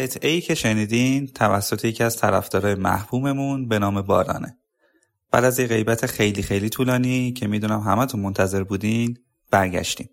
قطعه 0.00 0.30
ای 0.30 0.40
که 0.40 0.54
شنیدین 0.54 1.26
توسط 1.26 1.84
یکی 1.84 2.04
از 2.04 2.16
طرفدارای 2.16 2.74
محبوممون 2.74 3.68
به 3.68 3.78
نام 3.78 4.02
بارانه. 4.02 4.58
بعد 5.32 5.44
از 5.44 5.58
یه 5.58 5.66
غیبت 5.66 6.06
خیلی 6.06 6.42
خیلی 6.42 6.68
طولانی 6.68 7.32
که 7.32 7.46
می‌دونم 7.46 7.80
همتون 7.80 8.20
منتظر 8.20 8.64
بودین 8.64 9.18
برگشتیم. 9.50 10.10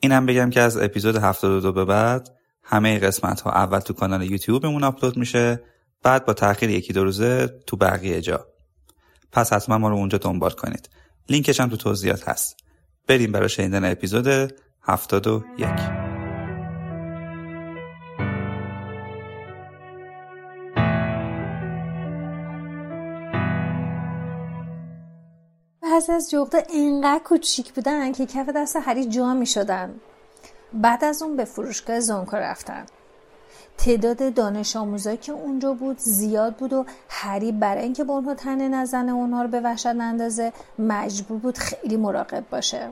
اینم 0.00 0.26
بگم 0.26 0.50
که 0.50 0.60
از 0.60 0.76
اپیزود 0.76 1.16
72 1.16 1.72
به 1.72 1.84
بعد 1.84 2.30
همه 2.62 2.98
قسمت 2.98 3.40
ها 3.40 3.50
اول 3.50 3.78
تو 3.78 3.94
کانال 3.94 4.30
یوتیوبمون 4.30 4.84
آپلود 4.84 5.16
میشه 5.16 5.60
بعد 6.02 6.26
با 6.26 6.32
تاخیر 6.32 6.70
یکی 6.70 6.92
دو 6.92 7.04
روزه 7.04 7.60
تو 7.66 7.76
بقیه 7.76 8.20
جا. 8.20 8.46
پس 9.32 9.52
حتما 9.52 9.78
ما 9.78 9.88
رو 9.88 9.94
اونجا 9.94 10.18
دنبال 10.18 10.50
کنید. 10.50 10.88
لینکش 11.28 11.60
هم 11.60 11.68
تو 11.68 11.76
توضیحات 11.76 12.28
هست. 12.28 12.56
بریم 13.08 13.32
برای 13.32 13.48
شنیدن 13.48 13.90
اپیزود 13.90 14.54
71. 14.82 16.03
بعضی 25.94 26.12
از 26.12 26.30
جغدا 26.30 26.58
انقدر 26.74 27.22
کوچیک 27.24 27.72
بودن 27.72 28.12
که 28.12 28.26
کف 28.26 28.48
دست 28.48 28.76
هری 28.76 29.04
جا 29.04 29.34
می 29.34 29.46
شدن. 29.46 29.94
بعد 30.72 31.04
از 31.04 31.22
اون 31.22 31.36
به 31.36 31.44
فروشگاه 31.44 32.00
زونکو 32.00 32.36
رفتن. 32.36 32.86
تعداد 33.78 34.34
دانش 34.34 34.76
آموزایی 34.76 35.16
که 35.16 35.32
اونجا 35.32 35.72
بود 35.72 35.98
زیاد 35.98 36.54
بود 36.54 36.72
و 36.72 36.84
هری 37.08 37.52
برای 37.52 37.82
اینکه 37.82 38.04
به 38.04 38.12
اونها 38.12 38.34
تنه 38.34 38.68
نزنه 38.68 39.12
اونها 39.12 39.42
رو 39.42 39.48
به 39.48 39.60
وحشت 39.60 39.86
اندازه 39.86 40.52
مجبور 40.78 41.38
بود 41.38 41.58
خیلی 41.58 41.96
مراقب 41.96 42.44
باشه 42.50 42.90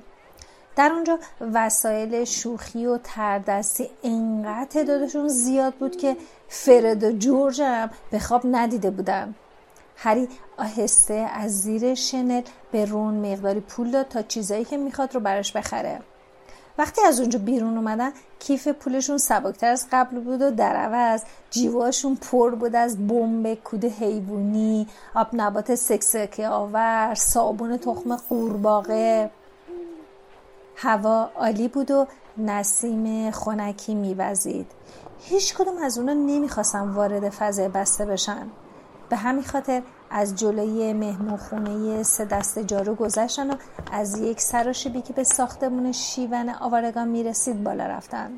در 0.76 0.92
اونجا 0.92 1.19
وسایل 1.40 2.24
شوخی 2.24 2.86
و 2.86 2.98
تردستی 3.04 3.90
انقدر 4.04 4.69
تعدادشون 4.70 5.28
زیاد 5.28 5.74
بود 5.74 5.96
که 5.96 6.16
فرد 6.48 7.04
و 7.04 7.12
جورج 7.12 7.62
هم 7.62 7.90
به 8.10 8.19
خواب 8.19 8.42
ندیده 8.44 8.90
بودن 8.90 9.34
هری 9.97 10.28
آهسته 10.56 11.14
از 11.14 11.60
زیر 11.60 11.94
شنل 11.94 12.42
به 12.72 12.84
رون 12.84 13.32
مقداری 13.32 13.60
پول 13.60 13.91
داد 13.91 14.08
تا 14.08 14.22
چیزایی 14.22 14.64
که 14.64 14.76
می‌خواد 14.76 15.14
رو 15.14 15.20
براش 15.20 15.56
بخره. 15.56 16.00
وقتی 16.78 17.03
از 17.03 17.20
اونجا 17.20 17.38
بیرون 17.38 17.76
اومدن 17.76 18.10
کیف 18.38 18.69
پولشون 18.69 19.19
سبکتر 19.19 19.70
از 19.70 19.86
قبل 19.92 20.20
بود 20.20 20.42
و 20.42 20.50
در 20.50 20.76
عوض 20.76 21.22
جیواشون 21.50 22.16
پر 22.16 22.50
بود 22.50 22.76
از 22.76 23.08
بمب 23.08 23.54
کود 23.54 23.84
حیوانی 23.84 24.88
آب 25.14 25.28
نبات 25.32 25.75
سکسکه 25.75 26.48
آور 26.48 27.14
صابون 27.14 27.76
تخم 27.76 28.16
قورباغه. 28.16 29.31
هوا 30.76 31.31
عالی 31.36 31.69
بود 31.69 31.91
و 31.91 32.06
نسیم 32.38 33.31
خنکی 33.31 33.94
میوزید. 33.94 34.66
هیچ 35.20 35.54
کدوم 35.54 35.78
از 35.82 35.98
اونا 35.98 36.12
نمی‌خواستن 36.12 36.88
وارد 36.88 37.28
فضای 37.28 37.69
بسته 37.69 38.06
بشن. 38.06 38.47
به 39.12 39.19
همین 39.19 39.45
خاطر 39.45 39.83
از 40.11 40.37
جلوی 40.37 40.93
مهمون 40.93 41.37
خونه 41.37 42.03
سه 42.03 42.25
دست 42.25 42.59
جارو 42.59 42.95
گذشتن 42.95 43.50
و 43.50 43.55
از 43.93 44.19
یک 44.19 44.41
سراشبی 44.41 45.03
که 45.03 45.12
به 45.12 45.25
ساختمون 45.25 45.93
شیون 45.93 46.49
آوارگان 46.49 47.09
می‌رسید 47.09 47.65
بالا 47.65 47.87
رفتن. 47.87 48.31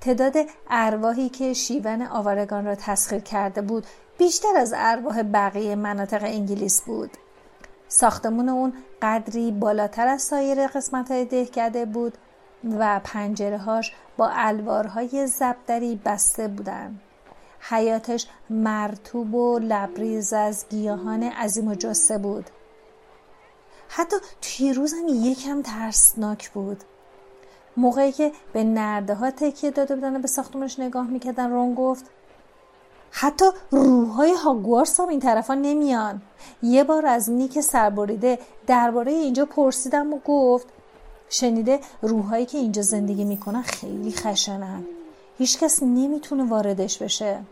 تعداد 0.00 0.36
ارواحی 0.70 1.28
که 1.28 1.52
شیون 1.52 2.02
آوارگان 2.02 2.64
را 2.64 2.74
تسخیر 2.74 3.20
کرده 3.20 3.62
بود 3.62 3.86
بیشتر 4.18 4.56
از 4.56 4.74
ارواح 4.76 5.22
بقیه 5.22 5.74
مناطق 5.74 6.24
انگلیس 6.24 6.82
بود. 6.82 7.10
ساختمون 7.88 8.48
اون 8.48 8.72
قدری 9.02 9.50
بالاتر 9.50 10.08
از 10.08 10.22
سایر 10.22 10.66
قسمت 10.66 11.10
های 11.10 11.24
دهکده 11.24 11.86
بود 11.86 12.18
و 12.78 13.00
پنجره 13.04 13.58
هاش 13.58 13.92
با 14.16 14.30
الوارهای 14.32 15.26
زبدری 15.26 16.00
بسته 16.04 16.48
بودند. 16.48 17.00
حیاتش 17.68 18.26
مرتوب 18.50 19.34
و 19.34 19.58
لبریز 19.58 20.32
از 20.32 20.66
گیاهان 20.70 21.22
عظیم 21.22 21.68
و 21.68 21.74
جسه 21.74 22.18
بود. 22.18 22.50
حتی 23.88 24.16
توی 24.42 24.72
روزم 24.72 25.08
یکم 25.08 25.62
ترسناک 25.62 26.50
بود. 26.50 26.84
موقعی 27.76 28.12
که 28.12 28.32
به 28.52 28.64
نرده 28.64 29.14
ها 29.14 29.30
تکیه 29.30 29.70
داده 29.70 29.94
بودن 29.94 30.16
و 30.16 30.18
به 30.18 30.28
ساختمانش 30.28 30.78
نگاه 30.78 31.06
می‌کردن 31.06 31.50
رون 31.50 31.74
گفت 31.74 32.10
حتی 33.10 33.44
روحهای 33.70 34.32
هاگوارس 34.32 35.00
هم 35.00 35.08
این 35.08 35.20
طرفا 35.20 35.54
نمیان. 35.54 36.22
یه 36.62 36.84
بار 36.84 37.06
از 37.06 37.30
نیک 37.30 37.60
سربریده 37.60 38.38
درباره 38.66 39.12
اینجا 39.12 39.46
پرسیدم 39.46 40.12
و 40.12 40.18
گفت 40.24 40.66
شنیده 41.28 41.80
روحهایی 42.02 42.46
که 42.46 42.58
اینجا 42.58 42.82
زندگی 42.82 43.24
می‌کنن 43.24 43.62
خیلی 43.62 44.12
خشنن. 44.12 44.84
هیچکس 45.38 45.82
نمی‌تونه 45.82 46.44
واردش 46.44 46.98
بشه. 46.98 47.42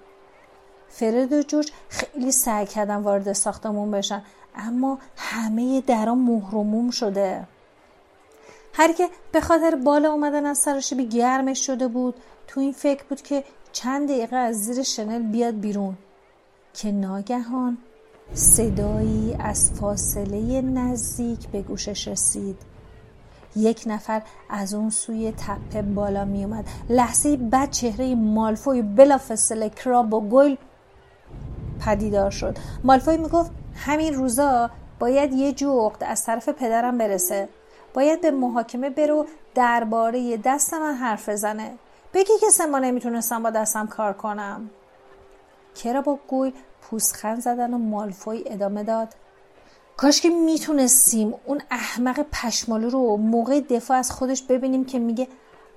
فرد 0.90 1.32
و 1.32 1.42
جورج 1.42 1.72
خیلی 1.88 2.32
سعی 2.32 2.66
کردن 2.66 2.96
وارد 2.96 3.32
ساختمون 3.32 3.90
بشن. 3.90 4.22
اما 4.54 4.98
همه 5.16 5.81
درا 5.81 6.14
مهرموم 6.14 6.90
شده. 6.90 7.46
هر 8.75 8.92
که 8.92 9.08
به 9.32 9.40
خاطر 9.40 9.75
بالا 9.75 10.12
اومدن 10.12 10.46
از 10.46 10.58
سرشبی 10.58 11.08
گرمش 11.08 11.66
شده 11.66 11.88
بود 11.88 12.14
تو 12.46 12.60
این 12.60 12.72
فکر 12.72 13.04
بود 13.04 13.22
که 13.22 13.44
چند 13.72 14.08
دقیقه 14.08 14.37
از 14.37 14.56
زیر 14.56 14.82
شنل 14.82 15.22
بیاد 15.22 15.60
بیرون. 15.60 15.96
که 16.75 16.93
ناگهان 16.93 17.78
صدایی 18.34 19.36
از 19.38 19.72
فاصله 19.72 20.62
نزدیک 20.62 21.48
به 21.48 21.62
گوشش 21.62 22.08
رسید. 22.08 22.56
یک 23.56 23.82
نفر 23.86 24.22
از 24.50 24.75
اون 24.75 24.90
سوی 24.90 25.32
تپه 25.32 25.82
بالا 25.82 26.25
می 26.25 26.44
اومد 26.44 26.64
لحظه 26.88 27.36
بعد 27.36 27.70
چهره 27.70 28.14
مالفوی 28.14 28.82
بلافاصله 28.82 29.70
کراب 29.70 30.14
و 30.14 30.28
گل 30.28 30.56
پدیدار 31.87 32.31
شد. 32.31 32.56
مالفوی 32.85 33.17
می‌گفت 33.17 33.50
همین 33.75 34.15
روزا 34.15 34.71
باید 34.99 35.32
یه 35.32 35.53
جغد 35.53 36.05
از 36.05 36.25
طرف 36.25 36.49
پدرم 36.49 36.99
برسه. 36.99 37.49
باید 37.94 38.21
به 38.21 38.31
محاکمه 38.31 38.91
برو 38.91 39.27
درباره 39.55 40.37
دست 40.37 40.75
من 40.75 40.94
حرف 40.94 41.29
بزنه. 41.29 41.73
بگی 42.15 42.32
که 42.41 42.50
سما 42.50 42.79
نمی‌تونستم 42.79 43.43
با 43.43 43.50
دستم 43.50 43.87
کار 43.87 44.12
کنم. 44.12 44.71
کرا 45.75 46.00
با 46.00 46.19
گوی 46.29 46.53
پوسخند 46.82 47.41
زدن 47.41 47.75
و 47.75 47.79
مالفوی 47.79 48.43
ادامه 48.47 48.82
داد 48.82 49.09
کاش 49.97 50.21
که 50.21 50.29
می‌تونستیم 50.31 51.35
اون 51.47 51.61
احمق 51.71 52.27
پشمالو 52.32 52.91
رو 52.91 53.17
موقع 53.17 53.61
دفاع 53.61 53.97
از 53.97 54.11
خودش 54.11 54.43
ببینیم 54.43 54.85
که 54.85 54.99
میگه 54.99 55.29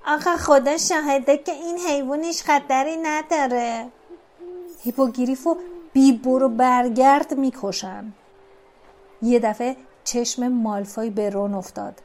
آقا 0.06 0.36
خدا 0.36 0.76
شاهده 0.76 1.36
که 1.36 1.52
این 1.52 1.78
حیوانش 1.78 2.42
خطری 2.42 2.96
نداره. 2.96 3.86
هیپوگریف 4.82 5.46
و 5.46 5.56
بی 5.94 6.12
برو 6.12 6.48
برگرد 6.48 7.34
می‌کشن 7.38 8.12
یه 9.22 9.38
دفعه 9.38 9.76
چشم 10.04 10.48
مالفای 10.48 11.10
به 11.10 11.30
رون 11.30 11.54
افتاد 11.54 12.02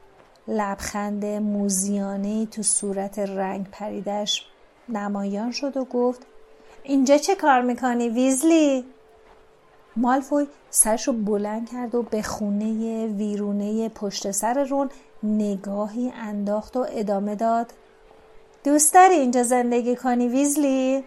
لبخند 0.48 1.24
موزیانه 1.24 2.46
تو 2.46 2.62
صورت 2.62 3.18
رنگ 3.18 3.66
پریدش 3.72 4.46
نمایان 4.88 5.50
شد 5.50 5.76
و 5.76 5.84
گفت 5.84 6.26
اینجا 6.82 7.18
چه 7.18 7.34
کار 7.34 7.62
می‌کنی 7.62 8.08
ویزلی؟ 8.08 8.84
مالفوی 9.96 10.46
سرش 10.70 11.08
رو 11.08 11.12
بلند 11.12 11.70
کرد 11.70 11.94
و 11.94 12.02
به 12.02 12.22
خونه 12.22 13.06
ویرونه 13.06 13.88
پشت 13.88 14.30
سر 14.30 14.64
رون 14.64 14.90
نگاهی 15.22 16.12
انداخت 16.16 16.76
و 16.76 16.86
ادامه 16.90 17.34
داد 17.34 17.72
دوست 18.64 18.94
داری 18.94 19.14
اینجا 19.14 19.42
زندگی 19.42 19.96
کنی 19.96 20.28
ویزلی؟ 20.28 21.04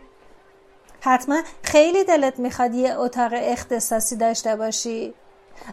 حتما 1.06 1.42
خیلی 1.64 2.04
دلت 2.04 2.40
می‌خواد 2.40 2.74
یه 2.74 3.00
اتاق 3.00 3.32
اختصاصی 3.34 4.16
داشته 4.16 4.56
باشی. 4.56 5.14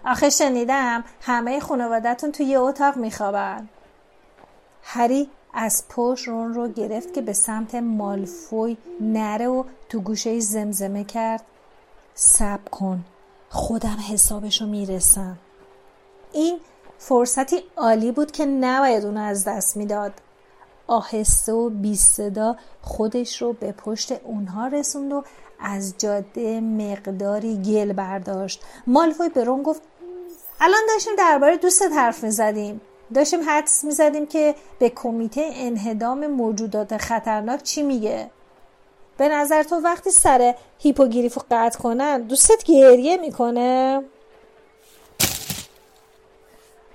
آخه 0.04 0.30
شنیدم 0.30 1.04
همه 1.20 1.60
خانوادتون 1.60 2.32
توی 2.32 2.46
یه 2.46 2.60
اتاق 2.60 2.96
میخوابن. 2.96 3.68
هری 4.82 5.30
از 5.54 5.84
پشت 5.88 6.28
رون 6.28 6.54
رو 6.54 6.68
گرفت 6.68 7.14
که 7.14 7.20
به 7.20 7.32
سمت 7.32 7.74
مالفوی 7.74 8.76
نره 9.00 9.48
و 9.48 9.64
تو 9.88 10.00
گوشه 10.00 10.40
زمزمه 10.40 11.04
کرد. 11.04 11.44
سب 12.14 12.68
کن 12.70 13.04
خودم 13.48 13.96
حسابشو 14.12 14.66
می‌رسم. 14.66 15.38
این 16.32 16.60
فرصتی 16.98 17.62
عالی 17.76 18.12
بود 18.12 18.30
که 18.30 18.46
نباید 18.46 19.04
اونو 19.04 19.20
از 19.20 19.44
دست 19.44 19.76
می‌داد. 19.76 20.12
آهسته 20.90 21.52
و 21.52 21.70
بی 21.70 21.96
صدا 21.96 22.56
خودش 22.82 23.42
رو 23.42 23.52
به 23.52 23.72
پشت 23.72 24.12
اونها 24.12 24.66
رسوند 24.66 25.12
و 25.12 25.22
از 25.60 25.94
جاده 25.98 26.60
مقداری 26.60 27.62
گل 27.62 27.92
برداشت. 27.92 28.62
مالفوی 28.86 29.28
به 29.28 29.44
رون 29.44 29.62
گفت 29.62 29.82
الان 30.60 30.80
داشتیم 30.94 31.12
درباره 31.18 31.56
دوست 31.56 31.82
حرف 31.82 32.24
می‌زدیم. 32.24 32.80
داشتیم 33.14 33.40
حدس 33.46 33.84
می‌زدیم 33.84 34.26
که 34.26 34.54
به 34.78 34.88
کمیته 34.88 35.50
انهدام 35.54 36.26
موجودات 36.26 36.96
خطرناک 36.96 37.62
چی 37.62 37.82
میگه؟ 37.82 38.30
به 39.16 39.28
نظر 39.28 39.62
تو 39.62 39.76
وقتی 39.76 40.10
سر 40.10 40.54
هیپوگریف 40.78 41.34
رو 41.34 41.42
قطع 41.50 41.78
کنن 41.78 42.22
دوستت 42.22 42.64
گریه 42.64 43.16
می‌کنه؟ 43.16 44.02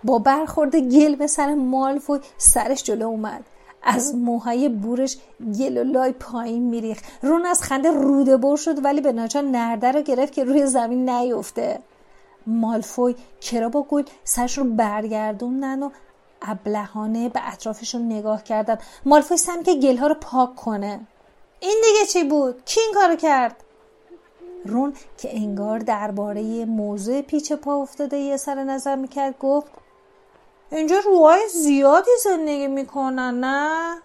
با 0.04 0.20
برخورد 0.20 0.76
گل 0.76 1.16
به 1.16 1.28
سر 1.28 1.54
مالفوی 1.54 2.20
سرش 2.38 2.84
جلو 2.84 3.06
اومد. 3.08 3.44
از 3.86 4.16
موهای 4.16 4.70
بورش 4.70 5.18
گل 5.60 5.78
و 5.78 5.84
لای 5.84 6.12
پایین 6.12 6.70
میریخ 6.70 7.02
رون 7.22 7.46
از 7.46 7.64
خنده 7.64 7.92
روده 7.92 8.38
بر 8.38 8.56
شد 8.56 8.86
ولی 8.86 9.02
به 9.02 9.12
ناچار 9.12 9.44
نرده 9.44 9.92
رو 9.92 10.02
گرفت 10.02 10.34
که 10.34 10.44
روی 10.44 10.66
زمین 10.66 11.10
نیفته 11.10 11.80
مالفوی 12.48 13.16
کرا 13.42 13.70
با 13.70 13.84
گل 13.84 14.04
سرش 14.24 14.58
رو 14.58 14.64
برگردوندن 14.64 15.84
و 15.84 15.90
ابلهانه 16.42 17.30
به 17.30 17.54
اطرافشون 17.54 18.06
نگاه 18.06 18.44
کردن 18.44 18.78
مالفوی 19.06 19.38
سم 19.38 19.64
که 19.64 19.76
گلها 19.76 20.08
رو 20.08 20.16
پاک 20.16 20.56
کنه 20.56 21.00
این 21.60 21.84
دیگه 21.86 22.06
چی 22.06 22.24
بود؟ 22.24 22.66
کی 22.66 22.80
این 22.80 22.94
کارو 22.94 23.16
کرد؟ 23.16 23.56
رون 24.66 24.94
که 25.18 25.38
انگار 25.38 25.80
درباره 25.80 26.66
موضوع 26.66 27.22
پیچ 27.22 27.54
پا 27.54 27.76
افتاده 27.76 28.18
یه 28.18 28.38
سر 28.38 28.64
نظر 28.64 28.96
می‌کرد 28.96 29.36
گفت 29.40 29.68
اینجا 30.72 31.00
روهای 31.00 31.50
زیادی 31.50 32.12
زندگی 32.24 32.68
می‌کنن 32.68 33.40
نه؟ 33.40 33.98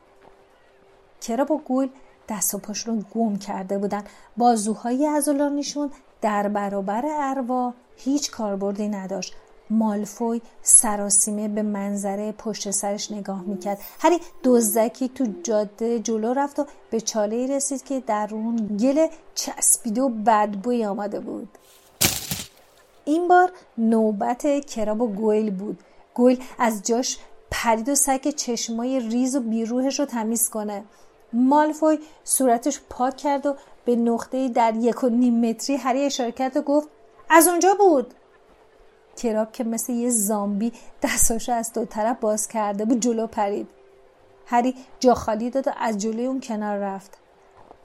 کرا 1.20 1.44
با 1.44 1.56
گول 1.56 1.88
دست 2.28 2.54
و 2.54 2.58
پاشون 2.58 2.96
رو 2.96 3.04
گم 3.14 3.36
کرده 3.36 3.78
بودن؟ 3.78 4.04
بازوهای 4.36 5.06
ازولانیشون 5.06 5.90
در 6.20 6.48
برابر 6.48 7.02
اروا 7.06 7.74
هیچ 7.96 8.30
کاربردی 8.30 8.88
نداشت. 8.88 9.34
مالفوی 9.70 10.40
سراسیمه 10.62 11.48
به 11.48 11.62
منظره 11.62 12.32
پشت 12.32 12.70
سرش 12.70 13.10
نگاه 13.10 13.42
می‌کرد. 13.42 13.80
هری 14.00 14.18
دزدکی 14.44 15.08
تو 15.08 15.26
جاده 15.42 16.00
جلو 16.00 16.32
رفت 16.32 16.58
و 16.58 16.66
به 16.90 17.00
چاله 17.00 17.56
رسید 17.56 17.84
که 17.84 18.00
در 18.00 18.28
اون 18.32 18.56
گل 18.56 19.06
چسبیده 19.34 20.02
و 20.02 20.08
بدبوی 20.08 20.84
آمده 20.84 21.20
بود. 21.20 21.48
این 23.04 23.28
بار 23.28 23.52
نوبت 23.78 24.66
کراب 24.66 25.00
و 25.00 25.06
گویل 25.06 25.50
بود. 25.50 25.78
گویل 26.14 26.42
از 26.58 26.82
جاش 26.82 27.18
پرید 27.50 27.88
و 27.88 27.94
سک 27.94 28.28
چشمای 28.28 29.00
ریز 29.00 29.36
و 29.36 29.40
بیروهش 29.40 30.00
رو 30.00 30.06
تمیز 30.06 30.50
کنه. 30.50 30.84
مالفوی 31.32 31.98
صورتش 32.24 32.80
پاک 32.90 33.16
کرد 33.16 33.46
و 33.46 33.56
به 33.84 33.96
نقطه 33.96 34.48
در 34.48 34.76
یک 34.76 35.04
و 35.04 35.08
نیم 35.08 35.50
متری 35.50 35.76
هری 35.76 36.04
اشاره 36.04 36.32
کرد 36.32 36.56
و 36.56 36.62
گفت 36.62 36.88
از 37.30 37.48
اونجا 37.48 37.74
بود. 37.74 38.14
کراب 39.16 39.52
که 39.52 39.64
مثل 39.64 39.92
یه 39.92 40.10
زامبی 40.10 40.72
دستاشو 41.02 41.52
از 41.52 41.72
دو 41.72 41.84
طرف 41.84 42.20
باز 42.20 42.48
کرده 42.48 42.84
بود 42.84 43.00
جلو 43.00 43.26
پرید. 43.26 43.68
هری 44.46 44.74
جا 45.00 45.14
خالی 45.14 45.50
داد 45.50 45.68
و 45.68 45.70
از 45.78 45.98
جلوی 45.98 46.26
اون 46.26 46.40
کنار 46.40 46.78
رفت. 46.78 47.18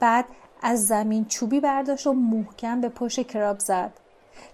بعد 0.00 0.24
از 0.62 0.86
زمین 0.86 1.24
چوبی 1.24 1.60
برداشت 1.60 2.06
و 2.06 2.12
محکم 2.12 2.80
به 2.80 2.88
پشت 2.88 3.26
کراب 3.26 3.58
زد. 3.58 3.92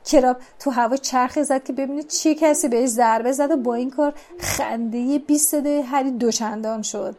کراب 0.05 0.37
تو 0.59 0.71
هوا 0.71 0.97
چرخی 0.97 1.45
زد 1.45 1.65
که 1.65 1.73
ببینه 1.73 2.03
چی 2.03 2.35
کسی 2.35 2.69
بهش 2.69 2.89
ضربه 2.89 3.33
زد 3.33 3.51
و 3.51 3.57
با 3.57 3.75
این 3.75 3.91
کار 3.91 4.15
خنده 4.39 5.19
بیست 5.19 5.51
صدای 5.51 5.81
هری 5.81 6.11
دوچندان 6.11 6.83
شد. 6.83 7.17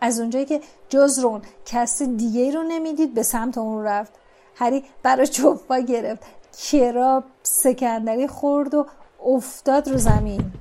از 0.00 0.20
اونجایی 0.20 0.44
که 0.44 0.60
جز 0.88 1.18
رون 1.18 1.42
کسی 1.66 2.06
دیگه 2.06 2.50
رو 2.50 2.62
نمی‌دید 2.62 3.14
به 3.14 3.22
سمت 3.22 3.58
اون 3.58 3.84
رفت. 3.84 4.12
هری 4.54 4.84
برای 5.02 5.26
چوبا 5.26 5.78
گرفت. 5.78 6.22
کراب 6.62 7.24
سکندری 7.42 8.26
خورد 8.26 8.74
و 8.74 8.86
افتاد 9.26 9.88
رو 9.88 9.98
زمین. 9.98 10.52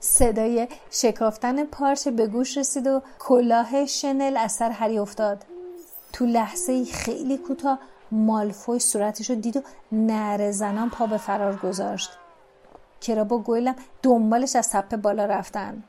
صدای 0.00 0.68
شکافتن 0.90 1.64
پارچه 1.64 2.10
به 2.10 2.26
گوش 2.26 2.56
رسید 2.56 2.86
و 2.86 3.02
کلاه 3.18 3.86
شنل 3.86 4.36
از 4.36 4.52
سر 4.52 4.70
هری 4.70 4.98
افتاد. 4.98 5.44
تو 6.12 6.26
لحظه 6.26 6.84
خیلی 6.84 7.38
کوتاه 7.38 7.78
مالفوی 8.10 8.78
صورتش 8.78 9.30
رو 9.30 9.36
دید 9.36 9.56
و 9.56 9.62
نره 9.92 10.52
زنان 10.52 10.90
پا 10.90 11.06
به 11.06 11.16
فرار 11.16 11.56
گذاشت. 11.56 12.10
کراب 13.00 13.32
و 13.32 13.38
گویلم 13.38 13.76
دنبالش 14.02 14.56
از 14.56 14.70
تپه 14.70 14.96
بالا 14.96 15.24
رفتن. 15.24 15.82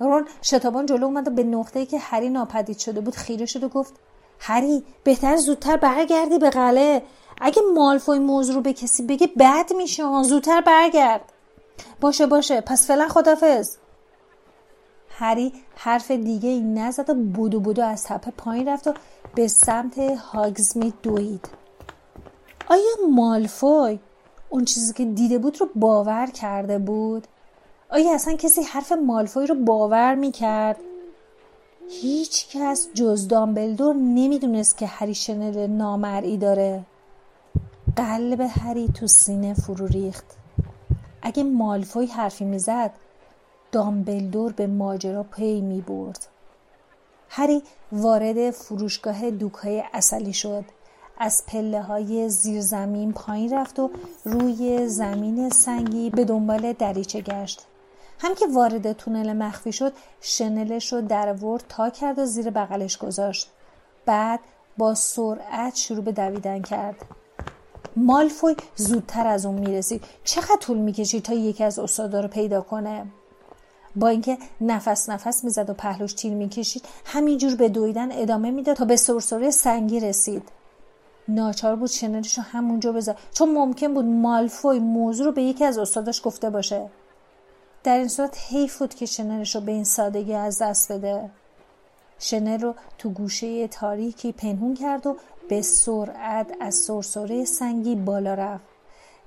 رون 0.00 0.26
شتابان 0.42 0.86
جلو 0.86 1.04
اومد 1.04 1.28
و 1.28 1.30
به 1.30 1.44
نقطه‌ای 1.44 1.86
که 1.86 1.98
هری 1.98 2.28
ناپدید 2.28 2.78
شده 2.78 3.00
بود 3.00 3.14
خیره 3.14 3.46
شد 3.46 3.64
و 3.64 3.68
گفت 3.68 3.94
هری 4.40 4.84
بهتر 5.04 5.36
زودتر 5.36 5.76
برگردی 5.76 6.38
به 6.38 6.50
قلعه. 6.50 7.02
اگه 7.40 7.62
مالفوی 7.74 8.18
موضوع 8.18 8.54
رو 8.54 8.60
به 8.60 8.72
کسی 8.72 9.02
بگه 9.02 9.26
بد 9.26 9.72
میشه 9.76 10.22
زودتر 10.22 10.60
برگرد. 10.60 11.20
باشه 12.00 12.26
باشه 12.26 12.60
پس 12.60 12.86
فعلا 12.86 13.08
خدافز 13.08 13.76
هری 15.18 15.52
حرف 15.76 16.10
دیگه 16.10 16.48
ای 16.48 16.60
نزد 16.60 17.10
و 17.10 17.14
بودو 17.14 17.60
بودو 17.60 17.84
از 17.84 18.04
تپه 18.04 18.30
پایین 18.30 18.68
رفت 18.68 18.86
و 18.86 18.94
به 19.34 19.48
سمت 19.48 19.98
هاگزمی 19.98 20.92
دوید 21.02 21.48
آیا 22.68 23.10
مالفوی 23.10 23.98
اون 24.48 24.64
چیزی 24.64 24.92
که 24.92 25.04
دیده 25.04 25.38
بود 25.38 25.60
رو 25.60 25.68
باور 25.74 26.26
کرده 26.26 26.78
بود؟ 26.78 27.26
آیا 27.90 28.14
اصلا 28.14 28.34
کسی 28.34 28.62
حرف 28.62 28.92
مالفوی 28.92 29.46
رو 29.46 29.54
باور 29.54 30.14
می‌کرد؟ 30.14 30.76
هیچ 31.90 32.48
کس 32.56 32.88
جز 32.94 33.28
دامبلدور 33.28 33.94
نمی‌دونست 33.94 34.78
که 34.78 34.86
هری 34.86 35.14
شنل 35.14 35.66
نامرئی 35.66 36.36
داره 36.36 36.84
قلب 37.96 38.40
هری 38.40 38.88
تو 38.88 39.06
سینه 39.06 39.54
فرو 39.54 39.86
ریخت 39.86 40.24
اگه 41.22 41.42
مالفوی 41.42 42.06
حرفی 42.06 42.44
می‌زد 42.44 42.90
دامبلدور 43.72 44.52
به 44.52 44.66
ماجرا 44.66 45.22
پی 45.22 45.60
می 45.60 45.80
برد. 45.80 46.26
هری 47.28 47.62
وارد 47.92 48.50
فروشگاه 48.50 49.30
دوکهای 49.30 49.84
اصلی 49.92 50.32
شد. 50.32 50.64
از 51.18 51.42
پله 51.46 51.82
های 51.82 52.28
زیر 52.28 52.60
زمین 52.60 53.12
پایین 53.12 53.54
رفت 53.54 53.78
و 53.78 53.90
روی 54.24 54.88
زمین 54.88 55.50
سنگی 55.50 56.10
به 56.10 56.24
دنبال 56.24 56.72
دریچه 56.72 57.20
گشت. 57.20 57.66
هم 58.20 58.34
که 58.34 58.46
وارد 58.54 58.92
تونل 58.92 59.32
مخفی 59.32 59.72
شد 59.72 59.92
شنلش 60.20 60.92
رو 60.92 61.00
در 61.00 61.32
ورد 61.32 61.64
تا 61.68 61.90
کرد 61.90 62.18
و 62.18 62.24
زیر 62.24 62.50
بغلش 62.50 62.98
گذاشت. 62.98 63.50
بعد 64.06 64.40
با 64.78 64.94
سرعت 64.94 65.76
شروع 65.76 66.04
به 66.04 66.12
دویدن 66.12 66.62
کرد. 66.62 66.96
مالفوی 67.96 68.56
زودتر 68.76 69.26
از 69.26 69.46
اون 69.46 69.58
می‌رسید. 69.58 70.04
چقدر 70.24 70.56
طول 70.60 70.78
می‌کشید 70.78 71.22
تا 71.22 71.34
یکی 71.34 71.64
از 71.64 71.78
استادا 71.78 72.20
رو 72.20 72.28
پیدا 72.28 72.60
کنه؟ 72.60 73.06
با 73.98 74.08
اینکه 74.08 74.38
نفس 74.60 75.08
نفس 75.08 75.44
می‌زد 75.44 75.70
و 75.70 75.74
پهلوش 75.74 76.12
تیر 76.12 76.34
می‌کشید 76.34 76.84
همینجور 77.04 77.54
به 77.54 77.68
دویدن 77.68 78.12
ادامه 78.12 78.50
می‌داد 78.50 78.76
تا 78.76 78.84
به 78.84 78.96
سرسره 78.96 79.50
سنگی 79.50 80.00
رسید. 80.00 80.42
ناچار 81.28 81.76
بود 81.76 81.90
شنلش 81.90 82.38
رو 82.38 82.44
همونجا 82.44 82.92
بذار. 82.92 83.16
چون 83.34 83.48
ممکن 83.48 83.94
بود 83.94 84.04
مالفوی 84.04 84.78
موضوع 84.78 85.26
رو 85.26 85.32
به 85.32 85.42
یکی 85.42 85.64
از 85.64 85.78
استاداش 85.78 86.20
گفته 86.24 86.50
باشه. 86.50 86.90
در 87.84 87.98
این 87.98 88.08
صورت 88.08 88.38
حیف 88.48 88.78
بود 88.78 88.94
که 88.94 89.06
شنلش 89.06 89.54
رو 89.54 89.60
به 89.60 89.72
این 89.72 89.84
سادگی 89.84 90.34
از 90.34 90.62
دست 90.62 90.92
بده. 90.92 91.30
شنل 92.18 92.60
رو 92.60 92.74
تو 92.98 93.10
گوشه 93.10 93.68
تاریکی 93.68 94.32
پنهون 94.32 94.74
کرد 94.74 95.06
و 95.06 95.16
به 95.48 95.62
سرعت 95.62 96.46
از 96.60 96.74
سرسره 96.74 97.44
سنگی 97.44 97.94
بالا 97.96 98.34
رفت. 98.34 98.64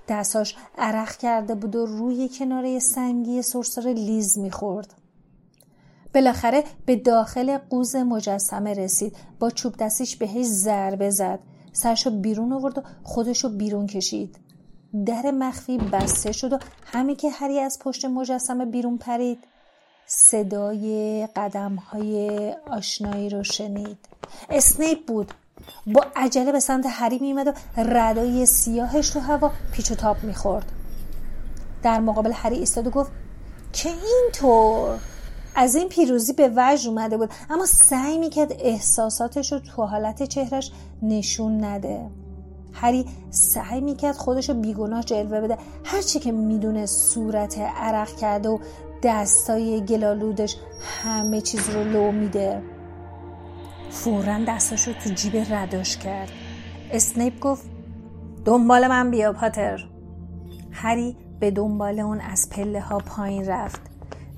دستاش 0.08 0.56
عرق 0.78 1.18
کرده 1.18 1.56
بود 1.56 1.76
و 1.76 1.86
روی 1.86 2.30
کناره 2.30 2.80
سنگی 2.80 3.42
سرسره 3.42 3.94
لیز 3.94 4.38
می‌خورد. 4.38 4.94
بالاخره 6.14 6.64
به 6.86 6.96
داخل 6.96 7.58
قوز 7.58 7.96
مجسمه 7.96 8.74
رسید. 8.74 9.16
با 9.40 9.50
چوب 9.50 9.78
دستیش 9.78 10.16
بهش 10.16 10.46
ضربه 10.46 11.10
زد. 11.10 11.40
سرشو 11.74 12.22
بیرون 12.22 12.54
آورد 12.54 12.78
و 12.78 12.82
خودشو 13.04 13.50
بیرون 13.50 13.88
کشید. 13.88 14.40
در 15.06 15.32
مخفی 15.32 15.78
بسته 15.78 16.32
شد 16.32 16.54
و 16.54 16.58
همین 16.86 17.16
که 17.16 17.30
هری 17.30 17.60
از 17.60 17.80
پشت 17.82 18.06
مجسمه 18.06 18.66
بیرون 18.66 18.98
پرید. 18.98 19.40
صدای 20.06 21.28
قدم 21.36 21.76
های 21.76 22.54
آشنایی 22.68 23.30
رو 23.30 23.44
شنید. 23.44 23.98
اسنیپ 24.50 25.06
بود. 25.06 25.34
با 25.88 26.06
عجله 26.16 26.52
به 26.52 26.60
سمت 26.60 26.86
هری 26.90 27.20
میمد 27.20 27.48
و 27.48 27.54
ردای 27.78 28.46
سیاهش 28.46 29.10
تو 29.10 29.20
هوا 29.20 29.52
پیچ 29.72 29.92
و 29.92 29.96
تاب 29.96 30.24
می‌خورد. 30.24 30.72
در 31.84 32.00
مقابل 32.00 32.32
هری 32.34 32.58
ایستاد 32.58 32.88
و 32.88 32.90
گفت 32.90 33.12
که 33.74 33.90
اینطور؟ 33.90 35.00
از 35.56 35.76
این 35.76 35.90
پیروزی 35.90 36.34
به 36.34 36.52
وجه 36.56 36.90
اومده 36.90 37.18
بود 37.18 37.30
اما 37.50 37.66
سعی 37.66 38.18
می‌کرد 38.18 38.54
احساساتش 38.60 39.52
رو 39.52 39.60
تو 39.60 39.86
حالت 39.86 40.24
چهرش 40.24 40.72
نشون 41.02 41.64
نده. 41.64 42.10
هری 42.74 43.06
سعی 43.30 43.82
می‌کرد 43.82 44.16
خودش 44.16 44.50
رو 44.50 44.56
بیگناه 44.56 45.04
جلوه 45.04 45.42
بده. 45.42 45.58
هرچی 45.84 46.20
که 46.20 46.32
می‌دونه 46.32 46.86
صورت 46.86 47.58
عرق 47.60 48.16
کرده 48.16 48.50
و 48.50 48.60
دستای 49.04 49.86
گلالودش 49.86 50.56
همه 51.04 51.42
چیز 51.42 51.70
رو 51.70 51.84
لو 51.84 52.12
میده. 52.12 52.62
فورا 53.92 54.40
دستاش 54.48 54.88
رو 54.88 54.94
تو 54.94 55.10
جیب 55.10 55.36
رداش 55.36 55.98
کرد. 55.98 56.30
اسنیپ 56.92 57.40
گفت 57.40 57.66
دنبال 58.46 58.88
من 58.88 59.12
بیا 59.12 59.34
پاتر. 59.34 59.88
هری 60.72 61.18
به 61.40 61.52
دنبال 61.52 62.00
اون 62.00 62.22
از 62.22 62.50
پله 62.50 62.82
ها 62.82 62.98
پایین 62.98 63.46
رفت. 63.46 63.82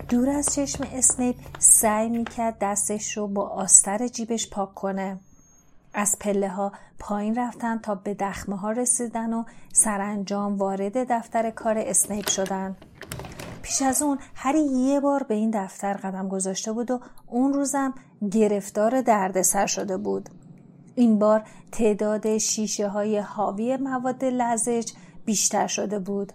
دور 0.10 0.30
از 0.30 0.54
چشم 0.56 0.88
اسنیپ 0.94 1.36
سعی 1.60 2.10
می‌کرد 2.10 2.58
دستش 2.62 3.18
رو 3.18 3.28
با 3.28 3.48
آستر 3.50 4.08
جیبش 4.08 4.50
پاک 4.50 4.74
کنه. 4.74 5.20
از 5.94 6.18
پله 6.20 6.50
ها 6.50 6.72
پایین 7.00 7.36
رفتن 7.36 7.78
تا 7.78 7.96
به 7.96 8.14
دخمه 8.14 8.56
ها 8.56 8.72
رسیدن 8.72 9.34
و 9.34 9.44
سرانجام 9.74 10.58
وارد 10.58 11.12
دفتر 11.12 11.50
کار 11.50 11.78
اسنیپ 11.78 12.30
شدن. 12.30 12.76
پیش 13.62 13.82
از 13.82 14.02
اون 14.02 14.20
هری 14.36 14.62
یه 14.62 15.00
بار 15.00 15.24
به 15.24 15.34
این 15.34 15.52
دفتر 15.54 15.94
قدم 15.94 16.28
گذاشته 16.28 16.72
بود 16.72 16.92
و 16.92 17.00
اون 17.28 17.54
روزم 17.54 17.94
گرفتار 18.32 19.02
دردسر 19.02 19.66
شده 19.66 19.98
بود 19.98 20.30
این 20.96 21.20
بار 21.20 21.44
تعداد 21.72 22.38
شیشه 22.38 22.88
های 22.88 23.20
حاوی 23.20 23.78
مواد 23.78 24.26
لزج 24.26 24.92
بیشتر 25.26 25.68
شده 25.68 26.00
بود 26.00 26.34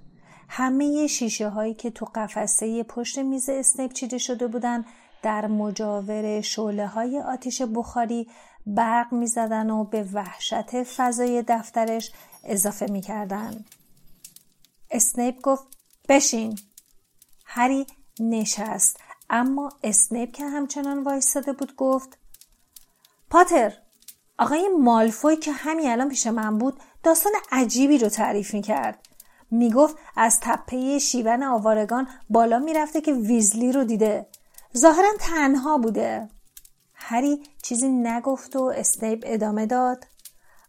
همه 0.48 1.06
شیشه 1.06 1.48
هایی 1.48 1.74
که 1.74 1.90
تو 1.90 2.06
قفسه 2.14 2.82
پشت 2.82 3.18
میز 3.18 3.48
اسنیپ 3.48 3.92
چیده 3.92 4.18
شده 4.18 4.46
بودن 4.46 4.84
در 5.22 5.46
مجاور 5.46 6.40
شعله 6.40 6.86
های 6.86 7.20
آتیش 7.20 7.62
بخاری 7.62 8.28
برق 8.66 9.12
می‌زدن 9.12 9.70
و 9.70 9.84
به 9.84 10.02
وحشت 10.12 10.82
فضای 10.82 11.44
دفترش 11.48 12.12
اضافه 12.44 12.86
می‌کردن. 12.90 13.64
اسنیپ 14.90 15.40
گفت 15.42 15.66
بشین. 16.08 16.58
هری 17.46 17.86
نشست 18.20 19.00
اما 19.30 19.70
اسنیپ 19.82 20.32
که 20.32 20.44
همچنان 20.44 21.02
وایستاده 21.02 21.52
بود 21.52 21.76
گفت 21.76 22.18
پاتر 23.30 23.72
آقای 24.38 24.68
مالفوی 24.68 25.36
که 25.36 25.52
همین 25.52 25.90
الان 25.90 26.08
پیش 26.08 26.26
من 26.26 26.58
بود 26.58 26.80
داستان 27.02 27.32
عجیبی 27.52 27.98
رو 27.98 28.08
تعریف 28.08 28.54
می‌کرد. 28.54 29.06
می‌گفت 29.50 29.96
از 30.16 30.40
تپه 30.40 30.98
شیون 30.98 31.42
آوارگان 31.42 32.08
بالا 32.30 32.58
می‌رفته 32.58 33.00
که 33.00 33.12
ویزلی 33.12 33.72
رو 33.72 33.84
دیده. 33.84 34.26
ظاهرا 34.76 35.08
تنها 35.20 35.78
بوده. 35.78 36.28
هری 36.94 37.42
چیزی 37.62 37.88
نگفت 37.88 38.56
و 38.56 38.62
اسنیپ 38.64 39.22
ادامه 39.26 39.66
داد. 39.66 40.06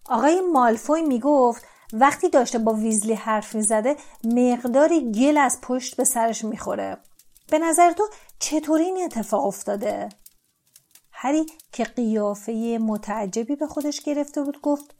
آقای 0.05 0.41
مالفوی 0.41 1.01
می‌گفت 1.01 1.63
وقتی 1.93 2.29
داشته 2.29 2.59
با 2.59 2.73
ویزلی 2.73 3.13
حرف 3.13 3.55
می‌زده 3.55 3.95
مقداری 4.23 5.11
گل 5.11 5.37
از 5.37 5.61
پشت 5.61 5.95
به 5.95 6.03
سرش 6.03 6.43
می‌خوره. 6.43 6.97
به 7.51 7.59
نظر 7.59 7.91
تو 7.91 8.03
چطوری 8.39 8.83
این 8.83 9.03
اتفاق 9.03 9.45
افتاده؟ 9.45 10.09
هری 11.11 11.45
که 11.71 11.83
قیافه 11.83 12.77
متعجبی 12.81 13.55
به 13.55 13.67
خودش 13.67 14.01
گرفته 14.01 14.43
بود 14.43 14.61
گفت 14.61 14.95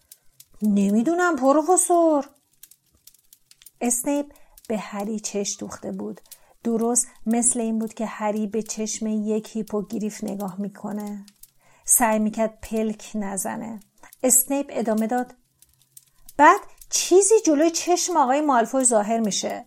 نمی‌دونم 0.62 1.36
پروفسور. 1.36 2.30
اسنیپ 3.82 4.26
به 4.68 4.78
هری 4.78 5.20
چش 5.20 5.58
دوخته 5.60 5.92
بود. 5.92 6.22
درست 6.64 7.08
مثل 7.26 7.60
این 7.60 7.80
بود 7.80 7.94
که 7.94 8.06
هری 8.06 8.48
به 8.48 8.64
چشم 8.64 9.08
یک 9.08 9.56
هیپوگریف 9.56 10.24
نگاه 10.24 10.62
می‌کنه. 10.62 11.26
سعی 11.86 12.20
می‌کرد 12.20 12.60
پلک 12.62 13.12
نزنه. 13.16 13.80
اسنیپ 14.24 14.68
ادامه 14.70 15.08
داد. 15.08 15.36
بعد 16.38 16.60
چیزی 16.90 17.36
جلوی 17.46 17.72
چشم 17.72 18.18
آقای 18.18 18.42
مالفوی 18.42 18.84
ظاهر 18.84 19.20
میشه. 19.20 19.66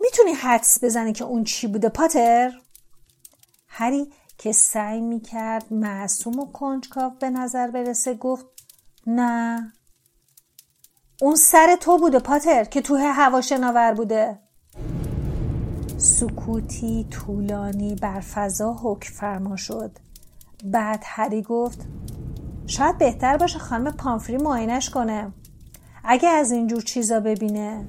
می‌تونی 0.00 0.32
حدس 0.32 0.84
بزنی 0.84 1.12
که 1.12 1.24
اون 1.24 1.44
چی 1.44 1.66
بوده 1.66 1.88
پاتر؟ 1.88 2.60
هری 3.78 4.12
که 4.38 4.52
سعی 4.52 5.00
می‌کرد 5.00 5.72
معصوم 5.72 6.38
و 6.38 6.52
کنجکاو 6.52 7.12
به 7.20 7.30
نظر 7.30 7.70
برسه 7.70 8.14
گفت 8.14 8.46
نه 9.06 9.72
اون 11.22 11.36
سر 11.36 11.76
تو 11.80 11.98
بوده 11.98 12.18
پاتر 12.18 12.64
که 12.64 12.80
توی 12.80 13.02
هوا 13.02 13.40
شناور 13.40 13.94
بوده. 13.94 14.38
سکوتی 15.96 17.06
طولانی 17.10 17.94
بر 17.94 18.20
فضا 18.20 18.72
حکم 18.82 19.12
فرما 19.12 19.56
شد. 19.56 19.98
بعد 20.64 21.02
هری 21.04 21.42
گفت 21.42 21.78
شاید 22.66 22.98
بهتر 22.98 23.36
باشه 23.36 23.58
خانم 23.58 23.92
پامفری 23.92 24.36
معاینش 24.36 24.90
کنه. 24.90 25.32
اگه 26.04 26.28
از 26.28 26.50
اینجور 26.50 26.82
چیزا 26.82 27.20
ببینه. 27.20 27.86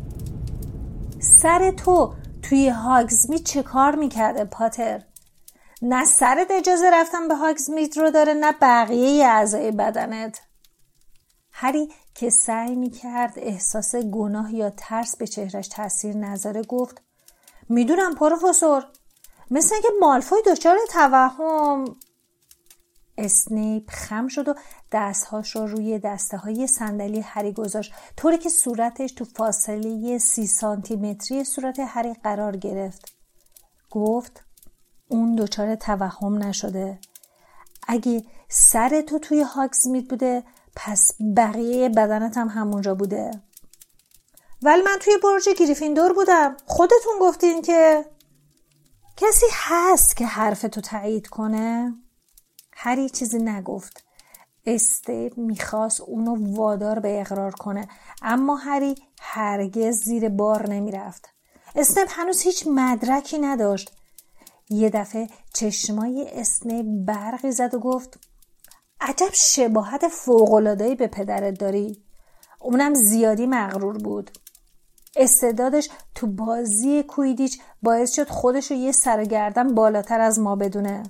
سر 1.19 1.71
تو 1.71 2.13
توی 2.41 2.69
هاگزمیت 2.69 3.43
چه 3.43 3.63
کار 3.63 3.95
می‌کرده 3.95 4.45
پاتر؟ 4.45 5.03
نه 5.81 6.05
سرت 6.05 6.51
اجازه 6.51 6.89
رفتن 6.89 7.27
به 7.27 7.35
هاگزمیت 7.35 7.97
رو 7.97 8.11
داره 8.11 8.33
نه 8.33 8.51
بقیه 8.61 9.25
اعضای 9.25 9.71
بدنت. 9.71 10.41
هری 11.51 11.93
که 12.15 12.29
سعی 12.29 12.75
می‌کرد 12.75 13.33
احساس 13.37 13.95
گناه 13.95 14.55
یا 14.55 14.69
ترس 14.69 15.17
به 15.17 15.27
چهرش 15.27 15.67
تاثیر 15.67 16.17
نذاره 16.17 16.61
گفت 16.61 17.01
می‌دونم 17.69 18.15
پروفسور 18.15 18.85
مثل 19.51 19.75
اینکه 19.75 19.89
مالفوی 19.99 20.41
دچار 20.45 20.77
توهم. 20.89 21.85
اسنیپ 23.17 23.89
خم 23.89 24.27
شد 24.27 24.47
و 24.47 24.55
دستهاش 24.91 25.55
رو 25.55 25.67
روی 25.67 25.99
دسته 25.99 26.37
های 26.37 26.67
صندلی 26.67 27.19
هری 27.19 27.53
گذاشت. 27.53 27.93
طوری 28.17 28.37
که 28.37 28.49
صورتش 28.49 29.11
تو 29.11 29.25
فاصله 29.25 30.17
سی 30.17 30.47
سانتیمتری 30.47 31.43
صورت 31.43 31.79
هری 31.79 32.13
قرار 32.13 32.57
گرفت. 32.57 33.13
گفت 33.91 34.46
اون 35.07 35.35
دچار 35.35 35.75
توهم 35.75 36.43
نشده. 36.43 36.99
اگه 37.87 38.23
سر 38.49 39.01
تو 39.01 39.19
توی 39.19 39.41
هاکسمیت 39.41 40.09
بوده 40.09 40.43
پس 40.75 41.11
بقیه 41.37 41.89
بدنت 41.89 42.37
هم 42.37 42.47
همونجا 42.47 42.95
بوده. 42.95 43.31
ولی 44.61 44.81
من 44.81 44.97
توی 45.01 45.13
برج 45.23 45.49
گریفیندور 45.59 46.13
بودم. 46.13 46.57
خودتون 46.65 47.13
گفتین 47.21 47.61
که 47.61 48.05
کسی 49.17 49.45
هست 49.53 50.17
که 50.17 50.25
حرفتو 50.25 50.81
تایید 50.81 51.27
کنه. 51.27 51.95
هری 52.73 53.09
چیزی 53.09 53.39
نگفت. 53.39 54.03
اسنیپ 54.65 55.37
می‌خواست 55.37 56.01
اونو 56.01 56.55
وادار 56.55 56.99
به 56.99 57.21
اقرار 57.21 57.51
کنه. 57.51 57.87
اما 58.21 58.55
هری 58.55 58.95
هرگز 59.21 59.95
زیر 59.95 60.29
بار 60.29 60.69
نمی‌رفت. 60.69 61.29
اسنیپ 61.75 62.07
هنوز 62.09 62.41
هیچ 62.41 62.67
مدرکی 62.67 63.37
نداشت. 63.37 63.96
یه 64.69 64.89
دفعه 64.89 65.27
چشمای 65.53 66.29
اسنیپ 66.31 66.85
برقی 67.05 67.51
زد 67.51 67.73
و 67.73 67.79
گفت 67.79 68.19
عجب 69.01 69.29
شباهت 69.33 70.07
فوق‌العاده‌ای 70.07 70.95
به 70.95 71.07
پدرت 71.07 71.59
داری. 71.59 72.03
اونم 72.59 72.93
زیادی 72.93 73.47
مغرور 73.47 73.97
بود. 73.97 74.31
استعدادش 75.15 75.89
تو 76.15 76.27
بازی 76.27 77.03
کویدیچ 77.03 77.61
باعث 77.81 78.15
شد 78.15 78.29
خودش 78.29 78.71
رو 78.71 78.77
یه 78.77 78.91
سرگردن 78.91 79.75
بالاتر 79.75 80.19
از 80.19 80.39
ما 80.39 80.55
بدونه. 80.55 81.03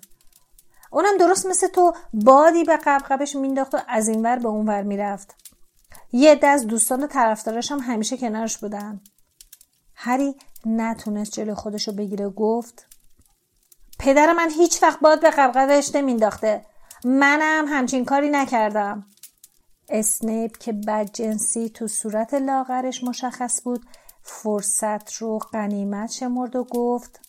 اونم 0.92 1.18
درست 1.18 1.46
مثل 1.46 1.68
تو 1.68 1.94
بادی 2.14 2.64
به 2.64 2.78
قبقبش 2.78 3.36
مینداخت 3.36 3.76
و 3.76 3.78
از 3.88 4.08
این 4.08 4.26
ور 4.26 4.40
به 4.40 4.48
اون 4.48 4.70
ور 4.70 4.84
می‌رفت. 4.84 5.36
یه 6.12 6.40
از 6.44 6.68
دوستان 6.68 7.04
و 7.04 7.08
طرفداراش 7.08 7.72
هم 7.72 7.80
همیشه 7.80 8.18
کنارش 8.18 8.58
بودن. 8.58 9.02
هری 9.96 10.36
نتونست 10.66 11.32
جلو 11.32 11.56
خودش 11.56 11.88
رو 11.88 11.94
بگیره 11.94 12.30
گفت 12.30 12.97
پدر 14.00 14.34
من 14.34 14.50
هیچ 14.50 14.84
وقت 14.84 15.00
باد 15.00 15.22
به 15.22 15.30
قبقبش 15.30 15.96
نمینداخته 15.96 16.66
منم 17.04 17.66
همچین 17.68 18.06
کاری 18.06 18.30
نکردم. 18.30 19.06
اسنیپ 19.89 20.58
که 20.58 20.74
بدجنسی 20.74 21.70
تو 21.70 21.88
صورت 21.88 22.34
لاغرش 22.34 23.04
مشخص 23.04 23.62
بود 23.63 23.86
فرصت 24.24 25.13
رو 25.13 25.38
قنیمت 25.38 26.12
شمرد 26.12 26.56
و 26.56 26.63
گفت 26.63 27.20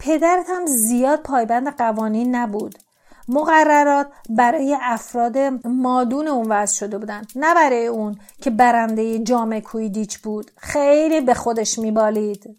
پدرت 0.00 0.46
هم 0.48 0.66
زیاد 0.66 1.22
پایبند 1.22 1.76
قوانین 1.76 2.34
نبود. 2.34 2.78
مقررات 3.28 4.06
برای 4.28 4.76
افراد 4.80 5.38
مادون 5.64 6.28
اون 6.28 6.46
وضع 6.48 6.74
شده 6.74 6.98
بودن 6.98 7.22
نه 7.36 7.54
برای 7.54 7.86
اون 7.86 8.18
که 8.42 8.50
برنده 8.50 9.18
جام 9.18 9.60
کویدیچ 9.60 10.18
بود. 10.18 10.50
خیلی 10.56 11.20
به 11.20 11.34
خودش 11.34 11.78
میبالید. 11.78 12.56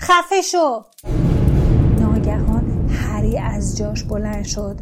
خفه 0.00 0.42
شو! 0.42 0.84
هری 3.24 3.38
از 3.38 3.76
جاش 3.76 4.02
بلند 4.02 4.44
شد 4.44 4.80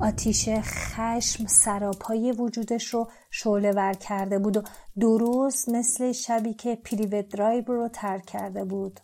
آتیش 0.00 0.48
خشم 0.62 1.46
سراپای 1.46 2.32
وجودش 2.32 2.94
رو 2.94 3.08
شعله 3.30 3.72
ور 3.72 3.92
کرده 3.92 4.38
بود 4.38 4.56
و 4.56 4.62
درست 5.00 5.68
مثل 5.68 6.12
شبی 6.12 6.54
که 6.54 6.76
پریوت 6.76 7.28
درایو 7.28 7.64
رو 7.66 7.88
ترک 7.88 8.26
کرده 8.26 8.64
بود 8.64 9.00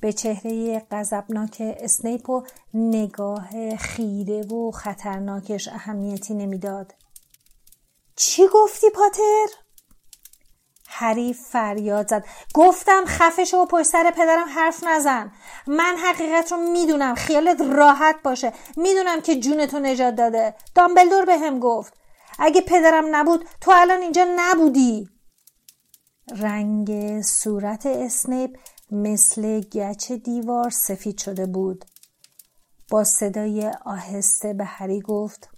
به 0.00 0.12
چهره 0.12 0.82
غضبناک 0.90 1.56
اسنیپ 1.60 2.30
و 2.30 2.42
نگاه 2.74 3.76
خیره 3.76 4.42
و 4.42 4.70
خطرناکش 4.70 5.68
اهمیتی 5.68 6.34
نمی‌داد. 6.34 6.94
چی 8.16 8.42
گفتی 8.54 8.86
پاتر؟ 8.90 9.67
هری 10.90 11.32
فریاد 11.32 12.08
زد. 12.08 12.24
گفتم 12.54 13.04
خفش 13.06 13.54
و 13.54 13.66
پشت 13.66 13.86
سر 13.86 14.10
پدرم 14.10 14.48
حرف 14.48 14.84
نزن. 14.84 15.32
من 15.66 15.96
حقیقت 16.04 16.52
رو 16.52 16.58
می‌دونم. 16.58 17.14
خیالت 17.14 17.60
راحت 17.60 18.16
باشه. 18.24 18.52
می‌دونم 18.76 19.20
که 19.20 19.40
جونتو 19.40 19.78
نجات 19.78 20.14
داده. 20.14 20.54
دامبلدور 20.74 21.24
به 21.24 21.38
هم 21.38 21.58
گفت. 21.58 21.94
اگه 22.38 22.60
پدرم 22.60 23.16
نبود 23.16 23.44
تو 23.60 23.72
الان 23.74 24.00
اینجا 24.02 24.26
نبودی. 24.36 25.08
رنگ 26.36 27.22
صورت 27.22 27.86
اسنیپ 27.86 28.58
مثل 28.90 29.60
گچ 29.60 30.12
دیوار 30.12 30.70
سفید 30.70 31.18
شده 31.18 31.46
بود. 31.46 31.84
با 32.90 33.04
صدای 33.04 33.70
آهسته 33.84 34.52
به 34.52 34.64
هری 34.64 35.00
گفت 35.00 35.50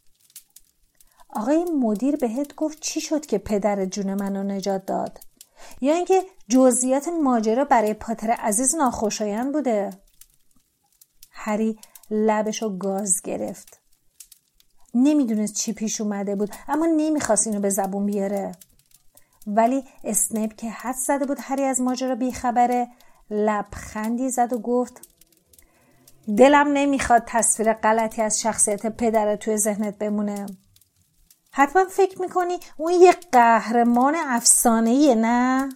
آقای 1.33 1.65
مدیر 1.65 2.17
بهت 2.17 2.55
گفت 2.55 2.81
چی 2.81 3.01
شد 3.01 3.27
که 3.27 3.39
پدر 3.39 3.85
جون 3.85 4.15
منو 4.15 4.43
نجات 4.43 4.87
داد؟ 4.87 5.21
یا 5.81 5.95
اینکه 5.95 6.23
جزئیات 6.49 7.09
ماجرا 7.09 7.65
برای 7.65 7.95
پاتر 7.95 8.31
عزیز 8.31 8.75
ناخوشایند 8.75 9.53
بوده؟ 9.53 9.91
هری 11.31 11.79
لبشو 12.11 12.79
گاز 12.79 13.23
گرفت. 13.23 13.81
نمی‌دونست 14.95 15.55
چی 15.55 15.73
پیش 15.73 16.01
اومده 16.01 16.37
بود 16.37 16.55
اما 16.69 16.87
نمی‌خواست 16.87 17.47
اینو 17.47 17.61
به 17.61 17.71
زبون 17.71 18.07
بیاره. 18.07 18.53
ولی 19.47 19.85
اسنیپ 20.05 20.57
که 20.57 20.71
حد 20.71 20.95
زده 20.95 21.27
بود 21.27 21.39
هری 21.41 21.63
از 21.63 21.81
ماجرا 21.81 22.15
بیخبره 22.15 22.89
لبخندی 23.31 24.31
زد 24.31 24.53
و 24.53 24.59
گفت 24.59 25.01
دلم 26.37 26.69
نمی‌خواد 26.73 27.23
تصویر 27.27 27.73
غلطی 27.73 28.23
از 28.23 28.41
شخصیت 28.41 28.87
پدر 28.87 29.37
توی 29.37 29.57
ذهنت 29.57 29.99
بمونه. 29.99 30.47
حتما 31.53 31.85
فکر 31.85 32.23
می‌کنی 32.23 32.59
اون 32.77 32.93
یه 32.93 33.13
قهرمان 33.33 34.15
افسانه 34.17 35.15
نه؟ 35.15 35.69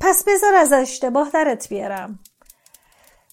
پس 0.00 0.24
بذار 0.26 0.54
از 0.54 0.72
اشتباه 0.72 1.30
درت 1.30 1.68
بیارم. 1.68 2.18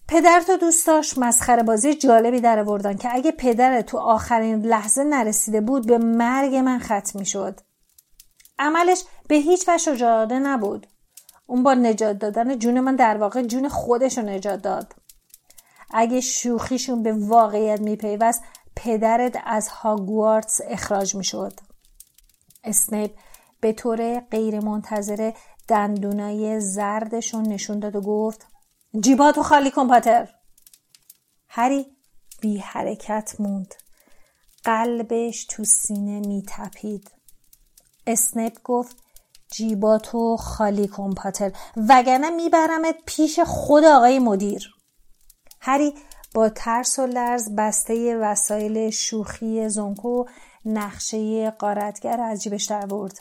پدر 0.08 0.42
تو 0.48 0.58
دوست 0.58 0.88
داشت 0.88 1.18
مسخره 1.18 1.64
بازی 1.64 1.94
جالبی 1.94 2.40
در 2.40 2.60
آوردن 2.60 2.98
که 2.98 3.10
اگه 3.16 3.32
پدر 3.32 3.82
تو 3.82 3.98
آخرین 3.98 4.66
لحظه 4.66 5.04
نرسیده 5.04 5.62
بود 5.62 5.88
به 5.88 5.98
مرگ 5.98 6.56
من 6.56 6.80
ختم 6.80 7.20
می‌شد. 7.20 7.60
عملش 8.60 9.04
به 9.28 9.36
هیچ 9.36 9.70
وجه 9.70 9.78
شجاعانه 9.78 10.40
نبود. 10.40 10.88
اون 11.46 11.64
با 11.64 11.74
نجات 11.74 12.20
دادن 12.20 12.60
جون 12.60 12.80
من 12.80 12.96
در 12.96 13.18
واقع 13.18 13.42
جون 13.42 13.70
خودش 13.70 14.18
رو 14.18 14.24
نجات 14.24 14.62
داد. 14.62 14.94
اگه 15.94 16.22
شوخیشون 16.22 17.04
به 17.04 17.14
واقعیت 17.14 17.82
میپیوست 17.82 18.44
پدرت 18.76 19.38
از 19.46 19.68
هاگوارتس 19.68 20.62
اخراج 20.68 21.16
می‌شد. 21.16 21.54
اسنیپ 22.64 23.12
به 23.62 23.74
طور 23.74 24.20
غیر 24.20 24.60
منتظره 24.60 25.34
دندونای 25.68 26.60
زردشون 26.60 27.48
نشون 27.48 27.80
داد 27.80 27.96
و 27.96 28.02
گفت 28.02 28.48
جیباتو 29.00 29.44
خالی 29.44 29.72
کن 29.72 29.88
پاتر. 29.88 30.30
هری 31.48 31.86
بی 32.42 32.58
حرکت 32.58 33.36
موند. 33.40 33.76
قلبش 34.64 35.46
تو 35.46 35.64
سینه 35.64 36.20
میتپید. 36.20 37.12
اسنیپ 38.08 38.58
گفت 38.64 38.98
جیباتو 39.52 40.38
خالی 40.38 40.88
کن 40.88 41.14
پاتر 41.14 41.52
وگرنه 41.90 42.30
میبرمت 42.30 42.96
پیش 43.06 43.40
خود 43.40 43.84
آقای 43.84 44.20
مدیر. 44.20 44.76
هری 45.62 45.94
با 46.36 46.50
ترس 46.50 47.00
و 47.00 47.06
لرز 47.06 47.56
بسته 47.56 48.18
وسایل 48.18 48.90
شوخی 48.90 49.70
زونکو 49.70 50.26
نقشه 50.66 51.52
قارتگر 51.52 52.22
از 52.22 52.44
جیبش 52.44 52.66
در 52.66 52.86
برد. 52.86 53.20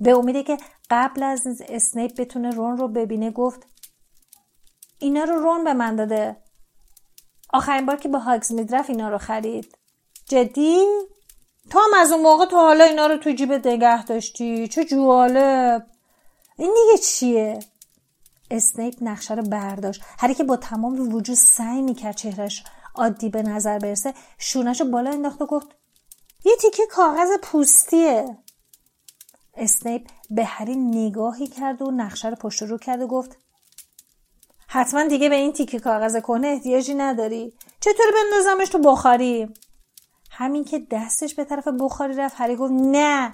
به 0.00 0.12
امیده 0.16 0.42
که 0.42 0.58
قبل 0.90 1.22
از 1.22 1.46
اسنیپ 1.68 2.20
بتونه 2.20 2.50
رون 2.50 2.76
رو 2.76 2.88
ببینه 2.88 3.30
گفت 3.30 3.66
اینا 4.98 5.24
رو 5.24 5.34
رون 5.34 5.64
به 5.64 5.72
من 5.72 5.96
داده. 5.96 6.36
آخرین 7.52 7.86
بار 7.86 7.96
که 7.96 8.08
با 8.08 8.18
هاگز 8.18 8.52
میدرف 8.52 8.90
اینا 8.90 9.08
رو 9.08 9.18
خرید. 9.18 9.78
جدی؟ 10.28 10.86
تو 11.70 11.78
هم 11.78 12.00
از 12.00 12.12
اون 12.12 12.22
موقع 12.22 12.46
تا 12.46 12.56
حالا 12.56 12.84
اینا 12.84 13.06
رو 13.06 13.16
تو 13.16 13.30
جیب 13.30 13.52
نگه 13.52 14.04
داشتی؟ 14.04 14.68
چه 14.68 14.84
جوالب. 14.84 15.86
این 16.58 16.74
دیگه 16.74 17.02
چیه؟ 17.02 17.58
اسنیپ 18.52 18.94
نقشه 19.00 19.34
رو 19.34 19.42
برداشت. 19.42 20.02
هری 20.18 20.34
که 20.34 20.44
با 20.44 20.56
تمام 20.56 21.14
وجود 21.14 21.36
سعی 21.36 21.82
می‌کرد 21.82 22.16
چهرش 22.16 22.64
عادی 22.94 23.28
به 23.28 23.42
نظر 23.42 23.78
برسه 23.78 24.14
شونش 24.38 24.80
رو 24.80 24.90
بالا 24.90 25.10
انداخت 25.10 25.42
و 25.42 25.46
گفت 25.46 25.66
یه 26.44 26.56
تیکه 26.60 26.86
کاغذ 26.90 27.28
پوستیه. 27.42 28.38
اسنیپ 29.54 30.08
به 30.30 30.44
هری 30.44 30.76
نگاهی 30.76 31.46
کرد 31.46 31.82
و 31.82 31.90
نقشه 31.90 32.28
رو 32.28 32.36
پشت 32.36 32.62
رو 32.62 32.78
کرد 32.78 33.02
و 33.02 33.06
گفت 33.06 33.36
حتما 34.68 35.04
دیگه 35.04 35.28
به 35.28 35.34
این 35.34 35.52
تیکه 35.52 35.80
کاغذ 35.80 36.20
کنه 36.20 36.48
احتیاجی 36.48 36.94
نداری. 36.94 37.54
چطور 37.80 38.06
بندازمش 38.14 38.68
تو 38.68 38.78
بخاری؟ 38.78 39.48
همین 40.30 40.64
که 40.64 40.86
دستش 40.90 41.34
به 41.34 41.44
طرف 41.44 41.68
بخاری 41.80 42.14
رفت 42.14 42.34
هری 42.38 42.56
گفت 42.56 42.72
نه. 42.72 43.32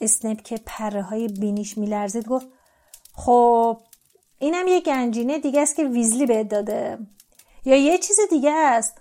اسنیپ 0.00 0.42
که 0.42 0.60
پره 0.66 1.02
های 1.02 1.28
بینیش 1.28 1.78
میلرزید 1.78 2.28
گفت 2.28 2.46
خب 3.14 3.80
اینم 4.38 4.68
یه 4.68 4.80
گنجینه 4.80 5.38
دیگه 5.38 5.60
است 5.60 5.76
که 5.76 5.84
ویزلی 5.84 6.26
بهت 6.26 6.48
داده. 6.48 6.98
یا 7.64 7.76
یه 7.76 7.98
چیز 7.98 8.16
دیگه 8.30 8.52
است. 8.52 9.00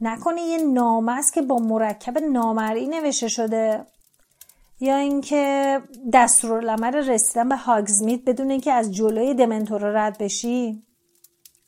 نکنه 0.00 0.42
یه 0.42 0.58
نامه 0.58 1.12
است 1.12 1.32
که 1.32 1.42
با 1.42 1.56
مرکب 1.56 2.18
نامرئی 2.18 2.86
نوشته 2.86 3.28
شده. 3.28 3.86
یا 4.80 4.96
اینکه 4.96 5.80
دستورالعمل 6.12 6.94
رسیدن 6.94 7.48
به 7.48 7.56
هاگزمیت 7.56 8.24
بدون 8.24 8.50
اینکه 8.50 8.72
از 8.72 8.94
جلوی 8.94 9.34
دمنتور 9.34 9.80
رد 9.80 10.18
بشی. 10.18 10.82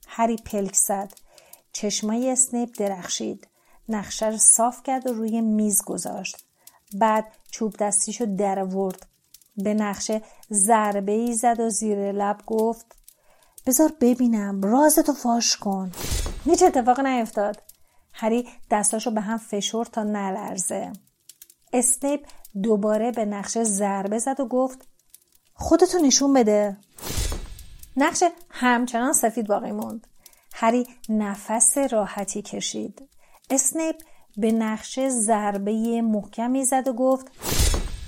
هری 0.08 0.36
پلک 0.36 0.74
زد. 0.74 1.12
چشمای 1.72 2.30
اسنیپ 2.30 2.70
درخشید. 2.78 3.48
نقشه 3.88 4.26
رو 4.26 4.36
صاف 4.38 4.82
کرد 4.82 5.06
و 5.06 5.12
روی 5.12 5.40
میز 5.40 5.84
گذاشت. 5.84 6.36
بعد 6.94 7.24
چوب 7.50 7.76
دستیشو 7.76 8.36
در 8.36 8.64
ورد. 8.64 9.06
به 9.62 9.74
نقشه 9.74 10.22
ضربه 10.52 11.12
ای 11.12 11.34
زد 11.34 11.60
و 11.60 11.68
زیر 11.70 12.12
لب 12.12 12.38
گفت 12.46 12.86
بذار 13.66 13.92
ببینم 14.00 14.62
رازتو 14.62 15.12
فاش 15.12 15.56
کن. 15.56 15.92
هیچ 16.44 16.62
اتفاق 16.62 17.00
نیفتاد. 17.00 17.62
هری 18.12 18.48
دستاشو 18.70 19.10
به 19.10 19.20
هم 19.20 19.36
فشور 19.36 19.84
تا 19.84 20.02
نلرزه. 20.02 20.92
اسنیپ 21.72 22.26
دوباره 22.62 23.10
به 23.10 23.24
نقشه 23.24 23.64
ضربه 23.64 24.18
زد 24.18 24.40
و 24.40 24.46
گفت 24.46 24.88
خودتو 25.54 25.98
نشون 25.98 26.32
بده. 26.32 26.76
نقش 27.96 28.24
همچنان 28.50 29.12
سفید 29.12 29.46
باقی 29.46 29.72
موند. 29.72 30.06
هری 30.54 30.86
نفس 31.08 31.78
راحتی 31.78 32.42
کشید. 32.42 33.08
اسنیپ 33.50 33.96
به 34.36 34.52
نقشه 34.52 35.08
ضربه 35.08 36.02
محکمی 36.02 36.64
زد 36.64 36.88
و 36.88 36.92
گفت 36.92 37.26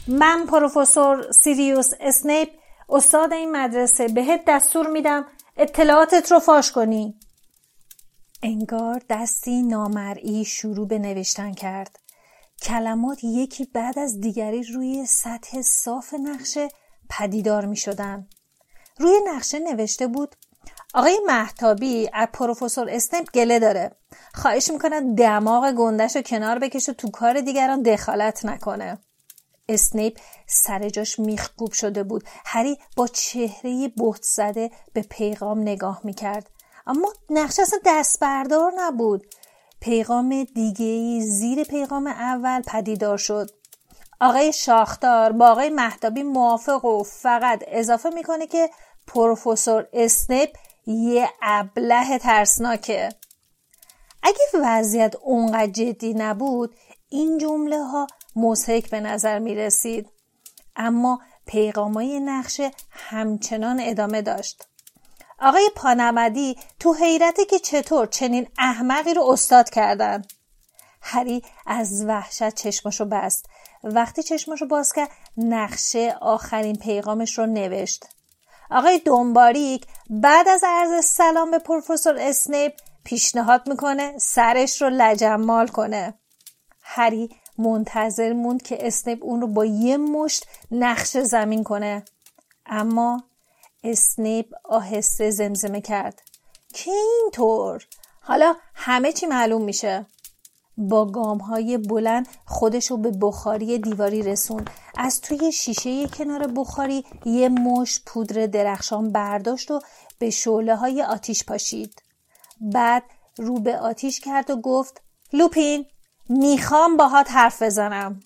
من 0.09 0.47
پروفسور 0.47 1.33
سیریوس 1.33 1.91
اسنیپ 2.01 2.49
استاد 2.89 3.33
این 3.33 3.57
مدرسه 3.57 4.09
بهت 4.09 4.41
دستور 4.47 4.87
میدم 4.87 5.25
اطلاعاتت 5.57 6.33
رو 6.33 6.39
فاش 6.39 6.73
کنی. 6.73 7.15
انگار 8.43 9.03
دستی 9.11 9.63
نامرئی 9.63 10.45
شروع 10.45 10.89
به 10.89 10.99
نوشتن 10.99 11.53
کرد. 11.53 11.99
کلمات 12.63 13.25
یکی 13.25 13.65
بعد 13.65 13.99
از 13.99 14.21
دیگری 14.21 14.63
روی 14.63 15.07
سطح 15.07 15.63
صاف 15.63 16.15
نقشه 16.15 16.69
پدیدار 17.11 17.65
می 17.65 17.77
شدن. 17.77 18.27
روی 18.99 19.15
نقشه 19.25 19.59
نوشته 19.59 20.07
بود 20.07 20.37
آقای 20.95 21.21
محتابی 21.27 22.11
از 22.13 22.29
پروفسور 22.33 22.91
اسنیپ 22.91 23.31
گله 23.31 23.59
داره. 23.59 23.97
خواهش 24.35 24.71
می‌کنه 24.71 25.15
دماغ 25.15 25.73
گندش 25.73 26.17
رو 26.17 26.23
کنار 26.23 26.59
بکشه 26.59 26.93
تو 26.93 27.11
کار 27.11 27.41
دیگران 27.41 27.83
دخالت 27.83 28.45
نکنه. 28.45 28.99
اسنیپ 29.73 30.19
سر 30.47 30.89
جاش 30.89 31.19
میخکوب 31.19 31.73
شده 31.73 32.03
بود. 32.03 32.25
هری 32.45 32.79
با 32.97 33.07
چهره 33.07 33.89
بهت 33.89 34.23
زده 34.23 34.71
به 34.93 35.03
پیغام 35.03 35.61
نگاه 35.61 36.01
می‌کرد. 36.05 36.51
اما 36.87 37.13
نقشه 37.31 37.63
اصلا 37.63 37.79
دست 37.87 38.21
بردار 38.21 38.73
نبود. 38.77 39.27
پیغام 39.81 40.45
دیگه 40.45 41.21
زیر 41.21 41.65
پیغام 41.65 42.07
اول 42.07 42.63
پدیدار 42.63 43.17
شد. 43.17 43.51
آقای 44.21 44.53
شاختار 44.53 45.33
با 45.33 45.51
آقای 45.51 45.71
مهدابی 45.71 46.23
موافق 46.23 46.85
و 46.85 47.03
فقط 47.03 47.65
اضافه 47.67 48.11
می‌کنه 48.11 48.47
که 48.47 48.71
پروفسور 49.07 49.87
اسنیپ 49.93 50.51
یه 50.87 51.29
ابله 51.43 52.19
ترسناکه. 52.19 53.09
اگه 54.23 54.39
وضعیت 54.55 55.17
اونقدر 55.17 55.67
جدی 55.67 56.15
نبود 56.15 56.75
این 57.09 57.39
جمله 57.39 57.83
ها 57.85 58.07
مزهک 58.37 58.91
به 58.91 59.01
نظر 59.01 59.39
می 59.39 59.55
رسید 59.55 60.09
اما 60.77 61.21
پیغامای 61.47 62.21
نقشه 62.21 62.71
همچنان 62.91 63.81
ادامه 63.83 64.23
داشت. 64.23 64.69
آقای 65.39 65.71
پانمدی 65.77 66.57
تو 66.81 66.93
حیرته 66.93 67.45
که 67.45 67.59
چطور 67.59 68.07
چنین 68.07 68.49
احمقی 68.59 69.15
رو 69.15 69.23
استاد 69.31 69.71
کردن. 69.71 70.23
هری 71.03 71.43
از 71.67 72.05
وحشت 72.05 72.55
چشمشو 72.55 73.05
بست. 73.05 73.47
وقتی 73.85 74.23
چشمشو 74.23 74.67
باز 74.67 74.93
کرد 74.93 75.11
نقشه 75.37 76.17
آخرین 76.21 76.77
پیغامش 76.77 77.39
رو 77.39 77.47
نوشت. 77.47 78.05
آقای 78.71 78.99
دنباریک 78.99 79.87
بعد 80.11 80.49
از 80.49 80.65
عرض 80.67 81.05
سلام 81.05 81.51
به 81.51 81.59
پروفسور 81.59 82.17
اسنیپ 82.19 82.73
پیشنهاد 83.05 83.69
می‌کنه 83.69 84.19
سرش 84.19 84.83
رو 84.83 84.91
لجمال 84.93 85.67
کنه. 85.67 86.15
هری 86.83 87.31
منتظر 87.59 88.33
موند 88.33 88.63
که 88.63 88.87
اسنیپ 88.87 89.19
اون 89.23 89.41
رو 89.41 89.47
با 89.47 89.65
یه 89.65 89.97
مشت 89.97 90.47
نقش 90.71 91.17
زمین 91.17 91.65
کنه. 91.65 92.05
اما 92.67 93.23
اسنیپ 93.85 94.47
آهسته 94.65 95.31
زمزمه 95.31 95.81
کرد. 95.81 96.23
که 96.75 96.91
اینطور 96.91 97.87
حالا 98.21 98.55
همه 98.75 99.13
چی 99.13 99.27
معلوم 99.27 99.63
میشه. 99.63 100.07
با 100.77 101.05
گام 101.05 101.39
های 101.39 101.79
بلند 101.79 102.29
خودش 102.47 102.91
رو 102.91 102.97
به 102.97 103.11
بخاری 103.11 103.79
دیواری 103.79 104.23
رسون 104.23 104.65
از 104.97 105.21
توی 105.21 105.53
شیشه 105.53 106.09
کنار 106.09 106.47
بخاری 106.47 107.05
یه 107.25 107.49
مشت 107.49 108.03
پودر 108.07 108.47
درخشان 108.47 109.13
برداشت 109.13 109.71
و 109.71 109.81
به 110.19 110.31
شعله 110.31 110.77
های 110.77 111.03
آتیش 111.03 111.45
پاشید. 111.45 112.03
بعد 112.61 113.03
رو 113.39 113.61
به 113.61 113.79
آتیش 113.79 114.21
کرد 114.21 114.51
و 114.51 114.57
گفت 114.57 115.03
لوپین! 115.33 115.87
می‌خوام 116.33 116.97
باهات 116.97 117.31
حرف 117.31 117.63
بزنم. 117.63 118.21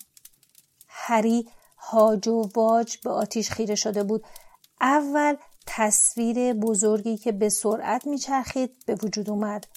هری 0.87 1.49
هاج 1.77 2.27
و 2.27 2.49
واج 2.55 2.97
به 2.97 3.09
آتیش 3.09 3.49
خیره 3.51 3.75
شده 3.75 4.03
بود. 4.03 4.23
اول 4.81 5.35
تصویر 5.65 6.53
بزرگی 6.53 7.17
که 7.17 7.31
به 7.31 7.49
سرعت 7.49 8.07
میچرخید 8.07 8.85
به 8.85 8.95
وجود 9.03 9.29
اومد 9.29 9.67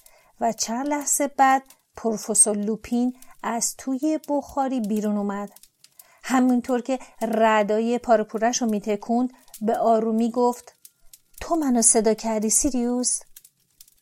و 0.41 0.53
چند 0.53 0.89
لحظه 0.89 1.29
بعد 1.29 1.63
پروفسور 1.97 2.57
لوپین 2.57 3.17
از 3.43 3.75
توی 3.79 4.21
بخاری 4.29 4.81
بیرون 4.81 5.17
اومد. 5.17 5.51
همینطور 6.23 6.83
که 6.83 6.99
ردای 7.23 7.99
پارپورش 7.99 8.63
رو 8.63 8.71
میتکوند 8.71 9.33
به 9.61 9.79
آرومی 9.79 10.31
گفت 10.31 10.75
تو 11.41 11.57
منو 11.57 11.83
صدا 11.83 12.15
کردی 12.15 12.51
سیریوس؟ 12.51 13.21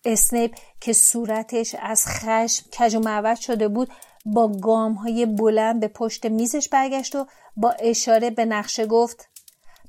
اسنیپ 0.05 0.55
که 0.81 0.93
صورتش 0.93 1.75
از 1.79 2.07
خشم 2.07 2.71
کج 2.71 2.95
و 2.95 3.01
معوج 3.01 3.39
شده 3.39 3.69
بود 3.69 3.91
با 4.27 4.49
گام 4.49 4.93
های 4.93 5.27
بلند 5.27 5.81
به 5.81 5.89
پشت 5.89 6.27
میزش 6.27 6.69
برگشت 6.69 7.17
و 7.17 7.27
با 7.57 7.71
اشاره 7.71 8.31
به 8.31 8.45
نقشه 8.45 8.87
گفت 8.87 9.29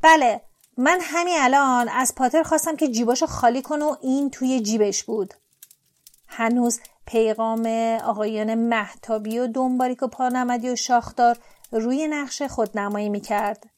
بله 0.02 0.42
من 0.78 1.00
همین 1.02 1.36
الان 1.39 1.89
از 1.89 2.15
پاتر 2.15 2.44
خواستم 2.44 2.76
که 2.76 2.88
جیباشو 2.88 3.26
خالی 3.26 3.62
کنه 3.62 3.86
و 3.86 3.96
این 4.02 4.30
توی 4.30 4.60
جیبش 4.60 5.04
بود 5.04 5.34
هنوز 6.28 6.80
پیغام 7.06 7.65
آقایان 8.04 8.56
محتابی 8.56 9.39
و 9.39 9.48
دنباریک 9.48 10.04
و 10.04 10.08
پانمدی 10.08 10.70
و 10.70 10.76
شاخدار 10.76 11.38
روی 11.72 12.08
نقشه 12.08 12.48
خود 12.48 12.78
نمایی 12.78 13.10
می 13.10 13.22
کرد. 13.22 13.70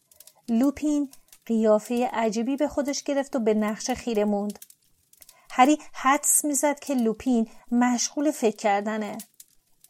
لوپین 0.49 1.11
قیافه 1.45 2.09
عجیبی 2.13 2.57
به 2.57 2.67
خودش 2.67 3.03
گرفت 3.03 3.35
و 3.35 3.39
به 3.39 3.53
نقشه 3.53 3.95
خیره 3.95 4.25
موند. 4.25 4.59
هری 5.49 5.77
حدس 5.93 6.45
می‌زد 6.45 6.79
که 6.79 6.93
لوپین 6.93 7.47
مشغول 7.71 8.31
فکر 8.31 8.55
کردنه. 8.55 9.17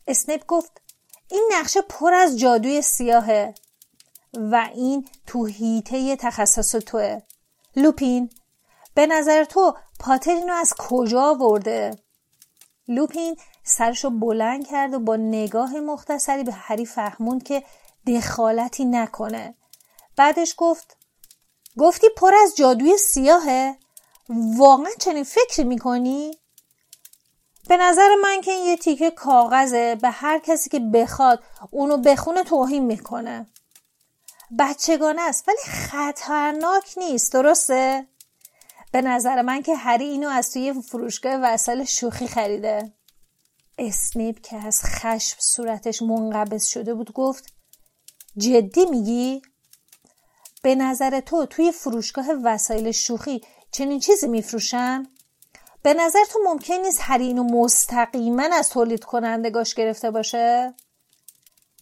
اسنیپ 0.07 0.45
گفت 0.45 0.81
این 1.31 1.49
نقشه 1.53 1.81
پر 1.81 2.13
از 2.13 2.39
جادوی 2.39 2.81
سیاهه 2.81 3.53
و 4.33 4.69
این 4.73 5.07
تو 5.27 5.45
هیته 5.45 6.15
تخصص 6.15 6.71
توه. 6.71 7.21
لوپین 7.75 8.29
به 8.93 9.07
نظر 9.07 9.43
تو 9.43 9.75
پاتر 9.99 10.31
اینو 10.31 10.53
از 10.53 10.73
کجا 10.77 11.21
آورده؟ 11.21 11.91
لوپین 12.87 13.37
سرشو 13.63 14.09
بلند 14.09 14.67
کرد 14.67 14.93
و 14.93 14.99
با 14.99 15.15
نگاه 15.15 15.79
مختصری 15.79 16.43
به 16.43 16.51
هری 16.51 16.85
فهموند 16.85 17.43
که 17.43 17.63
دخالتی 18.07 18.85
نکنه 18.85 19.55
بعدش 20.15 20.55
گفت 20.57 20.97
گفتی 21.77 22.07
پر 22.17 22.33
از 22.43 22.55
جادوی 22.55 22.97
سیاهه 22.97 23.77
واقعا 24.57 24.91
چنین 24.99 25.23
فکر 25.23 25.63
می‌کنی؟ 25.63 26.40
به 27.71 27.77
نظر 27.77 28.15
من 28.23 28.41
که 28.41 28.51
این 28.51 28.65
یه 28.65 28.77
تیکه 28.77 29.11
کاغذه 29.11 29.95
به 29.95 30.09
هر 30.09 30.39
کسی 30.39 30.69
که 30.69 30.79
بخواد 30.79 31.43
اونو 31.69 31.97
بخونه 31.97 32.43
توهین 32.43 32.85
می‌کنه 32.85 33.47
بچگانه 34.59 35.21
است 35.21 35.47
ولی 35.47 35.57
خطرناک 35.67 36.93
نیست 36.97 37.33
درسته؟ 37.33 38.07
به 38.91 39.01
نظر 39.01 39.41
من 39.41 39.61
که 39.61 39.75
هری 39.75 40.05
اینو 40.05 40.29
از 40.29 40.53
توی 40.53 40.81
فروشگاه 40.81 41.33
وسایل 41.35 41.83
شوخی 41.83 42.27
خریده 42.27 42.93
اسنیپ 43.77 44.41
که 44.41 44.55
از 44.55 44.81
خشم 44.83 45.37
صورتش 45.39 46.01
منقبض 46.01 46.65
شده 46.65 46.93
بود 46.93 47.13
گفت 47.13 47.53
جدی 48.37 48.85
میگی؟ 48.85 49.41
به 50.63 50.75
نظر 50.75 51.19
تو 51.19 51.45
توی 51.45 51.71
فروشگاه 51.71 52.25
وسایل 52.43 52.91
شوخی 52.91 53.41
چنین 53.71 53.99
چیزی 53.99 54.27
میفروشن؟ 54.27 55.07
به 55.83 55.93
نظر 55.93 56.25
تو 56.29 56.39
ممکن 56.45 56.73
نیست 56.73 56.99
هری 57.01 57.27
اینو 57.27 57.43
مستقیما 57.43 58.43
از 58.53 58.69
تولید 58.69 59.03
کنندگاش 59.03 59.73
گرفته 59.73 60.11
باشه؟ 60.11 60.73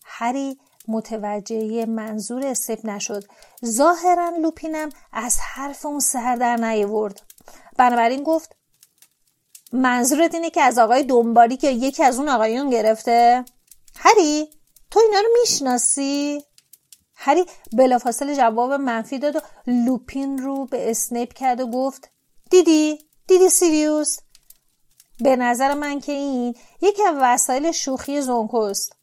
هری 0.05 0.59
متوجه 0.87 1.85
منظور 1.85 2.45
اسنیپ 2.45 2.85
نشد. 2.85 3.23
ظاهرا 3.65 4.29
لوپینم 4.29 4.89
از 5.13 5.37
حرف 5.39 5.85
اون 5.85 5.99
سر 5.99 6.35
در 6.35 6.55
نیورد 6.55 7.21
بنابراین 7.77 8.23
گفت 8.23 8.55
منظورت 9.73 10.33
اینه 10.33 10.49
که 10.49 10.61
از 10.61 10.79
آقای 10.79 11.03
دنبالی 11.03 11.57
که 11.57 11.71
یکی 11.71 12.03
از 12.03 12.19
اون 12.19 12.29
آقایون 12.29 12.69
گرفته؟ 12.69 13.45
هری 13.95 14.49
تو 14.91 14.99
اینا 14.99 15.19
رو 15.19 15.27
می‌شناسی؟ 15.41 16.43
هری 17.15 17.45
بلافاصله 17.73 18.35
جواب 18.35 18.71
منفی 18.71 19.19
داد 19.19 19.35
و 19.35 19.39
لوپین 19.67 20.37
رو 20.37 20.65
به 20.65 20.91
اسنیپ 20.91 21.33
کرد 21.33 21.59
و 21.59 21.67
گفت 21.67 22.11
دیدی؟ 22.51 23.08
دیدی 23.29 23.49
سیریوس؟ 23.49 24.17
به 25.19 25.35
نظر 25.35 25.73
من 25.73 25.99
که 25.99 26.11
این 26.11 26.55
یکی 26.81 27.03
از 27.03 27.15
وسایل 27.21 27.71
شوخی 27.71 28.21
زونکوست. 28.21 28.95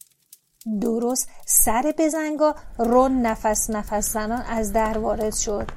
درست 0.80 1.28
سر 1.46 1.94
بزنگا 1.98 2.54
رون 2.78 3.22
نفس 3.22 3.70
نفس 3.70 4.12
زنان 4.12 4.42
از 4.42 4.72
در 4.72 4.98
وارد 4.98 5.34
شد. 5.34 5.70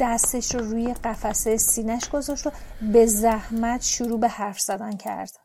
دستش 0.00 0.54
رو 0.54 0.60
روی 0.60 0.94
قفسه 0.94 1.56
سینش 1.56 2.08
گذاشت 2.08 2.46
و 2.46 2.50
به 2.92 3.06
زحمت 3.06 3.82
شروع 3.82 4.20
به 4.20 4.28
حرف 4.28 4.60
زدن 4.60 4.96
کرد. 4.96 5.38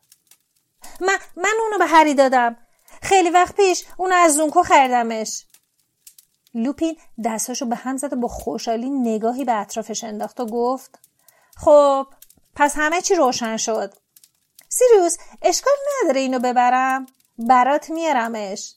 من, 1.02 1.18
من 1.38 1.54
اونو 1.64 1.78
به 1.80 1.86
هری 1.86 2.14
دادم. 2.14 2.58
خیلی 3.02 3.30
وقت 3.30 3.56
پیش 3.56 3.84
اونو 3.98 4.16
از 4.16 4.36
زونکو 4.36 4.64
خریدمش. 4.64 5.46
لوپین 6.54 6.98
دستاشو 7.26 7.66
به 7.66 7.76
هم 7.76 7.98
زد 7.98 8.14
و 8.14 8.16
با 8.16 8.28
خوشحالی 8.28 8.90
نگاهی 8.90 9.46
به 9.46 9.54
اطرافش 9.54 10.04
انداخت 10.04 10.40
و 10.40 10.46
گفت 10.46 11.00
خب 11.56 12.08
پس 12.56 12.74
همه 12.78 13.02
چی 13.02 13.16
روشن 13.16 13.58
شد. 13.58 13.94
سیریوس 14.70 15.18
اشکال 15.42 15.74
نداره 16.04 16.20
اینو 16.20 16.40
ببرم. 16.40 17.06
برات 17.38 17.90
میارمش. 17.90 18.76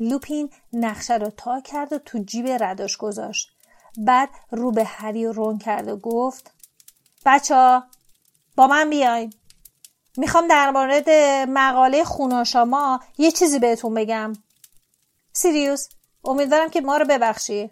لوپین 0.00 0.50
نقشه 0.72 1.14
رو 1.14 1.30
تا 1.30 1.60
کرد 1.60 1.92
و 1.92 1.98
تو 1.98 2.18
جیب 2.18 2.46
رداش 2.48 2.96
گذاشت. 2.96 3.48
بعد 3.96 4.28
رو 4.50 4.72
به 4.72 4.84
هری 4.84 5.26
و 5.26 5.32
رون 5.32 5.58
کرد 5.58 5.88
و 5.88 5.96
گفت 5.96 6.50
بچه 7.26 7.82
با 8.56 8.66
من 8.66 8.90
بیاین. 8.90 9.32
می‌خوام 10.16 10.48
در 10.48 10.70
مورد 10.70 11.10
مقاله 11.48 12.04
خوناشاما 12.04 13.00
یه 13.18 13.30
چیزی 13.30 13.58
بهتون 13.58 13.94
بگم. 13.94 14.32
سیریوس 15.32 15.88
امیدوارم 16.24 16.70
که 16.70 16.80
ما 16.80 16.96
رو 16.96 17.04
ببخشی. 17.04 17.70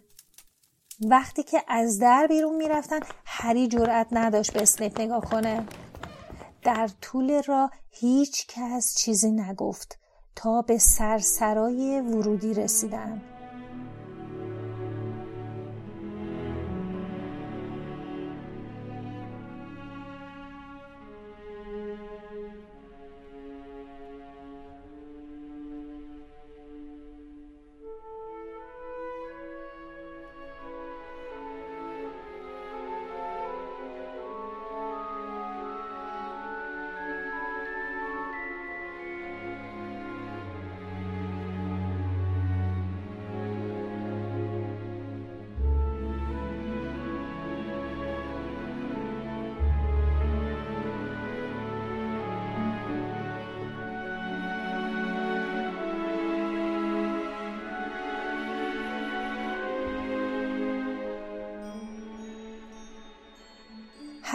وقتی 1.01 1.43
که 1.43 1.63
از 1.69 1.99
در 1.99 2.27
بیرون 2.27 2.57
می‌رفتن 2.57 3.01
هری 3.25 3.69
جرأت 3.69 4.07
نداشت 4.13 4.53
به 4.53 4.63
اسنیپ 4.63 5.01
نگاه 5.01 5.25
کنه. 5.25 5.67
در 6.63 6.91
طول 7.01 7.43
راه 7.43 7.71
هیچ 7.91 8.47
کس 8.47 8.95
چیزی 8.99 9.31
نگفت 9.31 9.99
تا 10.37 10.63
به 10.63 10.79
سرسرای 10.79 12.01
ورودی 12.01 12.55
رسیدن. 12.55 13.23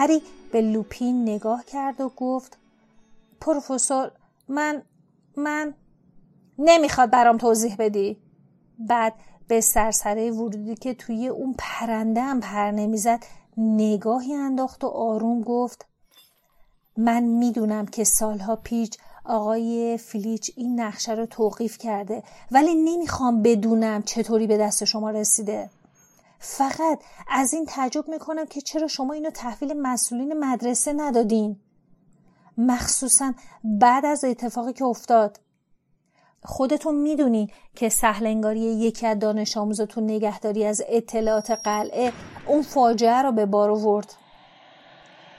هری 0.02 0.22
به 0.52 0.60
لوپین 0.60 1.22
نگاه 1.22 1.64
کرد 1.64 2.00
و 2.00 2.08
گفت 2.16 2.58
پروفسور 3.40 4.10
من 4.48 4.82
من 5.36 5.74
نمی‌خواد 6.58 7.10
برام 7.10 7.38
توضیح 7.38 7.76
بدی. 7.78 8.16
بعد 8.78 9.14
به 9.48 9.60
سرسره 9.60 10.30
ورودی 10.30 10.74
که 10.74 10.94
توی 10.94 11.28
اون 11.28 11.54
پرنده 11.58 12.22
هم 12.22 12.40
پر 12.40 12.70
نمی‌زد 12.70 13.24
نگاهی 13.56 14.34
انداخت 14.34 14.84
و 14.84 14.86
آروم 14.86 15.42
گفت 15.42 15.86
من 16.96 17.22
می‌دونم 17.22 17.86
که 17.86 18.04
سالها 18.04 18.56
پیش 18.56 18.90
آقای 19.24 19.98
فلیچ 19.98 20.52
این 20.56 20.80
نقشه 20.80 21.12
رو 21.12 21.26
توقیف 21.26 21.78
کرده 21.78 22.22
ولی 22.50 22.74
نمی‌خوام 22.74 23.42
بدونم 23.42 24.02
چطوری 24.02 24.46
به 24.46 24.56
دست 24.56 24.84
شما 24.84 25.10
رسیده. 25.10 25.70
فقط 26.44 27.02
از 27.28 27.52
این 27.52 27.66
تعجب 27.66 28.08
می‌کنم 28.08 28.46
که 28.46 28.60
چرا 28.60 28.86
شما 28.86 29.12
اینو 29.12 29.30
تحویل 29.30 29.72
مسئولین 29.82 30.44
مدرسه 30.44 30.92
ندادین؟ 30.92 31.60
مخصوصا 32.58 33.32
بعد 33.64 34.06
از 34.06 34.24
اتفاقی 34.24 34.72
که 34.72 34.84
افتاد. 34.84 35.40
خودتون 36.44 36.94
می‌دونین 36.94 37.50
که 37.74 37.88
سهلنگاری 37.88 38.60
یکی 38.60 39.06
از 39.06 39.18
دانش 39.18 39.56
آموزتون 39.56 40.04
نگهداری 40.04 40.64
از 40.64 40.82
اطلاعات 40.88 41.50
قلعه 41.50 42.12
اون 42.46 42.62
فاجعه 42.62 43.22
رو 43.22 43.32
به 43.32 43.46
بار 43.46 43.70
آورد. 43.70 44.14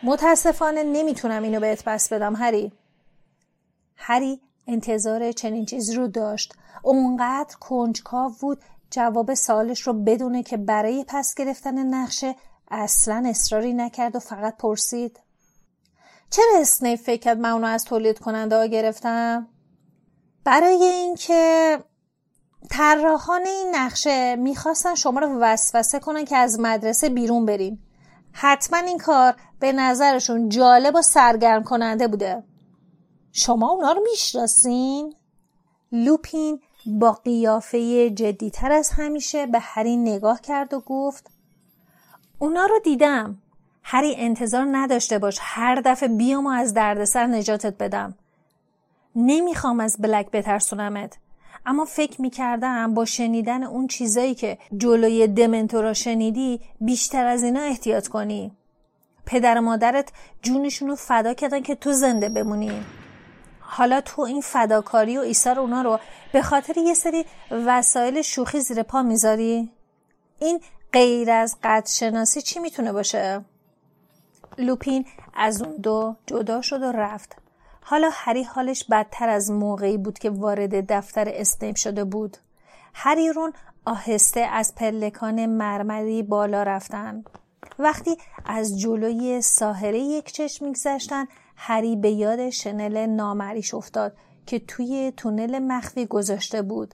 متاسفانه 0.03 0.83
نمی‌تونم 0.83 1.43
اینو 1.43 1.59
بهت 1.59 1.83
بس 1.83 2.13
بدم 2.13 2.35
هری. 2.35 2.71
هری 3.95 4.41
انتظار 4.67 5.31
چنین 5.31 5.65
چیزی 5.65 5.95
رو 5.95 6.07
داشت. 6.07 6.53
اونقدر 6.83 7.55
کنجکاو 7.59 8.31
بود 8.41 8.59
جواب 8.93 9.33
سالش 9.33 9.81
رو 9.81 9.93
بدونه 9.93 10.43
که 10.43 10.57
برای 10.57 11.05
پس 11.07 11.35
گرفتن 11.35 11.93
نقشه 11.93 12.35
اصلا 12.71 13.23
اصراری 13.25 13.73
نکرد 13.73 14.15
و 14.15 14.19
فقط 14.19 14.57
پرسید 14.57 15.19
چرا 16.29 16.59
اسنیپ 16.59 16.99
فکر 16.99 17.21
کرد 17.21 17.37
من 17.37 17.49
اونو 17.49 17.67
از 17.67 17.83
تولید 17.85 18.19
کننده 18.19 18.55
ها 18.55 18.65
گرفتم؟ 18.65 19.47
برای 20.43 20.83
اینکه 20.83 21.79
طراحان 22.69 23.45
این 23.45 23.75
نقشه 23.75 24.35
می‌خواستن 24.35 24.95
شما 24.95 25.19
رو 25.19 25.39
وسوسه 25.39 25.99
کنن 25.99 26.25
که 26.25 26.37
از 26.37 26.59
مدرسه 26.59 27.09
بیرون 27.09 27.45
برین 27.45 27.79
حتما 28.31 28.79
این 28.79 28.97
کار 28.97 29.35
به 29.59 29.71
نظرشون 29.71 30.49
جالب 30.49 30.95
و 30.95 31.01
سرگرم 31.01 31.63
کننده 31.63 32.07
بوده 32.07 32.43
شما 33.31 33.69
اونا 33.69 33.91
رو 33.91 34.01
می‌شناسین؟ 34.11 35.15
لوپین 35.91 36.61
با 36.85 37.11
قیافه 37.11 38.09
جدیتر 38.09 38.71
از 38.71 38.89
همیشه 38.89 39.45
به 39.45 39.59
هری 39.59 39.97
نگاه 39.97 40.41
کرد 40.41 40.73
و 40.73 40.79
گفت 40.79 41.31
اونا 42.39 42.65
رو 42.65 42.79
دیدم. 42.79 43.37
هری 43.83 44.15
انتظار 44.17 44.67
نداشته 44.71 45.19
باش. 45.19 45.37
هر 45.41 45.75
دفعه 45.75 46.09
بیام 46.09 46.45
و 46.45 46.49
از 46.49 46.73
دردسر 46.73 47.27
نجاتت 47.27 47.77
بدم. 47.77 48.15
نمی‌خوام 49.15 49.79
از 49.79 49.97
بلک 49.99 50.31
بترسونمت. 50.31 51.17
اما 51.65 51.85
فکر 51.85 52.21
می‌کردم 52.21 52.93
با 52.93 53.05
شنیدن 53.05 53.63
اون 53.63 53.87
چیزایی 53.87 54.35
که 54.35 54.57
جلوی 54.77 55.27
دمنتورا 55.27 55.93
شنیدی 55.93 56.61
بیشتر 56.81 57.25
از 57.25 57.43
اینا 57.43 57.61
احتیاط 57.61 58.07
کنی. 58.07 58.51
پدر 59.25 59.57
و 59.57 59.61
مادرت 59.61 60.11
جونشون 60.41 60.89
رو 60.89 60.95
فدا 60.95 61.33
کردن 61.33 61.61
که 61.61 61.75
تو 61.75 61.91
زنده 61.91 62.29
بمونی. 62.29 62.83
حالا 63.73 64.01
تو 64.01 64.21
این 64.21 64.41
فداکاری 64.41 65.17
و 65.17 65.21
ایثار 65.21 65.59
اونا 65.59 65.81
رو 65.81 65.99
به 66.33 66.41
خاطر 66.41 66.77
یه 66.77 66.93
سری 66.93 67.25
وسایل 67.51 68.21
شوخی 68.21 68.59
زیر 68.59 68.83
پا 68.83 69.01
می‌ذاری؟ 69.01 69.71
این 70.39 70.61
غیر 70.93 71.31
از 71.31 71.57
قد 71.63 71.85
شناسی 71.85 72.41
چی 72.41 72.59
می‌تونه 72.59 72.93
باشه؟ 72.93 73.45
لوپین 74.57 75.05
از 75.33 75.61
اون 75.61 75.75
دو 75.75 76.15
جدا 76.25 76.61
شد 76.61 76.83
و 76.83 76.91
رفت. 76.91 77.35
حالا 77.81 78.09
هری 78.13 78.43
حالش 78.43 78.83
بدتر 78.83 79.29
از 79.29 79.51
موقعی 79.51 79.97
بود 79.97 80.19
که 80.19 80.29
وارد 80.29 80.93
دفتر 80.93 81.25
اسنیپ 81.27 81.75
شده 81.75 82.03
بود. 82.03 82.37
هری 82.93 83.33
رون 83.33 83.53
آهسته 83.85 84.39
از 84.39 84.75
پلکان 84.75 85.45
مرمری 85.45 86.23
بالا 86.23 86.63
رفتن. 86.63 87.23
وقتی 87.79 88.17
از 88.45 88.79
جلوی 88.79 89.41
ساحره 89.41 89.99
یک 89.99 90.31
چشم 90.31 90.65
میگذشتن 90.65 91.27
هری 91.55 91.95
به 91.95 92.11
یاد 92.11 92.49
شنل 92.49 93.05
نامریش 93.05 93.73
افتاد 93.73 94.15
که 94.45 94.59
توی 94.59 95.13
تونل 95.17 95.59
مخفی 95.59 96.05
گذاشته 96.05 96.61
بود. 96.61 96.93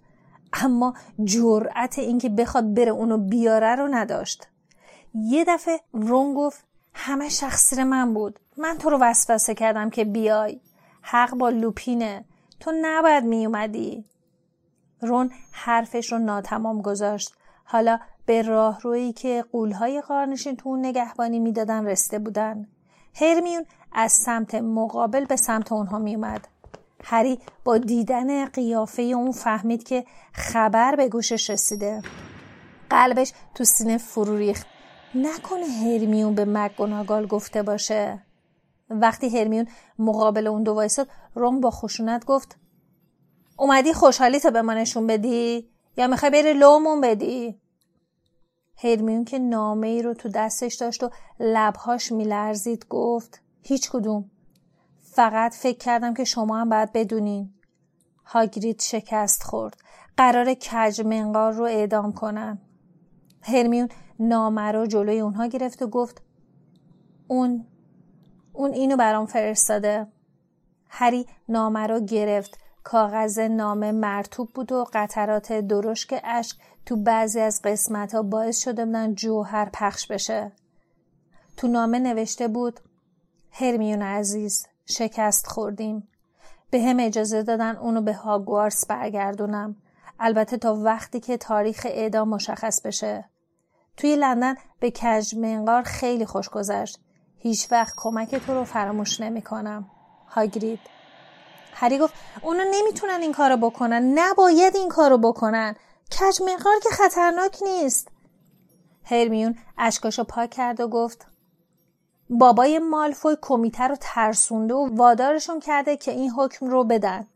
اما 0.53 0.93
جرأت 1.23 1.99
اینکه 1.99 2.29
بخواد 2.29 2.73
بره 2.73 2.91
اونو 2.91 3.17
بیاره 3.17 3.75
رو 3.75 3.87
نداشت. 3.87 4.47
یه 5.13 5.45
دفعه 5.47 5.79
رون 5.93 6.33
گفت 6.33 6.63
همه 6.93 7.29
شخصیر 7.29 7.83
من 7.83 8.13
بود. 8.13 8.39
من 8.57 8.77
تو 8.77 8.89
رو 8.89 8.97
وسوسه 9.01 9.53
کردم 9.53 9.89
که 9.89 10.05
بیای. 10.05 10.59
حق 11.01 11.35
با 11.35 11.49
لوپینه. 11.49 12.25
تو 12.59 12.71
نباید 12.81 13.23
میومدی 13.23 14.05
رون 15.01 15.31
حرفش 15.51 16.11
رو 16.11 16.19
ناتمام 16.19 16.81
گذاشت. 16.81 17.33
حالا 17.63 17.99
به 18.25 18.41
راهرویی 18.41 19.13
که 19.13 19.45
قولهای 19.51 20.01
قارنشین 20.01 20.55
تو 20.55 20.75
نگهبانی 20.75 21.39
می‌دادن 21.39 21.85
رسیده 21.85 22.19
بودن. 22.19 22.67
هرمیون 23.15 23.65
از 23.91 24.11
سمت 24.11 24.55
مقابل 24.55 25.25
به 25.25 25.35
سمت 25.35 25.71
اونها 25.71 25.99
میومد 25.99 26.47
هری 27.03 27.39
با 27.63 27.77
دیدن 27.77 28.45
قیافه 28.45 29.01
اون 29.01 29.31
فهمید 29.31 29.83
که 29.83 30.05
خبر 30.33 30.95
به 30.95 31.09
گوشش 31.09 31.49
رسیده. 31.49 32.01
قلبش 32.89 33.33
تو 33.55 33.63
سینه 33.63 33.97
فرو 33.97 34.37
ریخت. 34.37 34.67
نکنه 35.15 35.65
هرمیون 35.65 36.35
به 36.35 36.45
مگوناگال 36.45 37.27
گفته 37.27 37.63
باشه. 37.63 38.25
وقتی 38.89 39.39
هرمیون 39.39 39.67
مقابل 39.99 40.47
اون 40.47 40.63
دو 40.63 40.73
وایساد 40.73 41.07
روم 41.35 41.61
با 41.61 41.71
خشونت 41.71 42.25
گفت 42.25 42.57
اومدی 43.57 43.93
خوشحالی 43.93 44.39
تا 44.39 44.49
به 44.49 44.61
ما 44.61 44.73
نشون 44.73 45.07
بدی؟ 45.07 45.69
یا 45.97 46.07
می‌خوای 46.07 46.31
بری 46.31 46.53
لومون 46.53 47.01
بدی؟ 47.01 47.59
هرمیون 48.83 49.25
که 49.25 49.39
نامه 49.39 49.87
ای 49.87 50.01
رو 50.01 50.13
تو 50.13 50.29
دستش 50.29 50.75
داشت 50.75 51.03
و 51.03 51.09
لبهاش 51.39 52.11
میلرزید 52.11 52.85
گفت 52.89 53.41
هیچ 53.69 53.89
کدوم. 53.89 54.31
فقط 55.01 55.55
فکر 55.55 55.77
کردم 55.77 56.13
که 56.13 56.23
شما 56.23 56.57
هم 56.57 56.69
باید 56.69 56.93
بدونین. 56.93 57.53
هاگرید 58.25 58.81
شکست 58.81 59.43
خورد. 59.43 59.77
قرار 60.17 60.53
کج 60.53 61.01
منقار 61.01 61.53
رو 61.53 61.63
اعدام 61.63 62.13
کنن 62.13 62.61
هرمیون 63.41 63.89
نامه 64.19 64.71
رو 64.71 64.87
جلوی 64.87 65.19
اونها 65.19 65.45
گرفت 65.45 65.81
و 65.81 65.87
گفت 65.87 66.21
اون 67.27 67.65
اون 68.53 68.73
اینو 68.73 68.97
برام 68.97 69.25
فرستاده. 69.25 70.07
هری 70.87 71.25
نامه 71.49 71.87
رو 71.87 71.99
گرفت. 71.99 72.57
کاغذ 72.83 73.39
نامه 73.39 73.91
مرتوب 73.91 74.49
بود 74.53 74.71
و 74.71 74.85
قطرات 74.93 75.53
درشک 75.53 76.21
اشک 76.23 76.57
تو 76.85 76.95
بعضی 76.95 77.39
از 77.39 77.61
قسمت 77.63 78.15
ها 78.15 78.21
باعث 78.21 78.63
شده 78.63 78.85
بودن 78.85 79.13
جوهر 79.13 79.69
پخش 79.73 80.07
بشه. 80.07 80.51
تو 81.57 81.67
نامه 81.67 81.99
نوشته 81.99 82.47
بود 82.47 82.79
هرمیون 83.51 84.01
عزیز 84.01 84.67
شکست 84.85 85.47
خوردیم. 85.47 86.07
به 86.69 86.81
هم 86.81 86.99
اجازه 86.99 87.43
دادن 87.43 87.75
اونو 87.75 88.01
به 88.01 88.13
هاگوارس 88.13 88.85
برگردونم. 88.85 89.75
البته 90.19 90.57
تا 90.57 90.75
وقتی 90.75 91.19
که 91.19 91.37
تاریخ 91.37 91.87
اعدام 91.89 92.29
مشخص 92.29 92.81
بشه. 92.81 93.25
توی 93.97 94.15
لندن 94.15 94.55
به 94.79 94.91
کجمنقار 94.91 95.83
خیلی 95.83 96.25
خوش 96.25 96.49
گذشت. 96.49 96.99
هیچ 97.37 97.71
وقت 97.71 97.93
کمک 97.97 98.35
تو 98.35 98.53
رو 98.53 98.63
فراموش 98.63 99.21
نمی 99.21 99.41
کنم. 99.41 99.89
هاگرید. 100.27 100.79
هری 101.73 101.97
گفت 101.97 102.13
اونا 102.41 102.63
نمی‌تونن 102.71 103.21
این 103.21 103.31
کارو 103.31 103.57
بکنن. 103.57 104.19
نباید 104.19 104.75
این 104.75 104.89
کارو 104.89 105.17
بکنن. 105.17 105.75
کجمنقار 106.11 106.79
که 106.83 106.89
خطرناک 106.89 107.57
نیست. 107.61 108.07
هرمیون 109.03 109.55
اشکاشو 109.77 110.23
پاک 110.23 110.49
کرد 110.49 110.79
و 110.79 110.87
گفت 110.87 111.27
بابای 112.29 112.79
مالفوی 112.79 113.37
کمیته 113.41 113.83
رو 113.83 113.95
ترسونده 113.99 114.73
و 114.73 114.95
وادارشون 114.95 115.59
کرده 115.59 115.97
که 115.97 116.11
این 116.11 116.31
حکم 116.31 116.65
رو 116.65 116.83
بدن. 116.83 117.27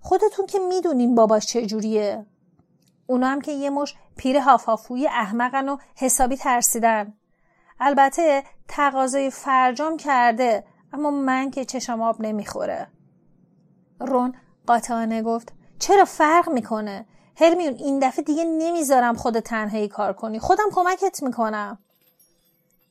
خودتون 0.00 0.46
که 0.46 0.58
می‌دونین 0.58 1.14
باباش 1.14 1.46
چجوریه. 1.46 2.26
اونا 3.06 3.26
هم 3.28 3.40
که 3.40 3.52
یه 3.52 3.70
مش 3.70 3.94
پیر 4.16 4.38
هافافوی 4.38 5.06
احمقن 5.06 5.68
و 5.68 5.76
حسابی 5.96 6.36
ترسیدن. 6.36 7.14
البته 7.80 8.42
تقاضای 8.68 9.30
فرجام 9.30 9.96
کرده 9.96 10.64
اما 10.92 11.10
من 11.10 11.50
که 11.50 11.64
چشم 11.64 12.02
آب 12.02 12.20
نمی‌خوره. 12.20 12.88
رون 14.00 14.34
قاطعانه 14.66 15.22
گفت 15.22 15.52
چرا 15.78 16.04
فرق 16.04 16.50
می‌کنه؟ 16.50 17.06
هرمیون 17.36 17.74
این 17.74 17.98
دفعه 17.98 18.24
دیگه 18.24 18.44
نمی‌ذارم 18.44 19.14
خود 19.14 19.40
تنهایی 19.40 19.88
کار 19.88 20.12
کنی. 20.12 20.38
خودم 20.38 20.64
کمکت 20.72 21.22
می‌کنم. 21.22 21.78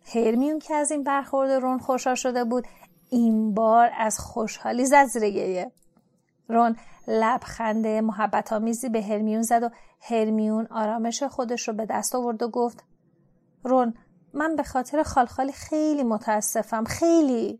هرمیون 0.05 0.59
که 0.59 0.73
از 0.75 0.91
این 0.91 1.03
برخورد 1.03 1.51
رون 1.51 1.79
خوشحال 1.79 2.15
شده 2.15 2.43
بود 2.43 2.67
این 3.09 3.53
بار 3.53 3.91
از 3.97 4.19
خوشحالی 4.19 4.85
زد 4.85 5.05
زیر 5.05 5.67
رون 6.49 6.75
لبخند 7.07 7.87
محبت 7.87 8.53
آمیزی 8.53 8.89
به 8.89 9.01
هرمیون 9.01 9.41
زد 9.41 9.63
و 9.63 9.69
هرمیون 10.01 10.67
آرامش 10.71 11.23
خودش 11.23 11.67
رو 11.67 11.73
به 11.73 11.85
دست 11.85 12.15
آورد 12.15 12.43
و 12.43 12.47
گفت 12.47 12.83
رون 13.63 13.93
من 14.33 14.55
به 14.55 14.63
خاطر 14.63 15.03
خالخالی 15.03 15.51
خیلی 15.51 16.03
متاسفم 16.03 16.83
خیلی. 16.83 17.59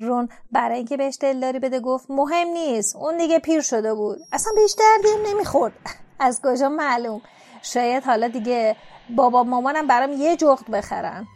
رون 0.00 0.28
برای 0.52 0.76
اینکه 0.76 0.96
بهش 0.96 1.18
دلداری 1.20 1.58
بده 1.58 1.80
گفت 1.80 2.10
مهم 2.10 2.48
نیست 2.48 2.96
اون 2.96 3.16
دیگه 3.16 3.38
پیر 3.38 3.60
شده 3.60 3.94
بود 3.94 4.18
اصلا 4.32 4.52
بهش 4.56 4.74
دردی 4.78 5.32
نمی‌خورد. 5.32 5.72
از 6.20 6.40
کجا 6.44 6.68
معلوم؟ 6.68 7.20
شاید 7.62 8.04
حالا 8.04 8.28
دیگه 8.28 8.76
بابا 9.16 9.42
مامانم 9.44 9.86
برام 9.86 10.12
یه 10.12 10.36
جغد 10.36 10.70
بخرن. 10.70 11.26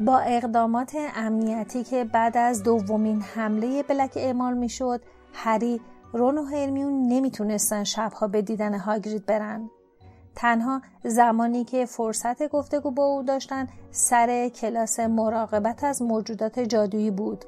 با 0.00 0.18
اقدامات 0.18 0.96
امنیتی 1.16 1.84
که 1.84 2.04
بعد 2.04 2.36
از 2.36 2.62
دومین 2.62 3.22
حمله 3.22 3.82
بلک 3.82 4.12
اعمال 4.16 4.54
می‌شد 4.54 5.00
هری 5.32 5.80
رون 6.12 6.38
و 6.38 6.44
هرمیون 6.44 7.08
نمی‌تونستن 7.08 7.84
شبها 7.84 8.28
به 8.28 8.42
دیدن 8.42 8.78
هاگرید 8.78 9.26
برن. 9.26 9.70
تنها 10.34 10.82
زمانی 11.04 11.64
که 11.64 11.86
فرصت 11.86 12.48
گفتگو 12.48 12.90
با 12.90 13.04
او 13.04 13.22
داشتن 13.22 13.68
سر 13.90 14.48
کلاس 14.48 15.00
مراقبت 15.00 15.84
از 15.84 16.02
موجودات 16.02 16.60
جادویی 16.60 17.10
بود. 17.10 17.44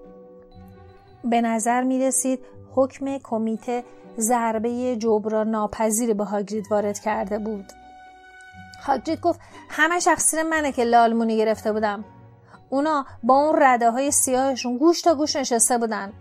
به 1.25 1.41
نظر 1.41 1.83
می 1.83 1.99
رسید 1.99 2.41
حکم 2.75 3.19
کمیته 3.19 3.85
ضربه 4.19 4.97
جبران 4.97 5.51
ناپذیری 5.51 6.15
به 6.15 6.25
هاگرید 6.25 6.67
وارد 6.71 6.99
کرده 6.99 7.39
بود. 7.39 7.73
هاگرید 8.87 9.21
گفت 9.21 9.41
همه 9.69 10.01
تقصیر 10.01 10.43
منه 10.43 10.73
که 10.73 10.85
لالمونی 10.85 11.37
گرفته 11.37 11.73
بودم. 11.73 12.05
اونا 12.71 13.07
با 13.23 13.35
اون 13.35 13.63
رده 13.63 13.91
های 13.91 14.11
سیاهشون 14.11 14.79
گوش 14.79 15.03
تا 15.03 15.15
گوش 15.15 15.37
نشسته 15.37 15.79
بودن. 15.79 16.13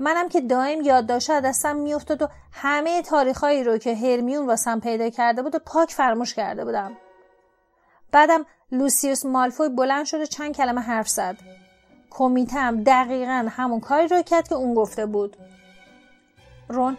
منم 0.00 0.28
که 0.28 0.40
دائم 0.40 0.80
یادداشت 0.80 1.30
دستم 1.30 1.76
میافتاد 1.76 2.22
و 2.22 2.28
همه 2.52 3.02
تاریخهایی 3.02 3.64
رو 3.64 3.78
که 3.78 3.94
هرمیون 3.94 4.46
واسم 4.46 4.80
پیدا 4.80 5.10
کرده 5.10 5.42
بود 5.42 5.54
و 5.54 5.58
پاک 5.58 5.90
فراموش 5.90 6.34
کرده 6.34 6.64
بودم. 6.64 6.92
بعدم 8.12 8.46
لوسیوس 8.72 9.26
مالفوی 9.26 9.68
بلند 9.68 10.04
شده 10.04 10.26
چند 10.26 10.54
کلمه 10.54 10.80
حرف 10.80 11.08
زد. 11.08 11.36
کمیتم 12.10 12.82
دقیقا 12.82 13.48
همون 13.50 13.80
کاری 13.80 14.08
رو 14.08 14.22
کرد 14.22 14.48
که 14.48 14.54
اون 14.54 14.74
گفته 14.74 15.06
بود. 15.06 15.36
رون 16.68 16.96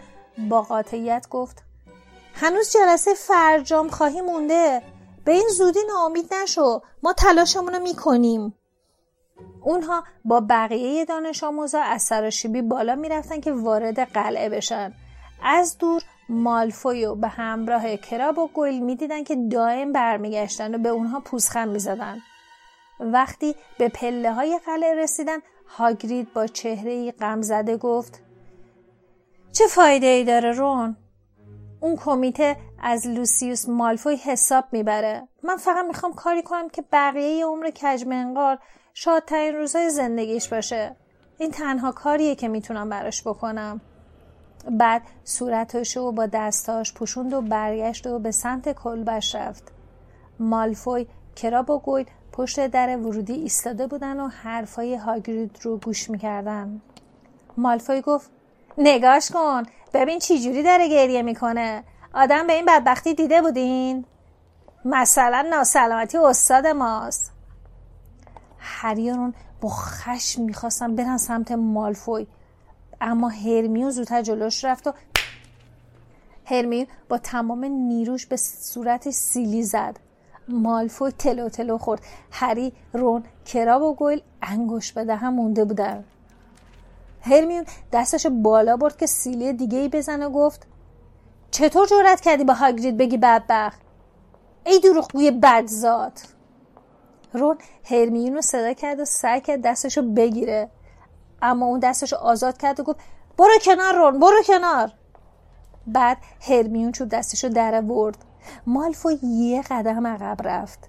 با 0.50 0.62
قاطعیت 0.62 1.28
گفت 1.30 1.64
هنوز 2.34 2.72
جلسه 2.72 3.14
فرجام 3.14 3.90
خواهی 3.90 4.22
مونده؟ 4.22 4.82
به 5.28 5.34
این 5.34 5.48
زودی 5.58 5.80
ناامید 5.88 6.34
نشو. 6.34 6.82
ما 7.04 7.14
تلاشمون 7.14 7.74
رو 7.74 7.80
می‌کنیم. 7.80 8.54
اونها 9.62 10.04
با 10.26 10.40
بقیه 10.50 11.06
دانش 11.06 11.44
آموزا 11.44 11.82
از 11.82 12.02
سراشیبی 12.02 12.62
بالا 12.62 12.96
می‌رفتن 12.96 13.42
که 13.42 13.52
وارد 13.52 14.00
قلعه 14.00 14.50
بشن. 14.50 14.94
از 15.44 15.78
دور 15.78 16.02
مالفویو 16.30 17.16
به 17.16 17.28
همراه 17.28 17.98
کراب 17.98 18.38
و 18.38 18.50
گل 18.54 18.80
می‌دیدن 18.80 19.24
که 19.24 19.36
دائم 19.52 19.92
برمیگشتن 19.92 20.76
و 20.76 20.78
به 20.78 20.90
اونها 20.90 21.20
پوزخم 21.20 21.68
می‌زدن. 21.68 22.18
وقتی 23.00 23.56
به 23.78 23.90
پله 23.90 24.34
های 24.34 24.60
قلعه 24.66 24.96
رسیدن 24.96 25.38
هاگرید 25.68 26.34
با 26.34 26.48
چهره 26.48 27.12
غم 27.12 27.42
زده 27.42 27.78
گفت 27.78 28.24
چه 29.52 29.68
فایده 29.68 30.08
ای 30.08 30.24
داره 30.24 30.52
رون؟ 30.52 30.98
اون 31.88 31.96
کمیته 31.96 32.56
از 32.80 33.08
لوسیوس 33.08 33.70
مالفوی 33.70 34.16
حساب 34.16 34.66
می‌بره. 34.72 35.28
من 35.44 35.58
فقط 35.58 35.86
می‌خوام 35.86 36.14
کاری 36.14 36.42
کنم 36.42 36.70
که 36.70 36.84
بقیه 36.92 37.46
عمر 37.46 37.72
کجمنقار 37.76 38.60
شادترین 38.94 39.56
روزای 39.56 39.90
زندگیش 39.90 40.48
باشه. 40.48 40.96
این 41.38 41.52
تنها 41.52 41.92
کاریه 41.92 42.36
که 42.36 42.48
می‌تونم 42.48 42.90
براش 42.90 43.28
بکنم. 43.28 43.82
بعد 44.72 45.02
صورتشو 45.24 46.12
با 46.12 46.26
دستاش 46.26 46.94
پوشوند 46.94 47.34
و 47.34 47.42
برگشت 47.42 48.08
و 48.08 48.20
به 48.20 48.32
سمت 48.32 48.74
کلبش 48.74 49.36
رفت. 49.36 49.72
مالفوی 50.40 51.08
کراب 51.36 51.70
و 51.70 51.80
گوید 51.80 52.08
پشت 52.32 52.68
در 52.68 52.98
ورودی 52.98 53.34
ایستاده 53.34 53.88
بودن 53.88 54.20
و 54.20 54.28
حرفای 54.28 54.96
هاگرید 54.96 55.60
رو 55.62 55.78
گوش 55.78 56.10
می‌کردن. 56.10 56.82
مالفوی 57.58 58.02
گفت 58.02 58.32
نگاش 58.78 59.32
کن! 59.32 59.64
ببین 59.98 60.20
چی 60.20 60.40
جوری 60.40 60.64
داره 60.64 60.90
گریه 60.90 61.22
می‌کنه. 61.22 61.84
آدم 62.14 62.48
به 62.48 62.54
این 62.54 62.66
بدبختی 62.66 63.14
دیده 63.14 63.42
بودین؟ 63.42 64.06
مثلا 64.86 65.48
ناسلامتی 65.50 66.18
استاد 66.18 66.68
ماست. 66.68 67.32
هریارون 68.60 69.34
با 69.62 69.70
خشم 69.70 70.42
می‌خواستن 70.42 70.96
برن 70.96 71.18
سمت 71.18 71.52
مالفوی. 71.52 72.28
اما 73.02 73.30
هرمیون 73.30 73.90
زودتر 73.90 74.22
جلوش 74.22 74.66
رفت 74.66 74.88
و 74.88 74.94
هرمیون 76.46 76.88
با 77.10 77.18
تمام 77.18 77.66
نیروش 77.66 78.26
به 78.26 78.38
صورت 78.38 79.10
سیلی 79.10 79.64
زد. 79.64 80.00
مالفوی 80.48 81.12
تلو 81.12 81.50
تلو 81.50 81.78
خورد. 81.78 82.02
هری 82.32 82.74
رون 82.94 83.24
کراب 83.46 83.82
و 83.82 83.94
گویل 83.94 84.22
انگوش 84.42 84.92
به 84.92 85.16
هم 85.16 85.34
مونده 85.34 85.66
بودن. 85.66 86.04
هرمیون 87.22 87.66
دستش 87.92 88.28
بالا 88.28 88.78
برد 88.78 88.98
که 88.98 89.06
سیلی 89.06 89.54
دیگه 89.54 89.78
ای 89.78 89.90
بزن 89.90 90.24
و 90.24 90.30
گفت 90.30 90.68
چطور 91.52 91.88
جورت 91.88 92.22
کردی 92.22 92.44
با 92.44 92.54
هاگرید 92.54 92.98
بگی 92.98 93.18
بدبخت؟ 93.18 93.82
ای 94.66 94.80
دروغگوی 94.80 95.32
بدزاد. 95.32 96.20
رون 97.34 97.58
هرمیون 97.84 98.36
رو 98.36 98.42
صدا 98.42 98.74
کرد 98.74 99.00
و 99.00 99.06
سعی 99.06 99.42
کرد 99.42 99.62
دستشو 99.62 100.02
بگیره. 100.02 100.70
اما 101.42 101.66
اون 101.66 101.80
دستشو 101.80 102.16
آزاد 102.16 102.58
کرد 102.58 102.80
و 102.80 102.84
گفت 102.84 103.00
برو 103.38 103.54
کنار 103.62 103.96
رون 103.96 104.20
برو 104.20 104.44
کنار. 104.48 104.92
بعد 105.88 106.18
هرمیون 106.42 106.92
چوب 106.92 107.10
دستشو 107.10 107.48
در 107.48 107.82
برد 107.82 108.18
مالفوی 108.66 109.20
یه 109.24 109.62
قدم 109.62 110.08
عقب 110.08 110.48
رفت. 110.48 110.80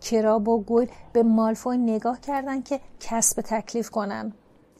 کراب 0.00 0.48
و 0.48 0.64
گل 0.64 0.86
به 1.12 1.22
مالفوی 1.22 1.78
نگاه 1.78 2.20
کردن 2.20 2.62
که 2.62 2.80
کسب 3.00 3.42
تکلیف 3.42 3.90
کنن. 3.90 4.32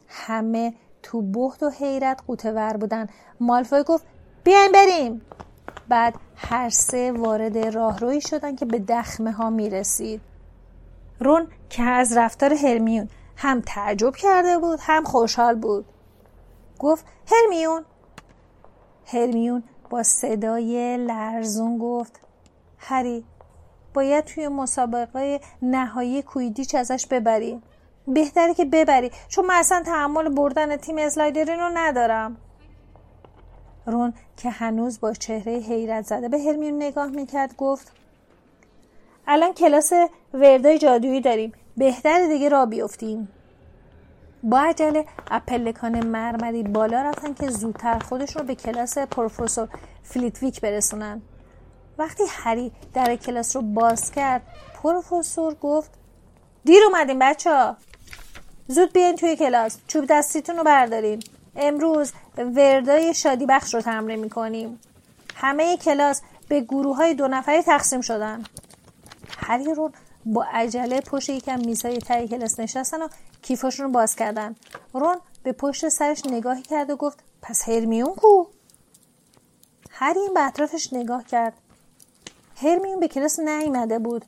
همه 0.09 0.73
تو 1.03 1.21
بحت 1.21 1.63
و 1.63 1.69
حیرت 1.69 2.21
قوتور 2.27 2.77
بودن. 2.77 3.07
مالفوی 3.39 3.83
گفت 3.83 4.05
بیاین 4.43 4.71
بریم. 4.71 5.21
بعد 5.89 6.15
هر 6.35 6.69
سه 6.69 7.11
وارد 7.11 7.57
راهروی 7.57 8.21
شدن 8.21 8.55
که 8.55 8.65
به 8.65 8.79
دخمه 8.79 9.31
ها 9.31 9.49
می 9.49 9.69
رسید 9.69 10.21
رون 11.19 11.47
که 11.69 11.83
از 11.83 12.17
رفتار 12.17 12.53
هرمیون 12.53 13.09
هم 13.37 13.61
تعجب 13.65 14.15
کرده 14.15 14.57
بود 14.57 14.79
هم 14.81 15.03
خوشحال 15.03 15.55
بود. 15.55 15.85
گفت 16.79 17.05
هرمیون. 17.31 17.85
هرمیون 19.05 19.63
با 19.89 20.03
صدای 20.03 20.97
لرزون 20.97 21.77
گفت 21.77 22.19
هری 22.77 23.25
باید 23.93 24.23
توی 24.23 24.47
مسابقه 24.47 25.39
نهایی 25.61 26.21
کویدیچ 26.21 26.75
ازش 26.75 27.07
ببری. 27.07 27.61
بهتره 28.13 28.53
که 28.53 28.65
ببری. 28.65 29.11
چون 29.27 29.45
من 29.45 29.55
اصلا 29.55 29.83
تحمل 29.85 30.29
بردن 30.29 30.77
تیم 30.77 30.97
اسلایترین 30.97 31.59
رو 31.59 31.69
ندارم. 31.73 32.37
رون 33.85 34.13
که 34.37 34.49
هنوز 34.49 34.99
با 34.99 35.13
چهره 35.13 35.53
حیرت 35.53 36.05
زده. 36.05 36.29
به 36.29 36.39
هرمیون 36.39 36.75
نگاه 36.75 37.07
می‌کرد 37.07 37.55
گفت 37.57 37.91
الان 39.27 39.53
کلاس 39.53 39.93
وردای 40.33 40.77
جادویی 40.77 41.21
داریم. 41.21 41.51
بهتره 41.77 42.27
دیگه 42.27 42.49
را 42.49 42.65
بیفتیم. 42.65 43.27
با 44.43 44.59
عجله 44.59 45.05
از 45.31 45.44
پلکان 45.44 46.07
مرمری 46.07 46.63
بالا 46.63 47.01
رفتن 47.01 47.33
که 47.33 47.49
زودتر 47.49 47.99
خودش 47.99 48.35
رو 48.35 48.43
به 48.43 48.55
کلاس 48.55 48.97
پروفسور 48.97 49.67
فلیتویک 50.03 50.61
برسونن. 50.61 51.21
وقتی 51.97 52.23
هری 52.29 52.71
در 52.93 53.15
کلاس 53.15 53.55
رو 53.55 53.61
باز 53.61 54.11
کرد 54.11 54.41
پروفسور 54.83 55.53
گفت 55.53 55.91
دیر 56.65 56.83
اومدیم 56.83 57.19
بچه 57.19 57.49
ها 57.51 57.75
زود 58.71 58.93
بیاین 58.93 59.15
توی 59.15 59.35
کلاس. 59.35 59.77
چوب 59.87 60.05
دستیتون 60.09 60.57
رو 60.57 60.63
بردارین. 60.63 61.23
امروز 61.55 62.11
وردای 62.37 63.13
شادی 63.13 63.45
بخش 63.45 63.73
رو 63.73 63.81
تمرین 63.81 64.19
می‌کنیم. 64.19 64.79
همه 65.35 65.77
کلاس 65.77 66.21
به 66.49 66.61
گروه 66.61 66.95
های 66.97 67.13
دو 67.13 67.27
نفری 67.27 67.61
تقسیم 67.61 68.01
شدن. 68.01 68.43
هری 69.37 69.73
رو 69.73 69.91
با 70.25 70.43
عجله 70.43 71.01
پشت 71.01 71.29
یکم 71.29 71.59
میزهای 71.59 71.97
تایی 71.97 72.27
کلاس 72.27 72.59
نشستن 72.59 73.01
و 73.01 73.07
کیفاشون 73.41 73.85
رو 73.85 73.91
باز 73.91 74.15
کردن. 74.15 74.55
رون 74.93 75.17
به 75.43 75.51
پشت 75.51 75.89
سرش 75.89 76.25
نگاهی 76.25 76.61
کرد 76.61 76.89
و 76.89 76.95
گفت 76.95 77.19
پس 77.41 77.69
هرمیون 77.69 78.15
کو؟ 78.15 78.45
هری 79.91 80.29
به 80.33 80.47
اطرافش 80.47 80.93
نگاه 80.93 81.23
کرد. 81.23 81.53
هرمیون 82.55 82.99
به 82.99 83.07
کلاس 83.07 83.39
نیامده 83.39 83.99
بود. 83.99 84.25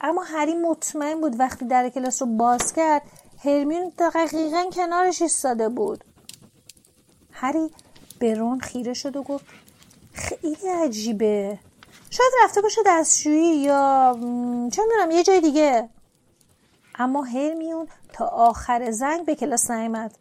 اما 0.00 0.22
هری 0.22 0.54
مطمئن 0.54 1.20
بود 1.20 1.40
وقتی 1.40 1.64
در 1.64 1.88
کلاس 1.88 2.22
رو 2.22 2.28
باز 2.36 2.72
کرد 2.72 3.02
هرمیون 3.44 3.92
دقیقا 3.98 4.70
کنارش 4.72 5.22
ایستاده 5.22 5.68
بود. 5.68 6.04
هری 7.32 7.70
به 8.18 8.34
رون 8.34 8.60
خیره 8.60 8.94
شد 8.94 9.16
و 9.16 9.22
گفت 9.22 9.44
خیلی 10.12 10.68
عجیبه. 10.68 11.58
شاید 12.10 12.32
رفته 12.44 12.60
باشه 12.60 12.80
دستشویی 12.86 13.56
یا 13.56 14.12
چه 14.72 14.82
می‌دونم 14.82 15.10
یه 15.10 15.22
جای 15.22 15.40
دیگه. 15.40 15.88
اما 16.94 17.22
هرمیون 17.22 17.88
تا 18.12 18.26
آخر 18.26 18.90
زنگ 18.90 19.24
به 19.24 19.34
کلاس 19.34 19.70
نیامد 19.70 20.14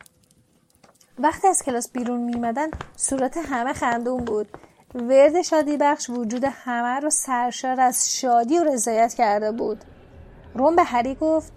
وقتی 1.19 1.47
از 1.47 1.63
کلاس 1.63 1.91
بیرون 1.91 2.19
میمدن 2.19 2.69
صورت 2.95 3.37
همه 3.37 3.73
خندون 3.73 4.25
بود. 4.25 4.47
ورد 4.95 5.41
شادی 5.41 5.77
بخش 5.77 6.09
وجود 6.09 6.43
همه 6.43 6.99
رو 6.99 7.09
سرشار 7.09 7.81
از 7.81 8.15
شادی 8.15 8.59
و 8.59 8.63
رضایت 8.63 9.13
کرده 9.13 9.51
بود. 9.51 9.83
روم 10.53 10.75
به 10.75 10.83
هری 10.83 11.15
گفت 11.15 11.51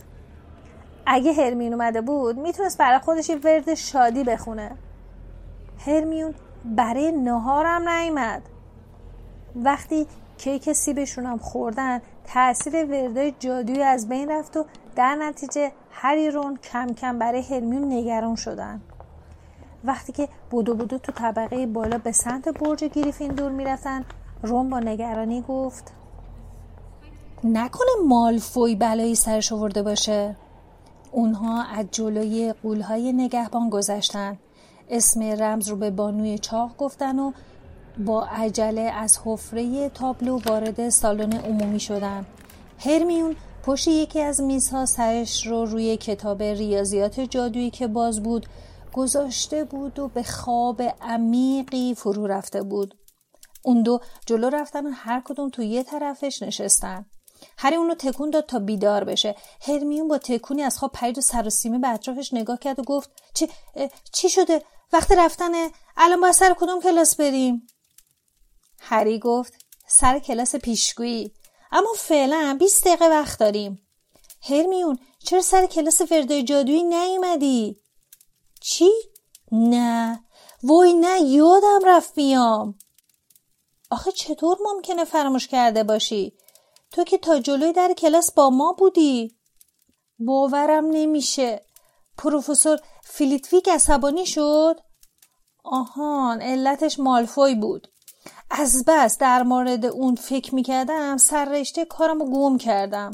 اگه 1.06 1.32
هرمیون 1.32 1.72
اومده 1.72 2.00
بود 2.00 2.38
می‌تونست 2.38 2.78
برای 2.78 2.98
خودش 2.98 3.28
یه 3.28 3.36
ورد 3.36 3.74
شادی 3.74 4.24
بخونه. 4.24 4.70
هرمیون 5.86 6.34
برای 6.64 7.12
نهارم 7.12 7.88
نیامد 7.88 8.42
وقتی 9.56 10.06
کیک 10.38 10.72
سیبشون 10.72 11.26
هم 11.26 11.38
خوردن 11.38 12.00
تاثیر 12.24 12.84
وردای 12.84 13.34
جادویی 13.38 13.82
از 13.82 14.08
بین 14.08 14.30
رفت 14.30 14.56
و 14.56 14.64
در 14.96 15.14
نتیجه 15.14 15.72
هری 15.90 16.30
رون 16.30 16.56
کم 16.56 16.86
کم 16.86 17.18
برای 17.18 17.42
هرمیون 17.42 17.92
نگران 17.92 18.36
شدن. 18.36 18.80
وقتی 19.84 20.12
که 20.12 20.28
بودو 20.50 20.74
بودو 20.74 20.98
تو 20.98 21.12
طبقه 21.12 21.66
بالا 21.66 21.98
به 21.98 22.12
سمت 22.12 22.48
برج 22.48 22.84
گریفین 22.84 23.30
دور 23.30 23.50
می‌رفتن 23.50 24.04
رون 24.42 24.70
با 24.70 24.80
نگرانی 24.80 25.44
گفت 25.48 25.92
نکنه 27.44 27.90
مالفوی 28.06 28.74
بلایی 28.76 29.14
سرش 29.14 29.52
آورده 29.52 29.82
باشه. 29.82 30.36
اونها 31.12 31.62
از 31.62 31.86
جلوی 31.90 32.54
قولهای 32.62 33.12
نگهبان 33.12 33.70
گذشتن. 33.70 34.38
اسم 34.88 35.22
رمز 35.22 35.68
رو 35.68 35.76
به 35.76 35.90
بانوی 35.90 36.38
چاق 36.38 36.76
گفتن 36.78 37.18
و 37.18 37.32
با 37.98 38.24
عجله 38.24 38.80
از 38.80 39.18
حفره 39.24 39.88
تابلو 39.88 40.40
وارد 40.46 40.88
سالن 40.88 41.32
عمومی 41.32 41.80
شدن. 41.80 42.26
هرمیون 42.78 43.36
پشت 43.62 43.88
یکی 43.88 44.20
از 44.20 44.40
میزها 44.40 44.86
سرش 44.86 45.46
رو 45.46 45.64
روی 45.64 45.96
کتاب 45.96 46.42
ریاضیات 46.42 47.20
جادویی 47.20 47.70
که 47.70 47.86
باز 47.86 48.22
بود 48.22 48.46
گذاشته 48.92 49.64
بود 49.64 49.98
و 49.98 50.08
به 50.08 50.22
خواب 50.22 50.82
عمیقی 51.00 51.94
فرو 51.94 52.26
رفته 52.26 52.62
بود. 52.62 52.94
اون 53.64 53.82
دو 53.82 54.00
جلو 54.26 54.48
رفتن 54.48 54.86
و 54.86 54.90
هر 54.94 55.22
کدوم 55.24 55.48
تو 55.48 55.62
یه 55.62 55.82
طرفش 55.82 56.42
نشستن. 56.42 57.06
هری 57.58 57.76
اونو 57.76 57.94
تکون 57.94 58.30
داد 58.30 58.46
تا 58.46 58.58
بیدار 58.58 59.04
بشه. 59.04 59.36
هرمیون 59.60 60.08
با 60.08 60.18
تکونی 60.18 60.62
از 60.62 60.78
خواب 60.78 60.92
پرید 60.92 61.18
و 61.18 61.20
سر 61.20 61.46
و 61.46 61.50
سیمه 61.50 61.78
به 61.78 61.88
اطرافش 61.88 62.34
نگاه 62.34 62.58
کرد 62.58 62.78
و 62.78 62.82
گفت 62.82 63.10
چی, 63.34 63.48
چی 64.12 64.28
شده؟ 64.28 64.62
وقت 64.92 65.12
رفتنه. 65.12 65.70
الان 65.96 66.20
باید 66.20 66.34
سر 66.34 66.54
کدوم 66.58 66.80
کلاس 66.80 67.16
بریم؟ 67.16 67.66
هری 68.80 69.18
گفت 69.18 69.52
سر 69.86 70.18
کلاس 70.18 70.56
پیشگویی. 70.56 71.32
اما 71.72 71.92
فعلا 71.96 72.56
20 72.60 72.84
دقیقه 72.84 73.08
وقت 73.08 73.38
داریم. 73.38 73.86
هرمیون 74.42 74.98
چرا 75.18 75.40
سر 75.40 75.66
کلاس 75.66 76.00
وردای 76.10 76.42
جادویی 76.42 76.82
نیومدی؟ 76.82 77.80
چی؟ 78.60 78.90
نه. 79.52 80.24
وای 80.62 80.92
نه 80.92 81.20
یادم 81.20 81.80
رفت 81.86 82.14
بیام. 82.14 82.78
آخه 83.90 84.12
چطور 84.12 84.58
ممکنه 84.64 85.04
فراموش 85.04 85.48
کرده 85.48 85.84
باشی؟ 85.84 86.36
تو 86.92 87.04
که 87.04 87.18
تا 87.18 87.38
جلوی 87.38 87.72
در 87.72 87.92
کلاس 87.92 88.32
با 88.32 88.50
ما 88.50 88.72
بودی. 88.72 89.36
باورم 90.18 90.86
نمیشه. 90.86 91.66
پروفسور 92.18 92.78
فلیتویک 93.04 93.68
عصبانی 93.68 94.26
شد؟ 94.26 94.80
آهان 95.64 96.42
علتش 96.42 96.98
مالفوی 96.98 97.54
بود. 97.54 97.88
از 98.50 98.84
بس 98.86 99.18
در 99.18 99.42
مورد 99.42 99.86
اون 99.86 100.14
فکر 100.14 100.54
می‌کردم 100.54 101.16
سر 101.16 101.44
رشته 101.44 101.84
کارم 101.84 102.18
رو 102.18 102.30
گم 102.30 102.58
کردم. 102.58 103.10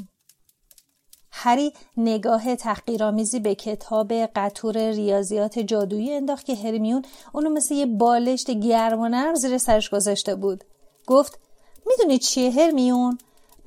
هری 1.30 1.72
نگاه 1.96 2.56
تحقیرآمیزی 2.56 3.40
به 3.40 3.54
کتاب 3.54 4.12
قطور 4.12 4.90
ریاضیات 4.90 5.58
جادویی 5.58 6.14
انداخت 6.14 6.46
که 6.46 6.54
هرمیون 6.54 7.02
اونو 7.32 7.50
مثل 7.50 7.74
یه 7.74 7.86
بالشت 7.86 8.50
گرم 8.50 9.00
و 9.00 9.34
زیر 9.34 9.58
سرش 9.58 9.90
گذاشته 9.90 10.34
بود. 10.34 10.64
گفت 11.06 11.38
می‌دونی 11.86 12.18
چیه 12.18 12.50
هرمیون؟ 12.50 13.18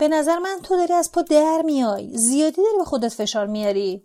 به 0.02 0.08
نظر 0.08 0.38
من 0.38 0.60
تو 0.64 0.76
داری 0.76 0.94
از 0.94 1.12
پا 1.12 1.22
در 1.22 1.62
میای. 1.66 2.18
زیادی 2.18 2.62
داری 2.64 2.78
به 2.78 2.86
خودت 2.86 3.14
فشار 3.14 3.48
میاری. 3.48 4.04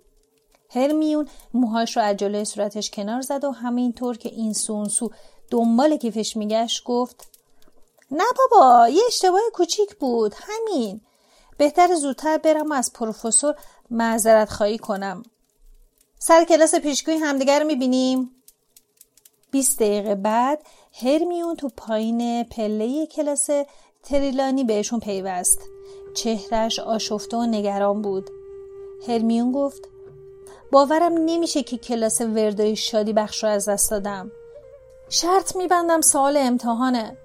هرمیون 0.70 1.28
موهاش 1.54 1.96
رو 1.96 2.02
از 2.02 2.16
جلوی 2.16 2.44
صورتش 2.44 2.90
کنار 2.90 3.20
زد 3.20 3.44
و 3.44 3.50
همینطور 3.50 4.16
که 4.16 4.28
این 4.28 4.52
سو 4.52 4.88
سو 4.88 5.10
دنبال 5.50 5.96
کیفش 5.96 6.36
میگشت 6.36 6.84
گفت 6.84 7.28
نه 8.10 8.24
بابا 8.38 8.88
یه 8.88 9.02
اشتباه 9.06 9.40
کوچیک 9.52 9.94
بود. 9.94 10.34
همین. 10.38 11.00
بهتر 11.58 11.94
زودتر 11.94 12.38
برم 12.38 12.70
و 12.70 12.74
از 12.74 12.92
پروفسور 12.92 13.54
معذرت 13.90 14.50
خواهی 14.50 14.78
کنم. 14.78 15.22
سر 16.18 16.44
کلاس 16.44 16.74
پیشگویی 16.74 17.18
همدیگر 17.18 17.62
می‌بینیم. 17.62 18.30
20 19.50 19.78
دقیقه 19.78 20.14
بعد 20.14 20.62
هرمیون 21.02 21.56
تو 21.56 21.68
پایین 21.68 22.44
پله 22.44 23.06
کلاس 23.06 23.48
تریلانی 24.02 24.64
بهشون 24.64 25.00
پیوست. 25.00 25.75
چهرش 26.16 26.78
آشفته 26.78 27.36
و 27.36 27.46
نگران 27.46 28.02
بود. 28.02 28.30
هرمیون 29.08 29.52
گفت 29.52 29.88
باورم 30.72 31.12
نمیشه 31.12 31.62
که 31.62 31.78
کلاس 31.78 32.20
وردای 32.20 32.76
شادی 32.76 33.12
بخش 33.12 33.44
رو 33.44 33.50
از 33.50 33.68
دست 33.68 33.90
دادم. 33.90 34.30
شرط 35.08 35.56
میبندم 35.56 36.00
سال 36.00 36.36
امتحانه. 36.36 37.16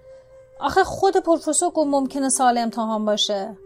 آخه 0.59 0.83
خود 0.83 1.17
پروفسور 1.17 1.69
گفت 1.69 1.87
ممکنه 1.87 2.29
سال 2.29 2.57
امتحان 2.57 3.05
باشه. 3.05 3.57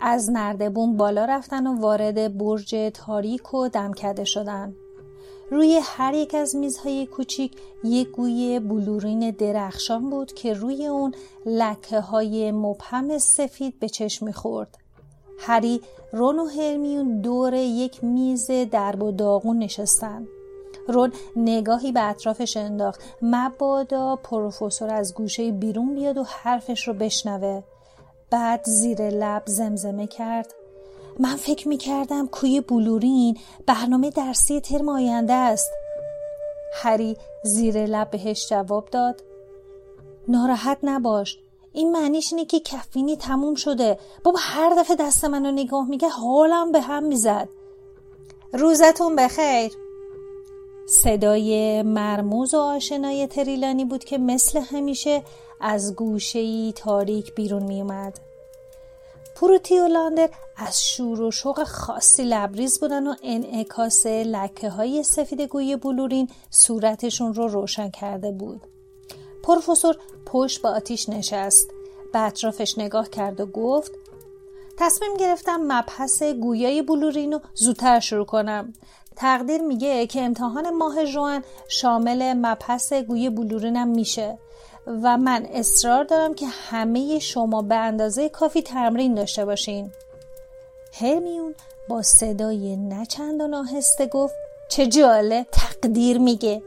از 0.00 0.30
نردبون 0.30 0.96
بالا 0.96 1.24
رفتن 1.24 1.66
و 1.66 1.80
وارد 1.80 2.38
برج 2.38 2.90
تاریک 2.94 3.54
و 3.54 3.68
دمکده 3.68 4.24
شدن. 4.24 4.76
روی 5.50 5.80
هر 5.82 6.14
یک 6.14 6.34
از 6.34 6.56
میزهای 6.56 7.06
کوچیک 7.06 7.56
یک 7.84 8.08
گوی 8.08 8.60
بلورین 8.60 9.30
درخشان 9.30 10.10
بود 10.10 10.32
که 10.32 10.54
روی 10.54 10.86
اون 10.86 11.14
لکه 11.46 12.00
های 12.00 12.52
مبهم 12.52 13.18
سفید 13.18 13.80
به 13.80 13.88
چشم 13.88 14.26
می‌خورد. 14.26 14.78
هری 15.38 15.80
رون 16.12 16.38
و 16.38 16.46
هرمیون 16.46 17.20
دور 17.20 17.54
یک 17.54 18.04
میز 18.04 18.50
درب 18.50 19.02
و 19.02 19.12
داغون 19.12 19.58
نشستن. 19.58 20.26
رون 20.88 21.12
نگاهی 21.36 21.92
به 21.92 22.02
اطرافش 22.02 22.56
انداخت 22.56 23.00
مبادا 23.22 24.16
پروفسور 24.16 24.94
از 24.94 25.14
گوشه 25.14 25.52
بیرون 25.52 25.94
بیاد 25.94 26.18
و 26.18 26.22
حرفش 26.22 26.88
رو 26.88 26.94
بشنوه 26.94 27.62
بعد 28.30 28.60
زیر 28.64 29.10
لب 29.10 29.42
زمزمه 29.46 30.06
کرد 30.06 30.54
من 31.18 31.36
فکر 31.36 31.68
می 31.68 31.76
کردم 31.76 32.26
کوی 32.26 32.60
بلورین 32.60 33.38
برنامه 33.66 34.10
درسی 34.10 34.60
ترم 34.60 34.88
آینده 34.88 35.32
است. 35.32 35.70
هری 36.74 37.16
زیر 37.42 37.86
لب 37.86 38.10
بهش 38.10 38.48
جواب 38.50 38.90
داد. 38.90 39.22
ناراحت 40.28 40.78
نباش. 40.82 41.38
این 41.72 41.92
معنیش 41.92 42.32
اینه 42.32 42.44
که 42.44 42.60
کفینی 42.60 43.16
تموم 43.16 43.54
شده. 43.54 43.98
بابا 44.24 44.38
هر 44.42 44.74
دفعه 44.78 44.96
دست 44.96 45.24
منو 45.24 45.50
نگاه 45.50 45.88
میگه 45.88 46.08
حالم 46.08 46.72
به 46.72 46.80
هم 46.80 47.04
می‌زد. 47.04 47.48
روزتون 48.52 49.16
بخیر. 49.16 49.72
صدای 50.88 51.82
مرموز 51.82 52.54
و 52.54 52.58
آشنای 52.58 53.26
تریلانی 53.26 53.84
بود 53.84 54.04
که 54.04 54.18
مثل 54.18 54.60
همیشه 54.60 55.22
از 55.60 55.94
گوشهی 55.94 56.72
تاریک 56.76 57.34
بیرون 57.34 57.62
میومد 57.62 58.27
پروتی 59.40 59.78
و 59.78 59.86
لاندر 59.86 60.30
از 60.56 60.82
شور 60.82 61.20
و 61.20 61.30
شوق 61.30 61.64
خاصی 61.64 62.22
لبریز 62.22 62.80
بودن 62.80 63.06
و 63.06 63.14
انعکاس 63.22 64.06
لکه 64.06 64.68
های 64.68 65.02
سفید 65.02 65.40
گوی 65.40 65.76
بلورین 65.76 66.28
صورتشون 66.50 67.34
رو 67.34 67.48
روشن 67.48 67.90
کرده 67.90 68.32
بود. 68.32 68.60
پروفسور 69.42 69.96
پشت 70.26 70.62
به 70.62 70.68
آتیش 70.68 71.08
نشست. 71.08 71.70
به 72.12 72.18
اطرافش 72.18 72.78
نگاه 72.78 73.08
کرد 73.08 73.40
و 73.40 73.46
گفت 73.46 73.92
تصمیم 74.78 75.16
گرفتم 75.16 75.60
مبحث 75.62 76.22
گویای 76.22 76.82
بلورین 76.82 77.32
رو 77.32 77.40
زودتر 77.54 78.00
شروع 78.00 78.26
کنم. 78.26 78.72
تقدیر 79.16 79.62
میگه 79.62 80.06
که 80.06 80.22
امتحان 80.22 80.70
ماه 80.70 81.04
جوان 81.04 81.44
شامل 81.68 82.32
مبحث 82.32 82.92
گوی 82.92 83.30
بلورینم 83.30 83.88
میشه. 83.88 84.38
و 85.02 85.16
من 85.16 85.46
اصرار 85.52 86.04
دارم 86.04 86.34
که 86.34 86.46
همه 86.46 87.18
شما 87.18 87.62
به 87.62 87.74
اندازه 87.74 88.28
کافی 88.28 88.62
تمرین 88.62 89.14
داشته 89.14 89.44
باشین. 89.44 89.90
هرمیون 90.92 91.54
با 91.88 92.02
صدای 92.02 92.76
نچندان 92.76 93.54
آهسته 93.54 94.06
گفت 94.06 94.34
چه 94.68 94.86
جاله 94.86 95.46
تقدیر 95.52 96.18
میگه. 96.18 96.62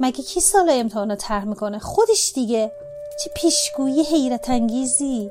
مگه 0.00 0.22
کی 0.22 0.40
سال 0.40 0.70
امتحان 0.70 1.10
رو 1.10 1.16
طرح 1.16 1.44
می‌کنه؟ 1.44 1.78
خودش 1.78 2.32
دیگه. 2.34 2.72
چه 3.24 3.30
پیشگویی 3.36 4.02
حیرت 4.02 4.50
انگیزی. 4.50 5.30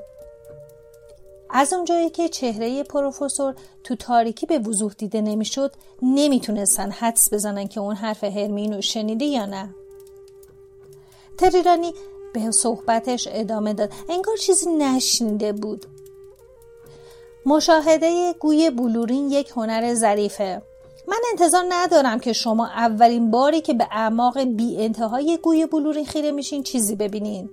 از 1.49 1.73
اونجایی 1.73 2.09
که 2.09 2.29
چهره 2.29 2.83
پروفسور 2.83 3.55
تو 3.83 3.95
تاریکی 3.95 4.45
به 4.45 4.59
وضوح 4.59 4.93
دیده 4.97 5.21
نمی‌شد 5.21 5.71
نمی‌تونستن 6.01 6.91
حدس 6.91 7.33
بزنن 7.33 7.67
که 7.67 7.79
اون 7.79 7.95
حرف 7.95 8.23
هرمینو 8.23 8.81
شنیده 8.81 9.25
یا 9.25 9.45
نه. 9.45 9.75
تریرانی 11.37 11.93
به 12.33 12.51
صحبتش 12.51 13.27
ادامه 13.31 13.73
داد. 13.73 13.89
انگار 14.09 14.37
چیزی 14.37 14.69
نشنیده 14.69 15.53
بود. 15.53 15.85
مشاهده 17.45 18.33
گوی 18.39 18.69
بلورین 18.69 19.31
یک 19.31 19.49
هنر 19.55 19.93
ظریفه. 19.93 20.61
من 21.07 21.17
انتظار 21.31 21.65
ندارم 21.69 22.19
که 22.19 22.33
شما 22.33 22.67
اولین 22.67 23.31
باری 23.31 23.61
که 23.61 23.73
به 23.73 23.87
اعماق 23.91 24.39
بی 24.43 24.77
انتهای 24.77 25.39
گوی 25.43 25.65
بلورین 25.65 26.05
خیره 26.05 26.31
میشین 26.31 26.63
چیزی 26.63 26.95
ببینین. 26.95 27.49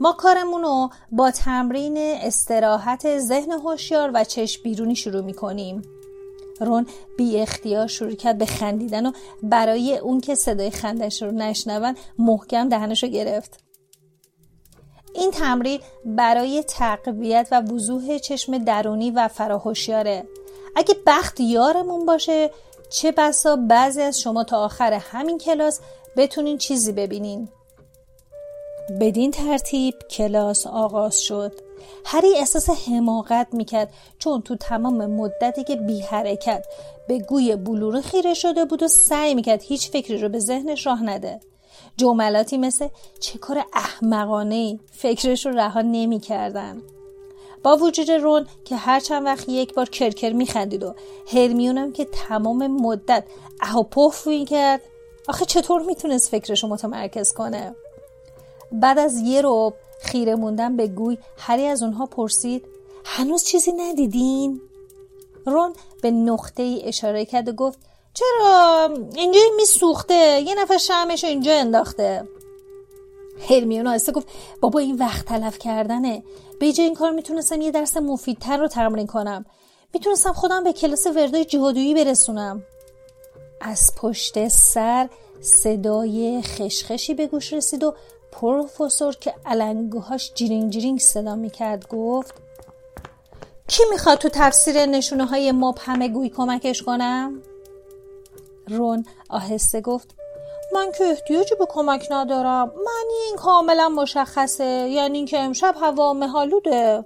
ما 0.00 0.12
کارمون 0.12 0.62
رو 0.62 0.90
با 1.12 1.30
تمرین 1.30 1.96
استراحت 1.98 3.18
ذهن 3.18 3.52
هوشیار 3.52 4.10
و 4.14 4.24
چشم 4.24 4.62
بیرونی 4.62 4.96
شروع 4.96 5.22
می‌کنیم. 5.22 5.82
رون 6.60 6.86
بی 7.18 7.40
اختیار 7.40 7.86
شروع 7.86 8.14
کرد 8.14 8.38
به 8.38 8.46
خندیدن 8.46 9.06
و 9.06 9.12
برای 9.42 9.98
اون 9.98 10.20
که 10.20 10.34
صدای 10.34 10.70
خندش 10.70 11.22
رو 11.22 11.30
نشنون 11.30 11.94
محکم 12.18 12.68
دهنش 12.68 13.02
رو 13.02 13.08
گرفت. 13.08 13.60
این 15.14 15.30
تمرین 15.30 15.80
برای 16.04 16.62
تقویت 16.62 17.48
و 17.50 17.60
وضوح 17.60 18.18
چشم 18.18 18.58
درونی 18.58 19.10
و 19.10 19.28
فراهوشیاره 19.28 20.24
اگه 20.76 20.94
بخت 21.06 21.40
یارمون 21.40 22.06
باشه 22.06 22.50
چه 22.90 23.12
بسا 23.12 23.56
بعضی 23.56 24.02
از 24.02 24.20
شما 24.20 24.44
تا 24.44 24.64
آخر 24.64 24.92
همین 24.92 25.38
کلاس 25.38 25.80
بتونین 26.16 26.58
چیزی 26.58 26.92
ببینین. 26.92 27.48
بدین 29.00 29.30
ترتیب 29.30 29.94
کلاس 30.10 30.66
آغاز 30.66 31.20
شد. 31.20 31.69
هری 32.04 32.36
احساس 32.36 32.70
حماقت 32.70 33.46
می‌کرد 33.52 33.92
چون 34.18 34.42
تو 34.42 34.56
تمام 34.56 35.06
مدتی 35.06 35.64
که 35.64 35.76
بی 35.76 36.00
حرکت 36.00 36.66
به 37.08 37.18
گوی 37.18 37.56
بلور 37.56 38.00
خیره 38.00 38.34
شده 38.34 38.64
بود 38.64 38.82
و 38.82 38.88
سعی 38.88 39.34
می‌کرد 39.34 39.62
هیچ 39.62 39.90
فکری 39.90 40.18
رو 40.18 40.28
به 40.28 40.38
ذهنش 40.38 40.86
راه 40.86 41.02
نده 41.02 41.40
جملاتی 41.96 42.58
مثل 42.58 42.88
چه 43.20 43.38
کار 43.38 43.64
احمقانه 43.72 44.54
ای 44.54 44.78
فکرش 44.92 45.46
رو 45.46 45.52
رها 45.52 45.82
نمی 45.82 46.20
کردن. 46.20 46.82
با 47.62 47.76
وجود 47.76 48.10
رون 48.10 48.46
که 48.64 48.76
هر 48.76 49.00
چند 49.00 49.26
وقت 49.26 49.48
یک 49.48 49.74
بار 49.74 49.88
کرکر 49.88 50.32
می 50.32 50.46
خندید 50.46 50.82
و 50.82 50.94
هرمیونم 51.32 51.92
که 51.92 52.04
تمام 52.04 52.66
مدت 52.66 53.24
اهو 53.60 53.82
پف 53.82 54.28
کرد 54.48 54.80
آخه 55.28 55.44
چطور 55.44 55.82
می‌تونست 55.82 56.30
فکرش 56.30 56.62
رو 56.62 56.68
متمرکز 56.68 57.32
کنه 57.32 57.74
بعد 58.72 58.98
از 58.98 59.16
یه 59.16 59.40
روب 59.40 59.74
خیره 60.02 60.34
موندن 60.34 60.76
به 60.76 60.86
گوی 60.86 61.18
هری 61.38 61.66
از 61.66 61.82
اونها 61.82 62.06
پرسید 62.06 62.64
هنوز 63.04 63.44
چیزی 63.44 63.72
ندیدین؟ 63.72 64.60
رون 65.46 65.72
به 66.02 66.10
نقطه 66.10 66.62
ای 66.62 66.82
اشاره 66.84 67.24
کرد 67.24 67.48
و 67.48 67.52
گفت 67.52 67.78
چرا؟ 68.14 68.90
اینجا 69.16 69.40
میسوخته 69.56 70.42
یه 70.46 70.54
نفر 70.54 70.78
شمش 70.78 71.24
اینجا 71.24 71.52
انداخته. 71.52 72.28
هرمیون 73.50 73.86
آهسته 73.86 74.12
گفت 74.12 74.26
بابا 74.60 74.78
این 74.78 74.96
وقت 74.96 75.26
تلف 75.26 75.58
کردنه. 75.58 76.22
به 76.60 76.72
جای 76.72 76.86
این 76.86 76.94
کار 76.94 77.10
می‌تونستم 77.10 77.60
یه 77.60 77.70
درس 77.70 77.96
مفیدتر 77.96 78.56
رو 78.56 78.68
تمرین 78.68 79.06
کنم. 79.06 79.44
می‌تونستم 79.94 80.32
خودم 80.32 80.64
به 80.64 80.72
کلاس 80.72 81.06
وردای 81.06 81.44
جادویی 81.44 81.94
برسونم. 81.94 82.62
از 83.60 83.92
پشت 83.96 84.48
سر 84.48 85.08
صدای 85.40 86.42
خشخشی 86.42 87.14
به 87.14 87.26
گوش 87.26 87.52
رسید 87.52 87.82
و 87.84 87.94
پروفسور 88.32 89.16
که 89.16 89.34
علنگوهاش 89.46 90.32
جیرینگ 90.34 90.70
جیرینگ 90.70 90.98
صدا 90.98 91.36
می‌کرد 91.36 91.88
گفت 91.88 92.34
کی 93.68 93.82
می‌خواد 93.90 94.18
تو 94.18 94.28
تفسیر 94.28 94.86
نشونه 94.86 95.24
های 95.24 95.52
مبهم 95.52 96.08
گوی 96.08 96.28
کمکش 96.28 96.82
کنم؟ 96.82 97.42
رون 98.68 99.04
آهسته 99.30 99.80
گفت 99.80 100.14
من 100.72 100.92
که 100.98 101.04
احتیاجی 101.04 101.54
به 101.54 101.66
کمک 101.68 102.06
ندارم. 102.10 102.66
معنی 102.66 103.14
این 103.26 103.36
کاملا 103.36 103.88
مشخصه. 103.88 104.64
یعنی 104.64 105.18
اینکه 105.18 105.38
امشب 105.38 105.74
هوا 105.80 106.12
مهالوده 106.12 107.04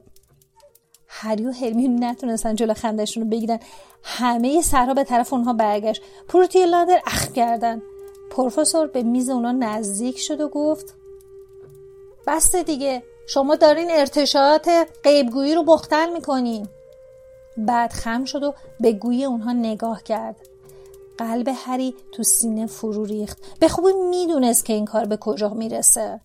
هری 1.09 1.47
و 1.47 1.53
هرمیون 1.53 2.05
نتونستن 2.05 2.55
جلو 2.55 2.75
خندشون 2.75 3.23
رو 3.23 3.29
بگیرن. 3.29 3.59
همه 4.03 4.63
سرها 4.63 4.95
به 4.95 5.05
طرف 5.05 5.33
اونها 5.33 5.53
برگشت. 5.53 6.03
پروتی 6.29 6.67
لادر 6.67 7.01
اخ 7.07 7.33
کردن. 7.33 7.83
پروفسور 8.31 8.87
به 8.87 9.03
میز 9.03 9.31
اونا 9.31 9.53
نزدیک 9.53 10.19
شد 10.19 10.41
و 10.41 10.49
گفت 10.49 10.95
بسته 12.27 12.63
دیگه. 12.63 13.03
شما 13.27 13.57
دارین 13.57 13.91
ارتشاعات 13.91 14.71
غیبگویی 15.05 15.55
رو 15.55 15.63
بختل 15.63 16.13
می‌کنین. 16.13 16.69
بعد 17.57 17.93
خم 17.93 18.25
شد 18.25 18.43
و 18.43 18.55
به 18.81 18.93
گوی 18.93 19.25
اونها 19.25 19.53
نگاه 19.53 20.03
کرد. 20.03 20.37
قلب 21.19 21.49
هری 21.55 21.95
تو 22.13 22.23
سینه 22.23 22.67
فرو 22.67 23.05
ریخت. 23.05 23.39
به 23.61 23.69
خوبی 23.69 23.93
می‌دونست 23.93 24.65
که 24.65 24.73
این 24.73 24.85
کار 24.85 25.05
به 25.05 25.17
کجا 25.17 25.49
می‌رسه. 25.49 26.21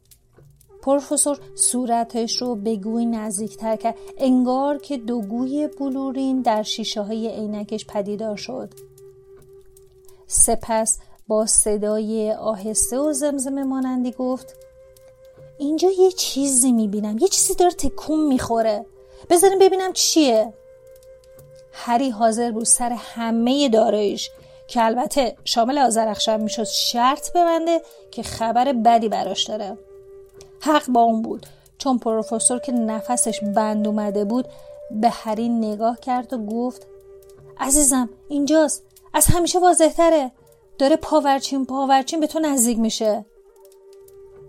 پروفسور 0.82 1.40
صورتش 1.56 2.42
رو 2.42 2.56
به 2.56 2.76
گوی 2.76 3.06
نزدیکتر 3.06 3.76
کرد. 3.76 3.96
انگار 4.18 4.78
که 4.78 4.98
دو 4.98 5.22
گوی 5.22 5.68
بلورین 5.80 6.42
در 6.42 6.64
شیشه 6.64 7.02
های 7.02 7.28
عینکش 7.28 7.86
پدیدار 7.86 8.36
شد. 8.36 8.74
سپس 10.28 11.00
با 11.28 11.46
صدای 11.46 12.32
آهسته 12.32 13.00
و 13.00 13.14
زمزمه 13.14 13.64
مانندی 13.64 14.12
گفت 14.12 14.56
اینجا 15.60 15.90
یه 16.00 16.12
چیزی 16.12 16.72
می‌بینم. 16.72 17.18
یه 17.18 17.28
چیزی 17.28 17.56
داره 17.56 17.72
تکون 17.72 18.28
می‌خوره. 18.28 18.86
بذاریم 19.30 19.60
ببینم 19.60 19.94
چیه. 19.94 20.54
هری 21.72 22.10
حاضر 22.10 22.52
بود 22.52 22.66
سر 22.66 22.90
همه 22.90 23.70
دارایش 23.70 24.30
که 24.68 24.86
البته 24.86 25.36
شامل 25.46 25.78
آزرخشم 25.78 26.40
می‌شد 26.40 26.64
شرط 26.64 27.32
ببنده 27.32 27.82
که 28.12 28.24
خبر 28.24 28.74
بدی 28.74 29.10
براش 29.10 29.44
داره. 29.44 29.78
حق 30.60 30.88
با 30.88 31.02
اون 31.02 31.22
بود. 31.22 31.46
چون 31.78 31.98
پروفسور 31.98 32.60
که 32.60 32.72
نفسش 32.72 33.40
بند 33.56 33.88
اومده 33.88 34.26
بود 34.26 34.48
به 34.92 35.10
هری 35.10 35.50
نگاه 35.50 36.00
کرد 36.00 36.34
و 36.34 36.38
گفت 36.38 36.88
عزیزم 37.60 38.10
اینجاست. 38.30 38.84
از 39.14 39.26
همیشه 39.26 39.60
واضح 39.60 39.90
تره 39.90 40.32
داره 40.78 40.96
پاورچین 40.96 41.66
پاورچین 41.66 42.20
به 42.20 42.28
تو 42.28 42.40
نزدیک 42.40 42.80
میشه. 42.80 43.26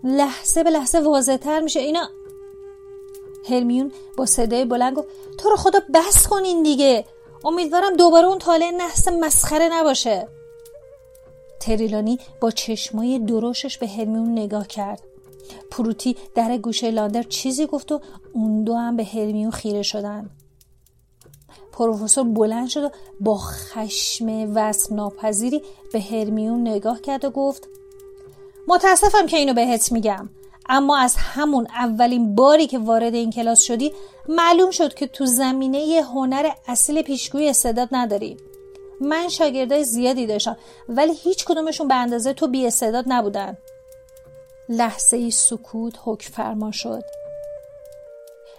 لحظه 0.03 0.63
به 0.63 0.69
لحظه 0.69 0.99
واضح 0.99 1.37
تر 1.37 1.59
میشه. 1.59 1.79
اینا 1.79 2.09
هرمیون 3.49 3.91
با 4.17 4.25
صدای 4.25 4.65
بلند 4.65 4.97
گفت 4.97 5.07
تو 5.37 5.49
رو 5.49 5.55
خدا 5.55 5.79
بس 5.93 6.27
کنین 6.27 6.63
دیگه. 6.63 7.05
امیدوارم 7.45 7.95
دوباره 7.95 8.27
اون 8.27 8.39
طالع 8.39 8.71
نحس 8.71 9.07
مسخره 9.07 9.69
نباشه. 9.71 10.27
تریلانی 11.59 12.19
با 12.41 12.51
چشمای 12.51 13.19
دروشش 13.19 13.77
به 13.77 13.87
هرمیون 13.87 14.31
نگاه 14.31 14.67
کرد. 14.67 15.01
پروتی 15.71 16.17
در 16.35 16.57
گوشه 16.57 16.91
لاندر 16.91 17.23
چیزی 17.23 17.65
گفت 17.65 17.91
و 17.91 18.01
اون 18.33 18.63
دو 18.63 18.75
هم 18.75 18.95
به 18.95 19.03
هرمیون 19.03 19.51
خیره 19.51 19.81
شدن. 19.81 20.29
پروفسور 21.71 22.23
بلند 22.23 22.67
شد 22.67 22.83
و 22.83 22.89
با 23.19 23.37
خشم 23.37 24.53
وصف 24.55 24.91
ناپذیری 24.91 25.61
به 25.93 26.01
هرمیون 26.01 26.67
نگاه 26.67 27.01
کرد 27.01 27.25
و 27.25 27.29
گفت 27.29 27.67
متاسفم 28.67 29.27
که 29.27 29.37
اینو 29.37 29.53
بهت 29.53 29.91
میگم. 29.91 30.29
اما 30.69 30.97
از 30.97 31.15
همون 31.17 31.67
اولین 31.69 32.35
باری 32.35 32.67
که 32.67 32.79
وارد 32.79 33.13
این 33.13 33.31
کلاس 33.31 33.61
شدی 33.61 33.91
معلوم 34.29 34.71
شد 34.71 34.93
که 34.93 35.07
تو 35.07 35.25
زمینه 35.25 36.01
هنر 36.01 36.49
اصل 36.67 37.01
پیشگویی 37.01 37.49
استعداد 37.49 37.89
نداری. 37.91 38.37
من 39.01 39.29
شاگردای 39.29 39.83
زیادی 39.83 40.25
داشتم 40.25 40.57
ولی 40.89 41.13
هیچ 41.13 41.45
کدومشون 41.45 41.87
به 41.87 41.95
اندازه 41.95 42.33
تو 42.33 42.47
بی 42.47 42.67
استعداد 42.67 43.05
نبودن. 43.07 43.57
لحظه 44.69 45.17
ای 45.17 45.31
سکوت 45.31 45.93
حکم 46.03 46.33
فرما 46.33 46.71
شد. 46.71 47.03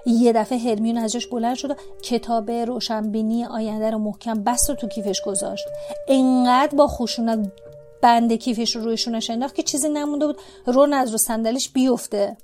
یه 0.06 0.32
دفعه 0.32 0.58
هرمیون 0.58 0.98
از 0.98 1.12
جاش 1.12 1.26
بلند 1.26 1.56
شد 1.56 1.70
و 1.70 1.74
کتاب 2.02 2.50
روشنبینی 2.50 3.44
آینده 3.44 3.90
رو 3.90 3.98
محکم 3.98 4.42
بست 4.42 4.70
و 4.70 4.74
تو 4.74 4.88
کیفش 4.88 5.20
گذاشت. 5.20 5.64
انقدر 6.08 6.76
با 6.76 6.86
خشونت 6.86 7.52
بند 8.02 8.32
کیفش 8.32 8.76
رو 8.76 8.84
روی 8.84 8.96
شونش 8.96 9.30
انداخت 9.30 9.54
که 9.54 9.62
چیزی 9.62 9.88
نمونده 9.88 10.26
بود. 10.26 10.38
رون 10.66 10.92
از 10.92 11.10
رو 11.12 11.18
صندلیش 11.18 11.68
بیفته. 11.68 12.36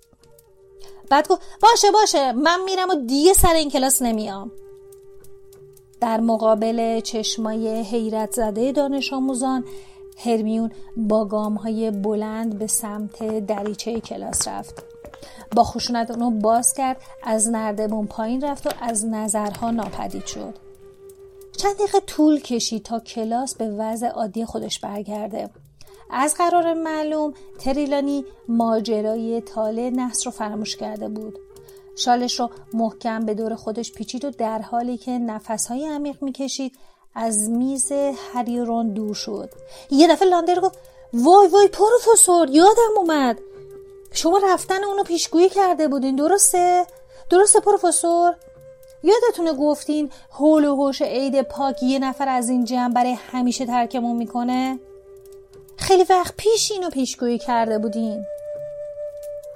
بعد 1.11 1.29
گفت 1.29 1.43
باشه 1.63 1.91
باشه 1.91 2.33
من 2.33 2.61
میرم 2.65 2.91
و 2.91 2.95
دیگه 2.95 3.33
سر 3.33 3.55
این 3.55 3.71
کلاس 3.71 4.03
نمیام. 4.03 4.51
در 6.01 6.21
مقابل 6.21 7.01
چشمای 7.01 7.69
حیرت 7.69 8.33
زده 8.33 8.73
دانش 8.73 9.13
آموزان 9.13 9.65
هرمیون 10.19 10.71
با 10.97 11.25
گام 11.25 11.55
های 11.55 11.91
بلند 11.91 12.59
به 12.59 12.67
سمت 12.67 13.47
دریچه 13.47 14.01
کلاس 14.01 14.49
رفت. 14.49 14.83
با 15.57 15.65
خشونت 15.65 16.11
اونو 16.11 16.31
باز 16.31 16.75
کرد 16.75 17.01
از 17.23 17.49
نردبون 17.49 18.07
پایین 18.07 18.41
رفت 18.41 18.67
و 18.67 18.71
از 18.81 19.07
نظرها 19.07 19.71
ناپدید 19.71 20.27
شد. 20.27 20.68
چند 21.59 21.75
دقیقه 21.75 22.01
طول 22.01 22.41
کشید 22.41 22.83
تا 22.83 23.01
کلاس 23.01 23.55
به 23.55 23.69
وضع 23.69 24.07
عادی 24.07 24.45
خودش 24.45 24.79
برگرده 24.79 25.51
از 26.11 26.35
قرار 26.35 26.75
معلوم 26.75 27.35
تریلانی 27.59 28.25
ماجرای 28.49 29.41
تاله 29.41 29.91
نصر 29.91 30.25
رو 30.25 30.31
فراموش 30.31 30.77
کرده 30.77 31.09
بود 31.09 31.39
شالش 31.97 32.41
رو 32.41 32.51
محکم 32.73 33.27
به 33.27 33.35
دور 33.35 33.55
خودش 33.55 33.93
پیچید 33.93 34.25
و 34.25 34.31
در 34.31 34.59
حالی 34.59 34.97
که 34.97 35.11
نفسهای 35.11 35.87
عمیق 35.87 36.23
می‌کشید 36.23 36.73
از 37.15 37.51
میز 37.51 37.93
هریرون 38.33 38.93
دور 38.93 39.15
شد 39.15 39.51
یه 39.91 40.09
دفعه 40.09 40.29
لاندر 40.29 40.61
گفت 40.61 40.79
وای 41.13 41.49
وای 41.49 41.69
پروفسور 41.69 42.51
یادم 42.51 42.97
اومد 42.97 43.39
شما 44.13 44.41
رفتن 44.45 44.85
اونو 44.85 45.03
پیشگویی 45.03 45.49
کرده 45.49 45.89
بودین 45.89 46.17
درسته؟ 46.17 46.87
درسته 47.31 47.61
پروفسور؟ 47.61 48.35
یادتونه 49.03 49.53
گفتین 49.53 50.11
هول 50.33 50.65
و 50.65 50.75
هوش 50.75 51.03
عید 51.03 51.43
پاک 51.43 51.83
یه 51.83 51.99
نفر 51.99 52.29
از 52.29 52.49
این 52.49 52.65
جمع 52.65 52.95
برای 52.95 53.17
همیشه 53.33 53.67
ترکمون 53.67 54.17
می‌کنه؟ 54.17 54.79
خیلی 55.77 56.05
وقت 56.11 56.35
پیش 56.37 56.73
اینو 56.73 56.91
پیشگویی 56.91 57.39
کرده 57.39 57.79
بودین 57.79 58.25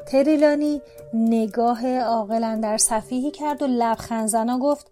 تریلانی 0.07 0.83
نگاه 1.15 1.99
عاقلا 1.99 2.61
در 2.63 2.79
صفیحی 2.79 3.31
کرد 3.31 3.63
و 3.63 3.67
لبخند 3.67 4.29
زنا 4.29 4.59
گفت 4.59 4.87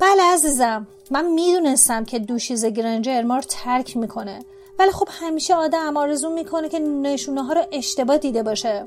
بله 0.00 0.22
عزیزم 0.22 0.86
من 1.10 1.32
می‌دونستم 1.32 2.04
که 2.04 2.18
دوشیز 2.18 2.64
گرنجر 2.64 3.22
ما 3.22 3.40
ترک 3.40 3.96
می‌کنه 3.96 4.40
ولی 4.78 4.90
خب 4.90 5.08
همیشه 5.10 5.54
آدم 5.54 5.96
آرزو 5.96 6.30
می‌کنه 6.30 6.68
که 6.68 6.78
نشونه 6.78 7.42
ها 7.42 7.52
رو 7.52 7.62
اشتباه 7.72 8.18
دیده 8.18 8.42
باشه 8.42 8.84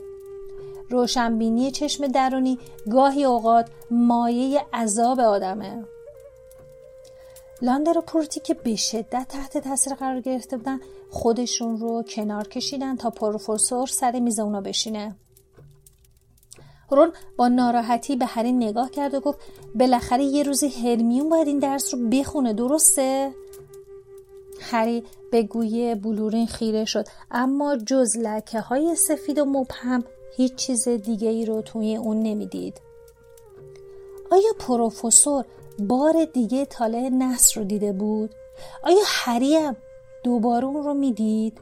روشنبینی 0.94 1.72
چشم 1.72 2.08
درونی 2.08 2.60
گاهی 2.91 3.24
اوقات 3.24 3.70
مایه 3.91 4.66
عذاب 4.74 5.20
آدمه 5.20 5.84
لاندر 7.62 7.98
و 7.98 8.02
پورتی 8.02 8.39
که 8.39 8.54
به 8.54 8.76
شدت 8.76 9.26
تحت 9.30 9.58
تاثیر 9.58 9.94
قرار 9.94 10.22
گرفته 10.22 10.58
بودن 10.58 10.80
خودشون 11.10 11.78
رو 11.78 12.04
کنار 12.04 12.48
کشیدن 12.48 12.96
تا 12.96 13.10
پروفسور 13.10 13.88
سر 13.88 14.20
میز 14.20 14.39
اونا 14.39 14.62
بشینه 14.62 15.16
رون 16.89 17.12
با 17.38 17.48
ناراحتی 17.48 18.16
به 18.16 18.26
هری 18.26 18.52
نگاه 18.52 18.91
کرد 18.91 19.14
و 19.14 19.20
گفت 19.20 19.39
بالاخره 19.76 20.24
یه 20.24 20.44
روزی 20.44 20.68
هرمیون 20.70 21.30
باید 21.30 21.48
این 21.48 21.60
درس 21.60 21.94
رو 21.94 22.10
بخونه 22.10 22.54
درسته؟ 22.54 23.34
هری 24.62 25.04
به 25.32 25.44
گویه 25.44 25.96
بلورین 25.96 26.48
خیره 26.48 26.86
شد 26.86 27.06
اما 27.32 27.78
جز 27.78 28.18
لکه 28.18 28.60
های 28.60 28.96
سفید 28.96 29.39
و 29.39 29.46
مبهم 29.46 30.04
هیچ 30.36 30.56
چیز 30.56 30.88
دیگه 30.88 31.30
ای 31.30 31.46
رو 31.46 31.62
توی 31.62 31.96
اون 31.96 32.20
نمی‌دید. 32.24 32.82
آیا 34.32 34.54
پروفسور 34.60 35.46
بار 35.80 36.26
دیگه 36.34 36.66
طالع 36.66 37.10
نصر 37.10 37.60
رو 37.60 37.68
دیده 37.68 37.94
بود؟ 37.94 38.36
آیا 38.84 39.04
هریم 39.06 39.78
دوباره 40.24 40.66
اون 40.66 40.84
رو 40.84 40.94
می‌دید؟ 40.94 41.62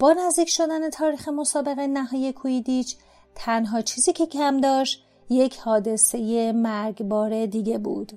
با 0.00 0.12
نزدیک 0.12 0.48
شدن 0.48 0.90
تاریخ 0.90 1.28
مسابقه 1.28 1.86
نهایی 1.86 2.32
کویدیچ 2.32 2.96
تنها 3.34 3.80
چیزی 3.80 4.12
که 4.12 4.26
کم 4.26 4.60
داشت 4.60 5.04
یک 5.30 5.56
حادثه 5.58 6.52
مرگبار 6.52 7.46
دیگه 7.46 7.78
بود. 7.78 8.12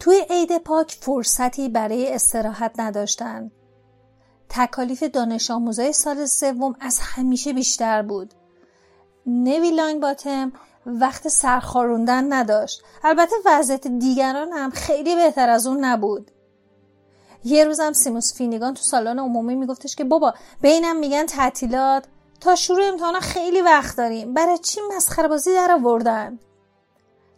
توی 0.00 0.26
عید 0.30 0.58
پاک 0.58 0.98
فرصتی 1.00 1.68
برای 1.68 2.14
استراحت 2.14 2.80
نداشتن. 2.80 3.50
تکالیف 4.48 5.02
دانش 5.02 5.50
آموزای 5.50 5.92
سال 5.92 6.26
سوم 6.26 6.74
از 6.80 6.98
همیشه 7.02 7.52
بیشتر 7.52 8.02
بود. 8.02 8.34
نوی 9.26 9.70
لانگ 9.70 10.02
باتم 10.02 10.52
وقت 10.86 11.28
سرخاروندن 11.28 12.32
نداشت. 12.32 12.82
البته 13.04 13.36
وضعیت 13.46 13.86
دیگران 13.86 14.52
هم 14.52 14.70
خیلی 14.70 15.14
بهتر 15.14 15.48
از 15.48 15.66
اون 15.66 15.84
نبود. 15.84 16.30
یه 17.46 17.64
روزم 17.64 17.92
سیموس 17.92 18.34
فینیگان 18.34 18.74
تو 18.74 18.82
سالن 18.82 19.18
عمومی 19.18 19.54
میگفتش 19.54 19.96
که 19.96 20.04
بابا 20.04 20.34
بینم 20.62 20.96
میگن 20.96 21.26
تعطیلات. 21.26 22.04
تا 22.40 22.54
شروع 22.54 22.84
امتحانا 22.84 23.20
خیلی 23.20 23.60
وقت 23.60 23.96
داریم. 23.96 24.34
برای 24.34 24.58
چی 24.58 24.80
مسخره 24.96 25.28
بازی 25.28 25.54
در 25.54 25.72
آوردن؟ 25.72 26.38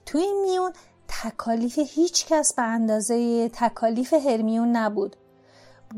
تو 0.06 0.18
این 0.18 0.40
میون 0.42 0.72
تکالیف 1.08 1.78
هیچ 1.78 2.26
کس 2.26 2.54
به 2.54 2.62
اندازه 2.62 3.48
تکالیف 3.48 4.14
هرمیون 4.14 4.76
نبود. 4.76 5.16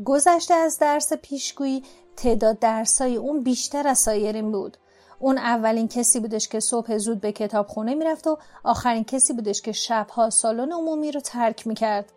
گذشته 0.05 0.53
از 0.53 0.77
درس 0.79 1.13
پیشگویی 1.13 1.83
تعداد 2.15 2.59
درسای 2.59 3.15
اون 3.15 3.43
بیشتر 3.43 3.87
از 3.87 3.99
سایرین 3.99 4.51
بود. 4.51 4.77
اون 5.19 5.37
اولین 5.37 5.87
کسی 5.87 6.19
بودش 6.19 6.47
که 6.47 6.59
صبح 6.59 6.97
زود 6.97 7.21
به 7.21 7.31
کتابخونه 7.31 7.95
می‌رفت 7.95 8.27
و 8.27 8.37
آخرین 8.63 9.03
کسی 9.03 9.33
بودش 9.33 9.61
که 9.61 9.71
شبها 9.71 10.29
سالن 10.29 10.71
عمومی 10.71 11.11
رو 11.11 11.19
ترک 11.19 11.67
می‌کرد. 11.67 12.11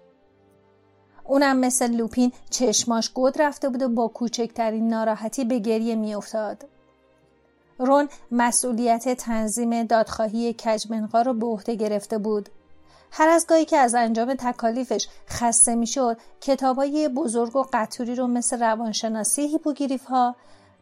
اونم 1.25 1.57
مثل 1.57 1.91
لوپین 1.91 2.33
چشماش 2.51 3.11
گود 3.11 3.43
رفته 3.43 3.69
بود 3.69 3.83
و 3.83 3.89
با 3.89 4.09
کوچکترین 4.09 4.89
ناراحتی 4.89 5.45
به 5.45 5.59
گریه 5.59 5.95
میافتاد. 5.95 6.65
رون 7.79 8.09
مسئولیت 8.31 9.09
تنظیم 9.09 9.83
دادخواهی 9.83 10.55
کج‌منقار 10.59 11.23
رو 11.23 11.35
به 11.35 11.47
عهده 11.47 11.75
گرفته 11.75 12.19
بود. 12.19 12.49
هر 13.11 13.29
از 13.29 13.47
گاهی 13.47 13.65
که 13.65 13.77
از 13.77 13.95
انجام 13.95 14.35
تکالیفش 14.35 15.09
خسته 15.29 15.75
می‌شد 15.75 16.17
کتابای 16.41 17.09
بزرگ 17.09 17.57
و 17.57 17.65
قطوری 17.73 18.15
رو 18.15 18.27
مثل 18.27 18.61
روانشناسی 18.61 19.43
هیپوگریف 19.43 20.05
ها، 20.05 20.37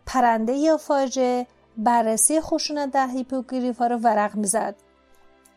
پرنده 0.07 0.53
یا 0.53 0.77
فاجعه، 0.77 1.47
بررسی 1.77 2.41
خشونت 2.41 2.91
در 2.91 3.09
هیپوگریف 3.09 3.79
ها 3.79 3.87
رو 3.87 3.97
ورق 3.97 4.37
می‌زد. 4.37 4.75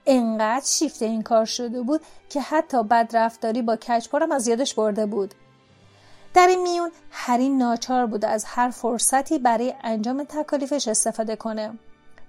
انقدر 0.06 0.66
شیفته 0.66 1.06
این 1.06 1.22
کار 1.22 1.46
شده 1.46 1.82
بود 1.82 2.02
که 2.30 2.42
حتی 2.42 2.84
بدرفتاری 2.84 3.62
با 3.62 3.76
کچپارم 3.76 4.32
از 4.32 4.48
یادش 4.48 4.74
برده 4.74 5.06
بود 5.06 5.34
در 6.34 6.48
این 6.48 6.62
میون 6.64 6.92
هری 7.12 7.50
ناچار 7.50 8.06
بود 8.06 8.26
از 8.26 8.46
هر 8.46 8.70
فرصتی 8.70 9.40
برای 9.40 9.74
انجام 9.84 10.24
تکالیفش 10.24 10.88
استفاده 10.88 11.36
کنه 11.36 11.72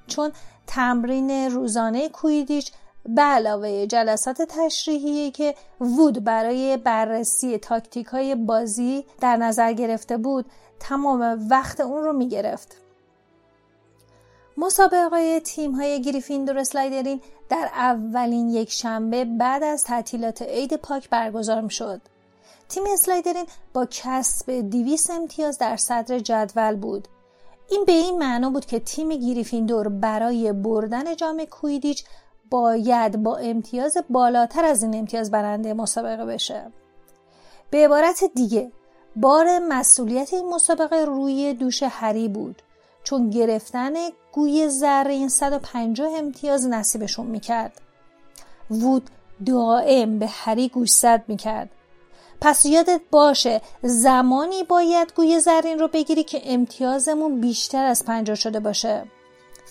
چون 0.07 0.33
تمرین 0.67 1.31
روزانه 1.31 2.09
کویدیش 2.09 2.73
به 3.09 3.23
علاوه 3.23 3.87
جلسات 3.87 4.43
تشریحی 4.43 5.31
که 5.31 5.55
وود 5.81 6.25
برای 6.25 6.77
بررسی 6.77 7.59
تاکتیک 7.59 8.07
های 8.07 8.35
بازی 8.35 9.05
در 9.21 9.37
نظر 9.37 9.73
گرفته 9.73 10.17
بود 10.17 10.47
تمام 10.81 11.49
وقت 11.51 11.81
اون 11.81 12.03
رو 12.03 12.13
می 12.13 12.29
گرفت. 12.29 12.86
مسابقه 14.57 15.41
تیم 15.41 15.73
های 15.73 16.03
گریفیندور 16.03 16.59
اسلایدرین 16.59 17.21
در 17.49 17.71
اولین 17.75 18.51
یک 18.51 18.71
شنبه 18.71 19.25
بعد 19.25 19.63
از 19.63 19.85
تعطیلات 19.85 20.43
عید 20.43 20.77
پاک 20.77 21.11
برگزار 21.11 21.61
می 21.61 21.71
شد. 21.71 22.01
تیم 22.69 22.83
اسلایدرین 22.93 23.47
با 23.75 23.87
کسب 23.91 24.61
دیویس 24.71 25.11
امتیاز 25.11 25.59
در 25.59 25.77
صدر 25.77 26.19
جدول 26.19 26.77
بود. 26.77 27.09
این 27.71 27.85
به 27.85 27.93
این 27.93 28.19
معنا 28.19 28.51
بود 28.51 28.67
که 28.67 28.79
تیم 28.79 29.09
گریفیندور 29.09 29.89
برای 29.89 30.53
بردن 30.53 31.17
جام 31.17 31.45
کویدیچ 31.45 32.05
باید 32.51 33.23
با 33.23 33.37
امتیاز 33.37 33.97
بالاتر 34.11 34.65
از 34.65 34.83
این 34.83 34.95
امتیاز 34.95 35.31
برنده 35.31 35.75
مسابقه 35.75 36.25
بشه. 36.25 36.73
به 37.71 37.85
عبارت 37.85 38.25
دیگه 38.35 38.73
بار 39.17 39.59
مسئولیت 39.59 40.35
این 40.35 40.49
مسابقه 40.49 41.05
روی 41.05 41.55
دوش 41.55 41.83
هری 41.83 42.29
بود 42.29 42.63
چون 43.07 43.31
گرفتن 43.31 43.93
گوی 44.33 44.69
زرین 44.69 45.29
150 45.29 46.13
امتیاز 46.19 46.67
نصیبشون 46.67 47.27
می‌کرد. 47.27 47.81
وود 48.71 49.11
دائم 49.47 50.19
به 50.19 50.27
هری 50.27 50.69
گوشزد 50.69 51.25
می‌کرد. 51.29 51.71
پس 52.41 52.67
یادت 52.67 53.01
باشه 53.11 53.61
زمانی 53.83 54.63
باید 54.63 55.13
گوی 55.17 55.41
زرین 55.41 55.79
رو 55.79 55.89
بگیری 55.89 56.25
که 56.25 56.41
امتیازمون 56.45 57.41
بیشتر 57.41 57.85
از 57.85 58.05
پنجاه 58.05 58.37
شده 58.37 58.61
باشه. 58.61 59.05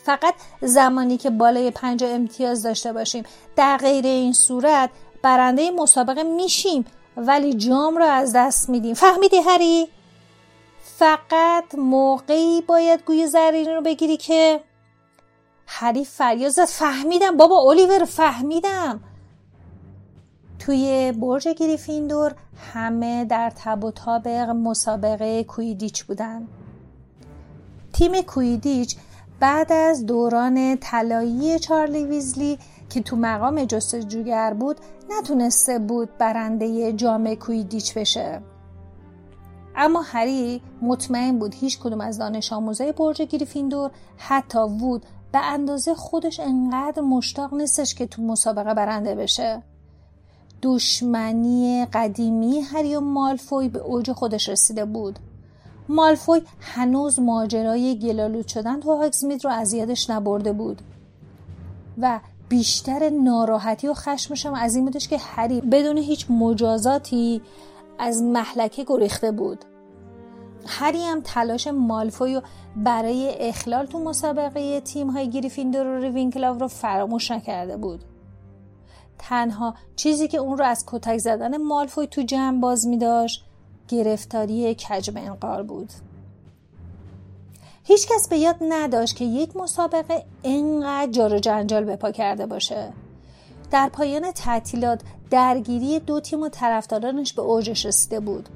فقط 0.06 0.34
زمانی 0.62 1.18
که 1.18 1.30
بالای 1.30 1.72
پنجاه 1.72 2.10
امتیاز 2.10 2.64
داشته 2.64 2.94
باشیم. 2.94 3.24
در 3.56 3.78
غیر 3.78 4.06
این 4.06 4.34
صورت 4.34 4.90
برنده 5.22 5.72
مسابقه 5.72 6.24
میشیم 6.24 6.86
ولی 7.18 7.54
جام 7.54 7.98
رو 7.98 8.06
از 8.06 8.34
دست 8.36 8.70
میدیم. 8.70 8.94
فهمیدی 8.94 9.38
هری؟ 9.38 9.88
فقط 10.98 11.76
موقعی 11.78 12.62
باید 12.62 13.04
گوی 13.06 13.28
زرین 13.28 13.70
رو 13.70 13.82
بگیری 13.82 14.18
که 14.18 14.60
هری 15.68 16.06
فریاد 16.06 16.52
فهمیدم. 16.52 17.38
بابا 17.38 17.72
الیور 17.72 18.06
فهمیدم. 18.06 19.00
توی 20.60 21.12
برج 21.12 21.48
گریفیندور 21.48 22.36
همه 22.74 23.26
در 23.26 23.52
تب 23.56 23.84
و 23.84 23.92
تاب 23.92 24.28
مسابقه 24.28 25.44
کویدیچ 25.44 26.04
بودن. 26.04 26.48
تیم 27.94 28.22
کویدیچ 28.22 28.96
بعد 29.40 29.72
از 29.72 30.06
دوران 30.06 30.78
طلایی 30.78 31.60
چارلی 31.60 32.06
ویزلی 32.06 32.60
که 32.90 33.02
تو 33.02 33.16
مقام 33.16 33.66
جستجوگر 33.66 34.54
بود 34.54 34.78
نتونسته 35.10 35.80
بود 35.80 36.18
برنده 36.18 36.94
جام 36.94 37.36
کویدیچ 37.36 37.98
بشه. 37.98 38.42
اما 39.76 40.02
هری 40.02 40.62
مطمئن 40.82 41.40
بود 41.40 41.56
هیچ 41.56 41.80
کدوم 41.80 42.02
از 42.02 42.18
دانش 42.18 42.54
آموزای 42.54 42.92
برج 42.92 43.22
گریفیندور 43.22 43.92
حتی 44.18 44.60
وود 44.60 45.06
به 45.32 45.40
اندازه 45.40 45.94
خودش 45.94 46.40
انقدر 46.40 47.02
مشتاق 47.02 47.54
نیستش 47.54 47.96
که 47.96 48.06
تو 48.06 48.22
مسابقه 48.22 48.74
برنده 48.74 49.16
بشه. 49.16 49.64
دشمنی 50.62 51.86
قدیمی 51.94 52.62
هری 52.62 52.96
و 52.96 53.00
مالفوی 53.00 53.70
به 53.70 53.80
اوج 53.80 54.12
خودش 54.12 54.50
رسیده 54.50 54.86
بود. 54.86 55.20
مالفوی 55.90 56.42
هنوز 56.60 57.20
ماجرای 57.20 58.00
گلالود 58.00 58.48
شدن 58.48 58.80
تو 58.80 59.10
رو 59.44 59.50
اذیتش 59.52 60.10
نبرده 60.10 60.54
بود. 60.54 60.82
و 61.98 62.20
بیشتر 62.50 63.10
ناراحتی 63.10 63.88
و 63.88 63.94
خشمشم 63.94 64.54
از 64.54 64.76
این 64.76 64.86
بودش 64.86 65.08
که 65.08 65.18
هری 65.18 65.62
بدون 65.62 65.98
هیچ 65.98 66.32
مجازاتی 66.32 67.42
از 68.00 68.24
محلکه 68.24 68.84
گریخته 68.88 69.32
بود. 69.32 69.66
هری 70.68 71.04
هم 71.04 71.22
تلاش 71.22 71.68
مالفوی 71.68 72.42
برای 72.76 73.36
اخلال 73.40 73.86
تو 73.86 74.00
مسابقه 74.00 74.82
تیم 74.82 75.10
های 75.10 75.30
گریفیندور 75.30 75.88
و 75.88 76.00
ریوینکلاو 76.00 76.60
رو 76.60 76.68
فراموش 76.68 77.32
نکرده 77.32 77.78
بود. 77.78 78.04
تنها 79.20 79.76
چیزی 79.96 80.28
که 80.28 80.38
اون 80.38 80.58
رو 80.58 80.66
از 80.66 80.84
کتک 80.88 81.18
زدن 81.18 81.58
مالفوی 81.58 82.08
تو 82.08 82.22
جمع 82.22 82.60
باز 82.60 82.88
می 82.88 82.98
داشت 82.98 83.46
گرفتاری 83.88 84.76
کجب 84.76 85.18
انقار 85.18 85.64
بود. 85.64 85.90
هیچکس 87.84 88.28
به 88.30 88.38
یاد 88.38 88.56
نداشت 88.70 89.16
که 89.16 89.26
یک 89.26 89.56
مسابقه 89.56 90.26
انقدر 90.44 91.12
جار 91.12 91.34
و 91.34 91.40
جنجال 91.40 91.84
به 91.84 91.96
پا 91.96 92.12
کرده 92.12 92.46
باشه. 92.46 92.94
در 93.72 93.90
پایان 93.90 94.32
تعطیلات 94.32 95.02
درگیری 95.36 96.00
دو 96.00 96.20
تیم 96.20 96.42
و 96.42 96.50
طرفدارانش 96.50 97.34
به 97.34 97.42
اوجش 97.42 97.86
رسیده 97.86 98.20
بود. 98.20 98.50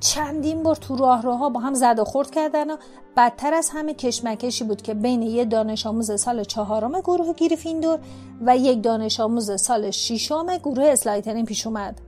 چندین 0.00 0.62
بار 0.62 0.76
تو 0.76 0.96
راهروها 0.96 1.48
با 1.48 1.60
هم 1.60 1.74
زد 1.74 1.98
و 1.98 2.04
خورد 2.04 2.30
کردن 2.30 2.70
و 2.70 2.76
بدتر 3.16 3.54
از 3.54 3.70
همه 3.72 3.94
کشمکشی 3.94 4.64
بود 4.64 4.82
که 4.82 4.94
بین 4.94 5.22
یک 5.22 5.50
دانش 5.50 5.86
آموز 5.86 6.20
سال 6.20 6.44
چهارم 6.44 7.00
گروه 7.00 7.34
گریفیندور 7.34 7.98
و 8.46 8.56
یک 8.56 8.82
دانش 8.82 9.20
آموز 9.20 9.60
سال 9.60 9.90
ششم 9.90 10.56
گروه 10.56 10.84
اسلایترین 10.84 11.44
پیش 11.44 11.66
اومد. 11.66 12.00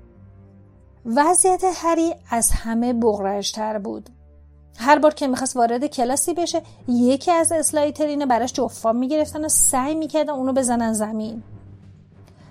وضعیت 1.06 1.64
هری 1.74 2.14
از 2.30 2.50
همه 2.50 2.92
بغرشتر 2.92 3.78
بود. 3.78 4.10
هر 4.78 4.98
بار 4.98 5.14
که 5.14 5.26
می‌خواست 5.26 5.56
وارد 5.56 5.86
کلاسی 5.86 6.34
بشه 6.34 6.62
یکی 6.88 7.30
از 7.30 7.52
اسلایترین 7.52 8.24
براش 8.24 8.52
جفا 8.52 8.92
می‌گرفتن 8.92 9.44
و 9.44 9.48
سعی 9.48 9.94
می‌کردن 9.94 10.32
اونو 10.32 10.52
بزنن 10.52 10.92
زمین. 10.92 11.42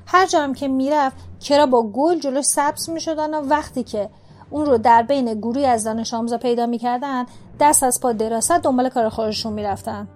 هر 0.05 0.27
جا 0.27 0.41
هم 0.41 0.53
که 0.53 0.67
می‌رفت 0.67 1.30
کرا 1.43 1.65
با 1.65 1.83
گل 1.83 2.19
جلوش 2.19 2.45
سبز 2.45 2.89
می‌شدن 2.89 3.33
و 3.33 3.47
وقتی 3.47 3.83
که 3.83 4.09
اون 4.49 4.65
رو 4.65 4.77
در 4.77 5.03
بین 5.03 5.33
گروهی 5.33 5.65
از 5.65 5.83
دانش 5.83 6.13
آموزا 6.13 6.37
پیدا 6.37 6.65
می‌کردن 6.65 7.25
دست 7.59 7.83
از 7.83 7.99
پا 8.01 8.11
دراست 8.11 8.51
دنبال 8.51 8.89
کار 8.89 9.09
خودشون 9.09 9.53
می‌رفتن. 9.53 10.07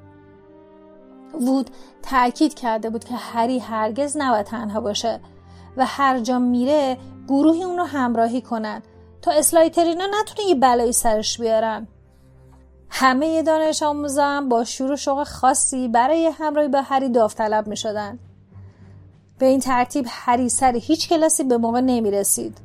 وود 1.33 1.69
تاکید 2.03 2.53
کرده 2.53 2.89
بود 2.89 3.03
که 3.03 3.15
هری 3.15 3.59
هرگز 3.59 4.17
نباید 4.17 4.45
تنها 4.45 4.81
باشه 4.81 5.19
و 5.77 5.85
هر 5.85 6.19
جا 6.19 6.39
میره 6.39 6.97
گروهی 7.27 7.63
اون 7.63 7.77
رو 7.77 7.83
همراهی 7.83 8.41
کنن. 8.41 8.81
تا 9.21 9.31
اسلایترینا 9.31 10.05
نتونه 10.05 10.49
یه 10.49 10.55
بلایی 10.55 10.93
سرش 10.93 11.41
بیارن. 11.41 11.87
همه 12.89 13.43
دانش 13.43 13.83
آموزا 13.83 14.25
هم 14.25 14.49
با 14.49 14.63
شور 14.63 14.91
و 14.91 14.95
شوق 14.95 15.23
خاصی 15.23 15.87
برای 15.87 16.31
همراهی 16.37 16.67
با 16.67 16.81
هری 16.81 17.09
داوطلب 17.09 17.67
می 17.67 17.77
شدن. 17.77 18.19
به 19.37 19.45
این 19.45 19.59
ترتیب 19.59 20.05
هری 20.09 20.49
سر 20.49 20.75
هیچ 20.75 21.09
کلاسی 21.09 21.43
به 21.43 21.57
موقع 21.57 21.81
نمی 21.81 22.11
رسید. 22.11 22.57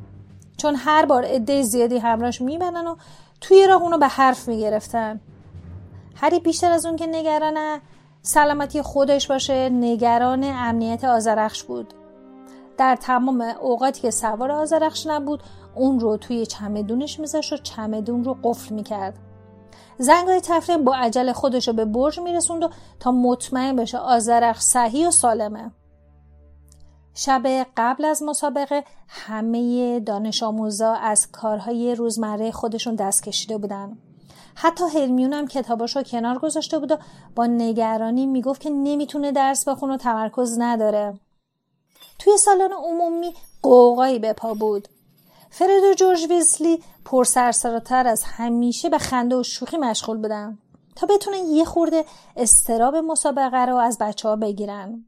چون 0.57 0.75
هر 0.75 1.07
بار 1.07 1.25
عده 1.25 1.63
زیادی 1.63 1.99
همراهش 1.99 2.41
میبنن 2.41 2.87
و 2.87 2.97
توی 3.41 3.67
راه 3.67 3.83
اونو 3.83 3.99
به 3.99 4.09
حرف 4.09 4.49
می‌گرفتن. 4.49 5.21
هری 6.15 6.41
بیشتر 6.41 6.73
از 6.73 6.87
اون 6.87 6.97
که 6.97 7.07
نگران 7.07 7.81
سلامتی 8.23 8.83
خودش 8.83 9.29
باشه 9.29 9.69
نگران 9.69 10.45
امنیت 10.45 11.05
آزرخش 11.05 11.63
بود. 11.63 11.95
در 12.79 12.97
تمام 12.97 13.41
اوقاتی 13.41 14.01
که 14.01 14.11
سوار 14.11 14.53
آزرخش 14.53 15.07
نبود 15.07 15.43
اون 15.75 16.01
رو 16.01 16.17
توی 16.17 16.47
چمدونش 16.47 17.21
میذاشت 17.21 17.53
و 17.53 17.57
چمدون 17.57 18.25
رو 18.25 18.37
قفل 18.43 18.75
می‌کرد. 18.75 19.19
زنگای 19.99 20.41
تفریح 20.41 20.79
با 20.79 20.95
عجل 20.97 21.33
خودش 21.33 21.69
رو 21.69 21.75
به 21.75 21.85
برج 21.85 22.21
میرسوند 22.21 22.63
و 22.63 22.71
تا 23.01 23.11
مطمئن 23.11 23.77
بشه 23.77 23.99
آزرخش 23.99 24.61
صحیح 24.61 25.09
و 25.09 25.11
سالمه. 25.11 25.71
شب 27.15 27.67
قبل 27.77 28.05
از 28.05 28.23
مسابقه 28.23 28.85
همه 29.09 30.01
دانش 30.01 30.43
آموزا 30.43 30.93
از 30.93 31.31
کارهای 31.33 31.95
روزمره 31.95 32.51
خودشون 32.51 32.95
دست 32.95 33.23
کشیده 33.23 33.59
بودن. 33.59 33.99
حتی 34.55 34.85
هرمیون 34.85 35.33
هم 35.33 35.47
کتاباش 35.47 35.97
رو 35.97 36.03
کنار 36.03 36.39
گذاشته 36.39 36.79
بود 36.79 36.93
و 36.93 36.97
با 37.35 37.47
نگرانی 37.47 38.27
می‌گفت 38.27 38.61
که 38.61 38.71
نمی‌تونه 38.71 39.33
درس 39.33 39.69
بخونه 39.69 39.95
و 39.95 39.97
تمرکز 39.97 40.57
نداره. 40.59 41.21
توی 42.19 42.37
سالن 42.37 42.73
عمومی 42.73 43.35
قوقایی 43.63 44.19
به 44.19 44.33
پا 44.33 44.55
بود. 44.55 44.89
فرد 45.51 45.85
و 45.91 45.95
جورج 45.95 46.27
ویزلی 46.31 46.83
پرسرسراتر 47.05 48.07
از 48.07 48.23
همیشه 48.25 48.89
به 48.89 48.99
خنده 48.99 49.37
و 49.37 49.43
شوخی 49.43 49.77
مشغول 49.77 50.17
بودن 50.17 50.59
تا 50.97 51.07
بتونن 51.07 51.45
یه 51.47 51.65
خورده 51.65 52.05
استراب 52.37 52.97
مسابقه 52.97 53.67
رو 53.67 53.77
از 53.77 53.99
بچه 53.99 54.29
ها 54.29 54.37
بگیرن. 54.37 55.05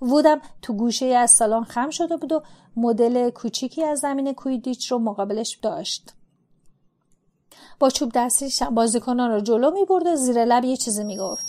وودم 0.00 0.40
تو 0.62 0.72
گوشه 0.72 1.06
از 1.06 1.30
سالن 1.30 1.64
خم 1.64 1.90
شده 1.90 2.16
بود 2.16 2.32
و 2.32 2.42
مدل 2.76 3.30
کوچیکی 3.30 3.84
از 3.84 3.98
زمین 3.98 4.32
کویدیچ 4.32 4.92
رو 4.92 4.98
مقابلش 4.98 5.58
داشت. 5.62 6.12
با 7.78 7.90
چوب 7.90 8.12
دستیش 8.14 8.62
بازیکنان 8.62 9.30
رو 9.30 9.40
جلو 9.40 9.70
می 9.70 9.84
برد 9.84 10.06
و 10.06 10.16
زیر 10.16 10.44
لب 10.44 10.64
یه 10.64 10.76
چیزی 10.76 11.04
می 11.04 11.16
گفت. 11.16 11.46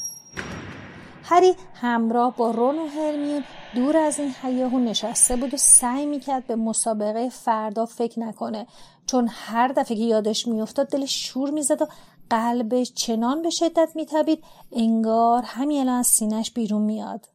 هری 1.23 1.55
همراه 1.73 2.35
با 2.35 2.51
رون 2.51 2.79
و 2.79 2.87
هرمیون 2.87 3.43
دور 3.75 3.97
از 3.97 4.19
این 4.19 4.33
هیاهو 4.41 4.79
نشسته 4.79 5.35
بود 5.35 5.53
و 5.53 5.57
سعی 5.57 6.05
می‌کرد 6.05 6.47
به 6.47 6.55
مسابقه 6.55 7.29
فردا 7.29 7.85
فکر 7.85 8.19
نکنه 8.19 8.67
چون 9.05 9.27
هر 9.31 9.67
دفعه 9.67 9.97
که 9.97 10.03
یادش 10.03 10.47
میافتاد 10.47 10.87
دلش 10.87 11.27
شور 11.27 11.49
می‌زد 11.49 11.81
و 11.81 11.87
قلبش 12.29 12.93
چنان 12.93 13.41
به 13.41 13.49
شدت 13.49 13.89
میتبید 13.95 14.43
انگار 14.71 15.43
همین 15.45 15.79
الان 15.79 16.03
سینش 16.03 16.51
بیرون 16.51 16.81
میاد 16.81 17.29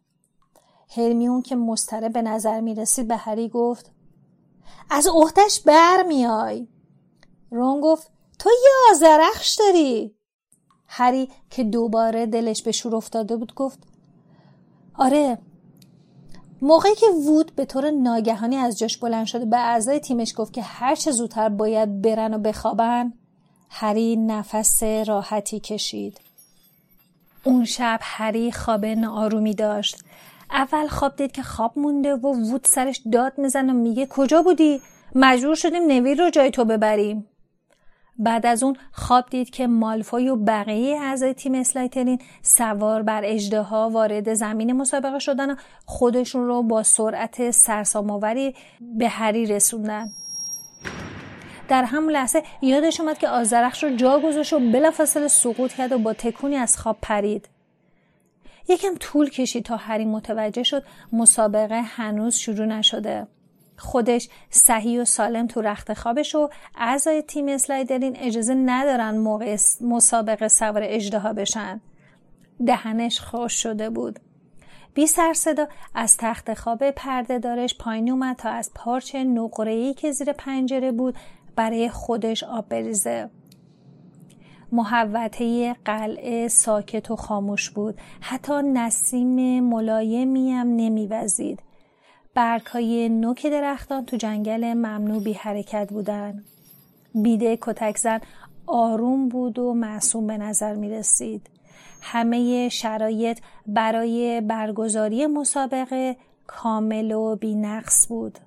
هرمیون 0.97 1.43
که 1.43 1.57
مستره 1.57 2.09
به 2.09 2.22
نظر 2.22 2.61
می 2.61 2.74
رسید 2.74 3.09
به 3.09 3.16
هری 3.16 3.49
گفت 3.49 3.90
از 4.90 5.07
اختش 5.07 5.61
بر 5.61 6.03
میای 6.09 6.68
رون 7.51 7.80
گفت 7.80 8.11
تو 8.38 8.51
یه 8.64 8.70
آزرخش 8.90 9.55
داری. 9.59 10.14
هری 10.86 11.28
که 11.51 11.64
دوباره 11.64 12.26
دلش 12.26 12.62
به 12.62 12.72
شور 12.72 12.97
افتاده 12.97 13.36
بود 13.36 13.55
گفت 13.55 13.78
آره 14.95 15.38
موقعی 16.62 16.95
که 16.95 17.07
وود 17.07 17.53
به 17.57 17.64
طور 17.64 17.90
ناگهانی 17.90 18.57
از 18.57 18.78
جاش 18.78 18.97
بلند 18.97 19.26
شده 19.26 19.45
به 19.45 19.59
اعضای 19.59 20.01
تیمش 20.01 20.34
گفت 20.36 20.53
که 20.53 20.62
هر 20.62 20.95
چه 20.95 21.11
زودتر 21.11 21.49
باید 21.49 22.03
برن 22.03 22.34
و 22.34 22.38
بخوابن 22.38 23.12
هری 23.70 24.16
نفس 24.16 24.82
راحتی 24.82 25.61
کشید. 25.61 26.20
اون 27.45 27.64
شب 27.64 27.99
هری 28.03 28.53
خواب 28.53 28.86
ناآرومی 28.86 29.55
داشت. 29.55 29.97
اول 30.53 30.87
خواب 30.87 31.17
دید 31.17 31.33
که 31.33 31.43
خواب 31.43 31.73
مونده 31.79 32.15
و 32.15 32.51
وود 32.51 32.65
سرش 32.65 33.01
داد 33.13 33.33
میزن 33.39 33.71
و 33.71 33.73
میگه 33.73 34.07
کجا 34.07 34.43
بودی؟ 34.43 34.81
مجبور 35.15 35.55
شدیم 35.55 35.83
نوید 35.87 36.21
رو 36.21 36.31
جای 36.31 36.51
تو 36.51 36.65
ببریم. 36.65 37.27
بعد 38.19 38.47
از 38.47 38.63
اون 38.63 38.77
خواب 38.93 39.25
دید 39.31 39.51
که 39.51 39.67
مالفوی 39.67 40.29
و 40.29 40.37
بقیه 40.37 41.01
اعضای 41.01 41.35
تیم 41.35 41.55
اسلایترین 41.55 42.19
سوار 42.43 43.03
بر 43.03 43.25
ها 43.71 43.91
وارد 43.91 44.35
زمین 44.35 44.73
مسابقه 44.73 45.19
شدن 45.19 45.51
و 45.51 45.57
خودشون 45.87 46.47
رو 46.47 46.63
با 46.63 46.83
سرعت 46.83 47.51
سرسام‌آوری 47.51 48.55
به 48.81 49.09
هری 49.09 49.47
رسوندن. 49.47 50.09
در 51.69 51.85
همون 51.85 52.13
لحظه 52.13 52.43
یادش 52.63 53.01
اومد 53.01 53.19
که 53.19 53.29
آزرخش 53.29 53.85
رو 53.85 53.97
جا 53.97 54.19
گذاشت 54.19 54.53
و 54.53 54.59
بلافاصله 54.59 55.29
سقوط 55.29 55.73
کرد 55.73 55.93
و 55.93 55.99
با 55.99 56.13
تکونی 56.13 56.57
از 56.57 56.79
خواب 56.79 56.97
پرید. 57.03 57.49
یکم 58.69 58.95
طول 58.95 59.31
کشید 59.31 59.65
تا 59.65 59.77
هری 59.77 60.05
متوجه 60.05 60.63
شد 60.63 60.85
مسابقه 61.13 61.83
هنوز 61.83 62.35
شروع 62.35 62.67
نشده. 62.67 63.27
خودش 63.79 64.29
صحیح 64.51 65.01
و 65.01 65.05
سالم 65.05 65.47
تو 65.47 65.61
رخت 65.61 65.93
خوابش 65.93 66.35
و 66.35 66.49
اعضای 66.77 67.23
تیم 67.23 67.49
اسلایدرین 67.49 68.17
اجازه 68.17 68.55
ندارن 68.55 69.17
موقع 69.19 69.57
مسابقه 69.81 70.49
سوار 70.49 70.83
اجدها 70.85 71.33
بشن. 71.33 71.81
دهنش 72.67 73.21
خوش 73.21 73.63
شده 73.63 73.91
بود. 73.91 74.19
بی 74.95 75.07
سر 75.07 75.33
صدا 75.33 75.67
از 75.95 76.17
تخت 76.17 76.55
خواب 76.55 76.91
پرده 76.91 77.39
دارش 77.39 77.79
پایین 77.79 78.11
اومد 78.11 78.37
تا 78.37 78.51
از 78.51 78.71
پارچ 78.75 79.15
نقره‌ای 79.15 79.95
که 79.95 80.13
زیر 80.13 80.33
پنجره 80.33 80.93
بود 80.93 81.15
برای 81.57 81.89
خودش 81.89 82.45
آب 82.45 82.69
بریزه. 82.69 83.31
محوطه 84.73 85.75
قلعه 85.85 86.49
ساکت 86.49 87.11
و 87.11 87.16
خاموش 87.16 87.70
بود 87.70 87.99
حتی 88.20 88.62
نسیم 88.62 89.61
ملایمی 89.64 90.53
هم 90.53 90.77
نمیوزید 90.77 91.62
برگ 92.35 92.66
های 92.66 93.09
نوک 93.09 93.47
درختان 93.47 94.05
تو 94.05 94.16
جنگل 94.16 94.75
ممنوع 94.75 95.23
بی 95.23 95.33
حرکت 95.33 95.89
بودن 95.93 96.45
بیده 97.14 97.59
کتک 97.61 97.99
زن 97.99 98.20
آروم 98.66 99.29
بود 99.29 99.59
و 99.59 99.75
معصوم 99.75 100.27
به 100.27 100.39
نظر 100.39 100.75
می 100.75 100.91
رسید. 100.91 101.51
همه 102.03 102.68
شرایط 102.68 103.41
برای 103.66 104.41
برگزاری 104.41 105.27
مسابقه 105.27 106.16
کامل 106.47 107.12
و 107.12 107.37
بی 107.37 107.55
نقص 107.55 108.09
بود. 108.09 108.39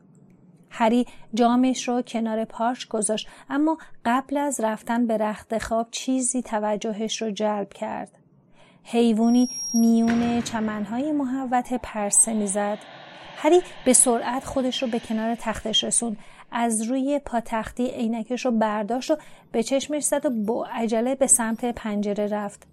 هری 0.78 1.06
جامش 1.34 1.88
رو 1.88 2.02
کنار 2.02 2.46
پارچ 2.46 2.88
گذاشت 2.88 3.28
اما 3.50 3.78
قبل 4.06 4.38
از 4.38 4.60
رفتن 4.60 5.08
به 5.08 5.18
رخت 5.18 5.58
خواب 5.58 5.88
چیزی 5.92 6.42
توجهش 6.42 7.22
رو 7.22 7.32
جلب 7.32 7.74
کرد. 7.74 8.12
حیوانی 8.84 9.50
میون 9.74 10.42
چمنهای 10.42 11.12
محوت 11.12 11.74
پرسه 11.74 12.34
می‌زد. 12.34 12.78
هری 13.38 13.62
به 13.86 13.94
سرعت 13.94 14.46
خودش 14.46 14.84
رو 14.84 14.90
به 14.90 15.00
کنار 15.00 15.36
تختش 15.36 15.84
رسوند 15.84 16.18
از 16.52 16.82
روی 16.82 17.20
پاتختی 17.26 17.88
عینکش 17.88 18.46
رو 18.46 18.52
برداشت 18.52 19.12
و 19.12 19.18
به 19.52 19.64
چشمش 19.64 20.04
زد 20.04 20.26
و 20.26 20.30
با 20.30 20.66
عجله 20.66 21.16
به 21.16 21.28
سمت 21.28 21.66
پنجره 21.66 22.28
رفت 22.28 22.68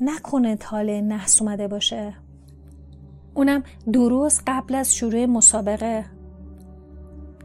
نکنه 0.00 0.56
تاله 0.56 1.00
نحس 1.00 1.42
اومده 1.42 1.68
باشه 1.68 2.14
اونم 3.34 3.62
درست 3.92 4.42
قبل 4.46 4.74
از 4.74 4.94
شروع 4.94 5.26
مسابقه 5.26 6.17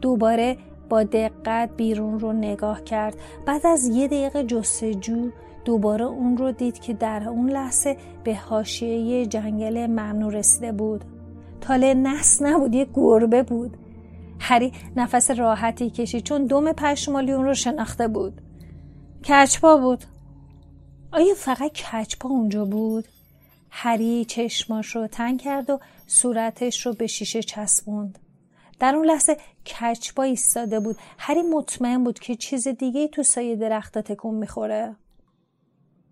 دوباره 0.04 0.56
با 0.88 1.02
دقت 1.02 1.70
بیرون 1.76 2.20
رو 2.20 2.32
نگاه 2.32 2.84
کرد. 2.84 3.16
بعد 3.46 3.66
از 3.66 3.86
یه 3.86 4.06
دقیقه 4.06 4.44
جستجو 4.44 5.30
دوباره 5.64 6.04
اون 6.04 6.36
رو 6.36 6.52
دید 6.52 6.78
که 6.78 6.94
در 6.94 7.28
اون 7.28 7.50
لحظه 7.50 7.96
به 8.24 8.34
حاشیه 8.34 9.26
جنگل 9.26 9.86
ممنوع 9.86 10.32
رسیده 10.32 10.72
بود. 10.72 11.04
تاله 11.60 11.94
نس 11.94 12.42
نبود 12.42 12.74
یه 12.74 12.86
گربه 12.94 13.42
بود. 13.42 13.76
هری 14.40 14.72
نفس 14.96 15.30
راحتی 15.30 15.90
کشید 15.90 16.24
چون 16.24 16.46
دم 16.46 16.72
پشمالی 16.72 17.32
اون 17.32 17.44
رو 17.44 17.54
شناخته 17.54 18.08
بود. 18.08 18.40
کچپا 19.28 19.76
بود. 19.76 20.04
آیا 21.12 21.34
فقط 21.36 21.72
کچپا 21.72 22.28
اونجا 22.28 22.64
بود؟ 22.64 23.04
هری 23.70 24.24
چشماش 24.24 24.96
رو 24.96 25.06
تنگ 25.06 25.40
کرد 25.40 25.70
و 25.70 25.80
صورتش 26.06 26.86
رو 26.86 26.92
به 26.92 27.06
شیشه 27.06 27.42
چسبوند. 27.42 28.18
در 28.84 28.96
اون 28.96 29.06
لحظه 29.06 29.36
کچپا 29.66 30.22
ایستاده 30.22 30.80
بود. 30.80 30.96
هری 31.18 31.42
مطمئن 31.42 32.04
بود 32.04 32.18
که 32.18 32.36
چیز 32.36 32.68
دیگه 32.68 33.08
تو 33.08 33.22
سایه 33.22 33.56
درخت 33.56 33.98
تکون 33.98 34.34
می‌خوره. 34.34 34.96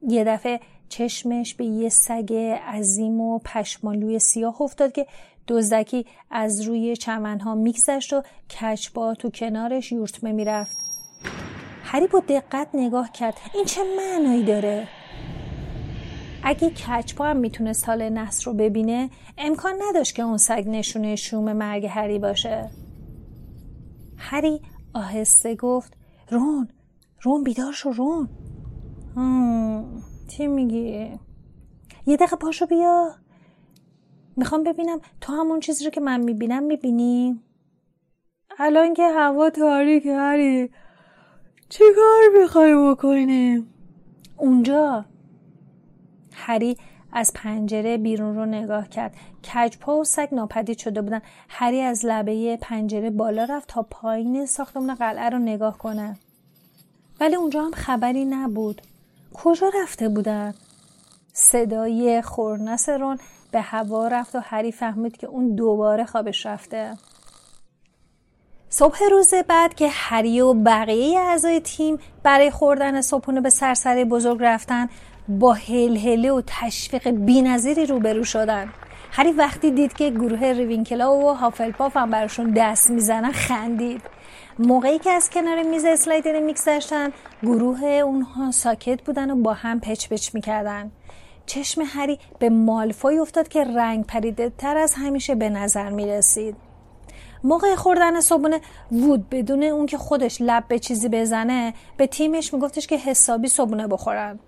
یه 0.09 0.25
دفعه 0.25 0.61
چشمش 0.89 1.55
به 1.55 1.65
یه 1.65 1.89
سگ 1.89 2.35
عظیم 2.67 3.21
و 3.21 3.39
پشمالوی 3.39 4.19
سیاه 4.19 4.63
افتاد 4.63 4.93
که 4.93 5.07
دزدکی 5.49 6.07
از 6.31 6.61
روی 6.61 6.97
چمنها 6.97 7.55
میگذشت 7.55 8.13
و 8.13 8.23
کچبا 8.61 9.15
تو 9.15 9.31
کنارش 9.31 9.93
یورتمه 9.93 10.33
می‌رفت. 10.33 10.77
هری 11.85 12.07
با 12.07 12.21
دقت 12.29 12.69
نگاه 12.75 13.13
کرد. 13.13 13.35
این 13.55 13.65
چه 13.65 13.81
معنایی 13.97 14.43
داره؟ 14.43 14.89
اگه 16.43 16.71
کچپا 16.71 17.25
هم 17.25 17.37
می‌تونست 17.37 17.89
حال 17.89 18.09
نصر 18.09 18.45
رو 18.45 18.57
ببینه 18.57 19.11
امکان 19.39 19.75
نداشت 19.89 20.15
که 20.15 20.23
اون 20.23 20.37
سگ 20.37 20.65
نشونه 20.67 21.17
شوم 21.17 21.53
مرگ 21.53 21.87
هری 21.87 22.19
باشه 22.19 22.71
هری 24.17 24.61
آهسته 24.95 25.55
گفت 25.55 25.97
رون 26.31 26.69
رون 27.23 27.45
بیدار 27.45 27.73
شو 27.73 27.91
رون 27.91 28.29
چی 30.29 30.47
میگی؟ 30.47 31.19
یه 32.07 32.17
دقیقه 32.17 32.37
پاشو 32.37 32.67
بیا 32.67 33.15
می‌خوام 34.37 34.63
ببینم 34.63 35.01
تو 35.21 35.33
همون 35.33 35.61
چیزی 35.61 35.85
رو 35.85 35.91
که 35.91 36.01
من 36.01 36.21
می‌بینم 36.21 36.63
می‌بینی؟ 36.63 37.41
الان 38.59 38.95
که 38.95 39.09
هوا 39.09 39.51
تاریک 39.51 40.07
هری 40.07 40.71
چی 41.69 41.85
کار 41.97 42.43
می‌خوای 42.43 42.91
بکنیم؟ 42.91 43.75
اونجا 44.37 45.05
هری 46.35 46.77
از 47.13 47.33
پنجره 47.35 47.97
بیرون 47.97 48.37
رو 48.37 48.47
نگاه 48.47 48.89
کرد. 48.89 49.15
کجپا 49.55 49.97
و 49.97 50.05
سگ 50.05 50.29
ناپدید 50.33 50.79
شده 50.79 51.03
بودن. 51.03 51.23
هری 51.49 51.81
از 51.81 52.05
لبه 52.05 52.59
پنجره 52.63 53.11
بالا 53.11 53.45
رفت 53.45 53.69
تا 53.69 53.83
پایین 53.83 54.47
ساختمون 54.47 54.95
قلعه 54.95 55.29
رو 55.29 55.39
نگاه 55.39 55.79
کنه. 55.79 56.19
ولی 57.21 57.35
اونجا 57.35 57.63
هم 57.63 57.73
خبری 57.73 58.25
نبود. 58.25 58.83
کجا 59.35 59.71
رفته 59.83 60.09
بودن؟ 60.09 60.55
صدای 61.33 62.23
خورنس 62.23 62.89
رون 62.89 63.19
به 63.51 63.61
هوا 63.61 64.09
رفت 64.09 64.37
و 64.37 64.41
هری 64.41 64.73
فهمید 64.73 65.17
که 65.17 65.27
اون 65.27 65.55
دوباره 65.55 66.05
خوابش 66.05 66.47
رفته. 66.47 66.97
صبح 68.75 68.99
روز 69.11 69.35
بعد 69.49 69.75
که 69.75 69.89
هری 69.91 70.41
و 70.41 70.55
بقیه 70.55 71.21
اعضای 71.21 71.61
تیم 71.61 71.99
برای 72.23 72.51
خوردن 72.51 73.01
صبحونه 73.01 73.41
به 73.41 73.51
سرسره 73.51 74.05
بزرگ 74.05 74.39
رفتن 74.41 74.89
با 75.29 75.53
هلهله 75.53 76.33
و 76.33 76.43
تشویق 76.47 77.09
بینظیری 77.11 77.87
روبرو 77.87 78.25
شدن 78.25 78.69
هری 79.13 79.33
وقتی 79.33 79.71
دید 79.71 79.93
که 79.93 80.11
گروه 80.11 80.41
ریوینکلا 80.41 81.17
و 81.17 81.33
هافلپاف 81.33 81.97
هم 81.97 82.11
براشون 82.11 82.51
دست 82.51 82.91
می‌زنن 82.91 83.33
خندید 83.33 84.03
موقعی 84.59 84.99
که 84.99 85.11
از 85.11 85.31
کنار 85.31 85.63
میز 85.63 85.85
اسلایترین 85.85 86.41
می‌گذشتن 86.41 87.11
گروه 87.43 87.85
اونها 87.85 88.51
ساکت 88.51 89.03
بودن 89.03 89.31
و 89.31 89.37
با 89.37 89.53
هم 89.53 89.81
پچ 89.81 90.09
پچ 90.09 90.35
می‌کردن 90.35 90.91
چشم 91.47 91.83
هری 91.87 92.19
به 92.39 92.51
مالفوی 92.51 93.19
افتاد 93.19 93.49
که 93.49 93.65
رنگ 93.65 94.07
پریده 94.07 94.53
تر 94.59 94.77
از 94.77 94.95
همیشه 94.95 95.35
به 95.35 95.51
نظر 95.51 95.91
می 95.91 96.07
رسید. 96.07 96.57
موقع 97.45 97.75
خوردن 97.75 98.21
صبحونه 98.21 98.61
وود 98.93 99.31
بدون 99.31 99.63
اون 99.63 99.87
که 99.87 99.99
خودش 99.99 100.41
لب 100.41 100.65
به 100.69 100.79
چیزی 100.79 101.09
بزنه 101.09 101.75
به 101.97 102.07
تیمش 102.07 102.55
میگفتش 102.55 102.87
که 102.87 102.97
حسابی 102.97 103.49
صبحونه 103.49 103.87
بخورن. 103.87 104.39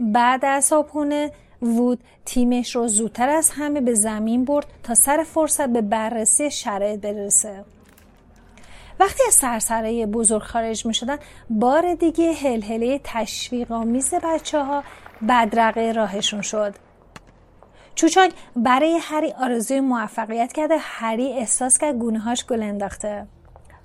بعد 0.00 0.44
از 0.44 0.64
صبحونه 0.64 1.32
وود 1.62 2.04
تیمش 2.24 2.76
رو 2.76 2.88
زودتر 2.88 3.28
از 3.28 3.50
همه 3.50 3.80
به 3.80 3.94
زمین 3.94 4.44
برد 4.44 4.66
تا 4.82 4.94
سر 4.94 5.24
فرصت 5.24 5.68
به 5.68 5.80
بررسی 5.80 6.50
شرایط 6.50 7.00
برسه. 7.00 7.64
وقتی 9.00 9.22
از 9.26 9.34
سرسره 9.34 10.06
بزرگ 10.06 10.42
خارج 10.42 10.86
می 10.86 10.94
شدن 10.94 11.18
بار 11.50 11.94
دیگه 11.94 12.32
هلهله 12.32 13.00
تشویق 13.04 13.72
آمیز 13.72 14.14
بچه 14.14 14.64
ها 14.64 14.84
بدرقه 15.28 15.92
راهشون 15.92 16.42
شد. 16.42 16.74
چوچانگ 17.94 18.32
برای 18.56 18.98
هری 19.02 19.32
آرزوی 19.32 19.80
موفقیت 19.80 20.52
کرده 20.52 20.76
هری 20.80 21.32
احساس 21.32 21.78
کرد 21.78 21.94
گونه 21.94 22.18
هاش 22.18 22.46
گل 22.46 22.62
انداخته. 22.62 23.26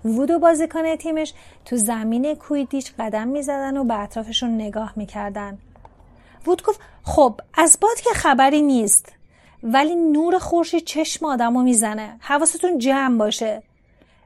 وود 0.06 0.32
و 0.32 0.40
بازیکن 0.40 0.96
تیمش 0.96 1.34
تو 1.66 1.78
زمین 1.78 2.36
کویدیچ 2.36 2.94
قدم 3.00 3.28
می‌زدن 3.28 3.78
و 3.78 3.84
به 3.84 4.00
اطرافشون 4.00 4.56
نگاه 4.56 4.94
می‌کردن. 4.96 5.58
وود 6.48 6.64
گفت 6.64 6.80
خب 7.04 7.42
از 7.54 7.78
باد 7.82 8.00
که 8.00 8.10
خبری 8.10 8.62
نیست 8.62 9.14
ولی 9.64 9.96
نور 9.96 10.40
خورشید 10.40 10.86
چشم 10.86 11.26
آدمو 11.26 11.64
می‌زنه. 11.64 12.18
حواستون 12.20 12.78
جمع 12.78 13.18
باشه. 13.18 13.64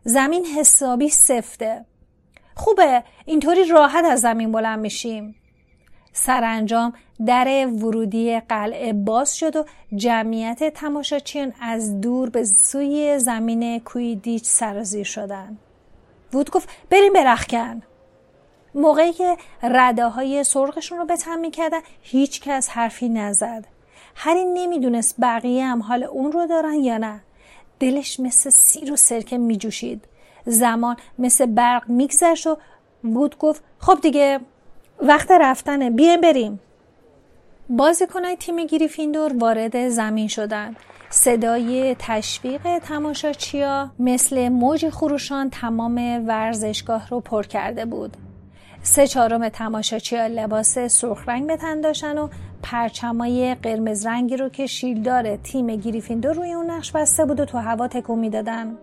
زمین 0.04 0.46
حسابی 0.46 1.10
سفته. 1.10 1.86
خوبه 2.56 3.04
اینطوری 3.26 3.66
راحت 3.66 4.06
از 4.06 4.22
زمین 4.22 4.52
بلند 4.52 4.80
میشیم. 4.80 5.36
سرانجام 6.14 6.94
در 7.26 7.68
ورودی 7.68 8.40
قلعه 8.40 8.94
باز 8.94 9.38
شد 9.38 9.56
و 9.56 9.66
جمعیت 9.96 10.74
تماشاچیان 10.74 11.54
از 11.62 12.02
دور 12.02 12.30
به 12.30 12.44
سوی 12.44 13.20
زمین 13.20 13.80
کویدیچ 13.80 14.46
سرازیر 14.46 15.04
شدند 15.04 15.60
وود 16.34 16.50
گفت 16.50 16.70
بریم 16.90 17.14
برخکن. 17.14 17.82
موقعی 18.76 19.14
که 19.14 19.38
رده 19.64 20.08
های 20.08 20.44
سرخشون 20.44 20.98
رو 20.98 21.06
به 21.06 21.18
تم 21.18 21.40
می‌کردن 21.40 21.80
هیچ 22.02 22.42
کس 22.42 22.70
حرفی 22.70 23.10
نزد. 23.10 23.66
هری 24.16 24.46
نمی‌دونست 24.46 25.16
بقیه 25.22 25.66
هم 25.66 25.82
حال 25.82 26.04
اون 26.04 26.32
رو 26.32 26.48
دارن 26.48 26.74
یا 26.74 26.98
نه. 26.98 27.22
دلش 27.80 28.20
مثل 28.20 28.50
سیر 28.50 28.94
و 28.94 28.96
سرکه 28.96 29.38
میجوشید. 29.38 30.06
زمان 30.46 30.96
مثل 31.20 31.46
برق 31.46 31.90
میگذشت 31.90 32.48
و 32.48 32.58
بود 33.04 33.38
گفت 33.38 33.64
خب 33.80 34.00
دیگه 34.02 34.40
وقت 35.02 35.32
رفتنه 35.32 35.90
بیایم 35.90 36.22
بریم. 36.22 36.60
بازیکنهای 37.70 38.36
تیم 38.36 38.66
گریفیندور 38.66 39.38
وارد 39.38 39.90
زمین 39.90 40.28
شدند 40.28 40.76
صدای 41.10 41.96
تشویق 42.00 42.78
تماشاچیا 42.78 43.92
مثل 44.00 44.50
موج 44.50 44.90
خروشان 44.90 45.50
تمام 45.50 46.26
ورزشگاه 46.28 47.10
رو 47.10 47.20
پر 47.20 47.44
کرده 47.44 47.86
بود. 47.86 48.18
سه 48.88 49.08
چهارم 49.08 49.50
تماشاچیا 49.50 50.28
لباس 50.28 50.80
سرخ 50.80 51.30
رنگ 51.30 51.48
به 51.48 51.58
تن 51.58 51.82
داشتن 51.82 52.18
و 52.18 52.28
پرچمای 52.64 53.56
قرمز 53.56 54.06
رنگی 54.06 54.38
رو 54.38 54.50
که 54.50 54.66
شیلدار 54.66 55.36
تیم 55.36 55.76
گریفیندور 55.76 56.34
روی 56.34 56.54
اون 56.54 56.70
نقش 56.70 56.92
بسته 56.92 57.26
بود 57.26 57.40
و 57.40 57.46
تو 57.46 57.58
هوا 57.58 57.88
تکون 57.88 58.20
می‌دادن 58.20 58.78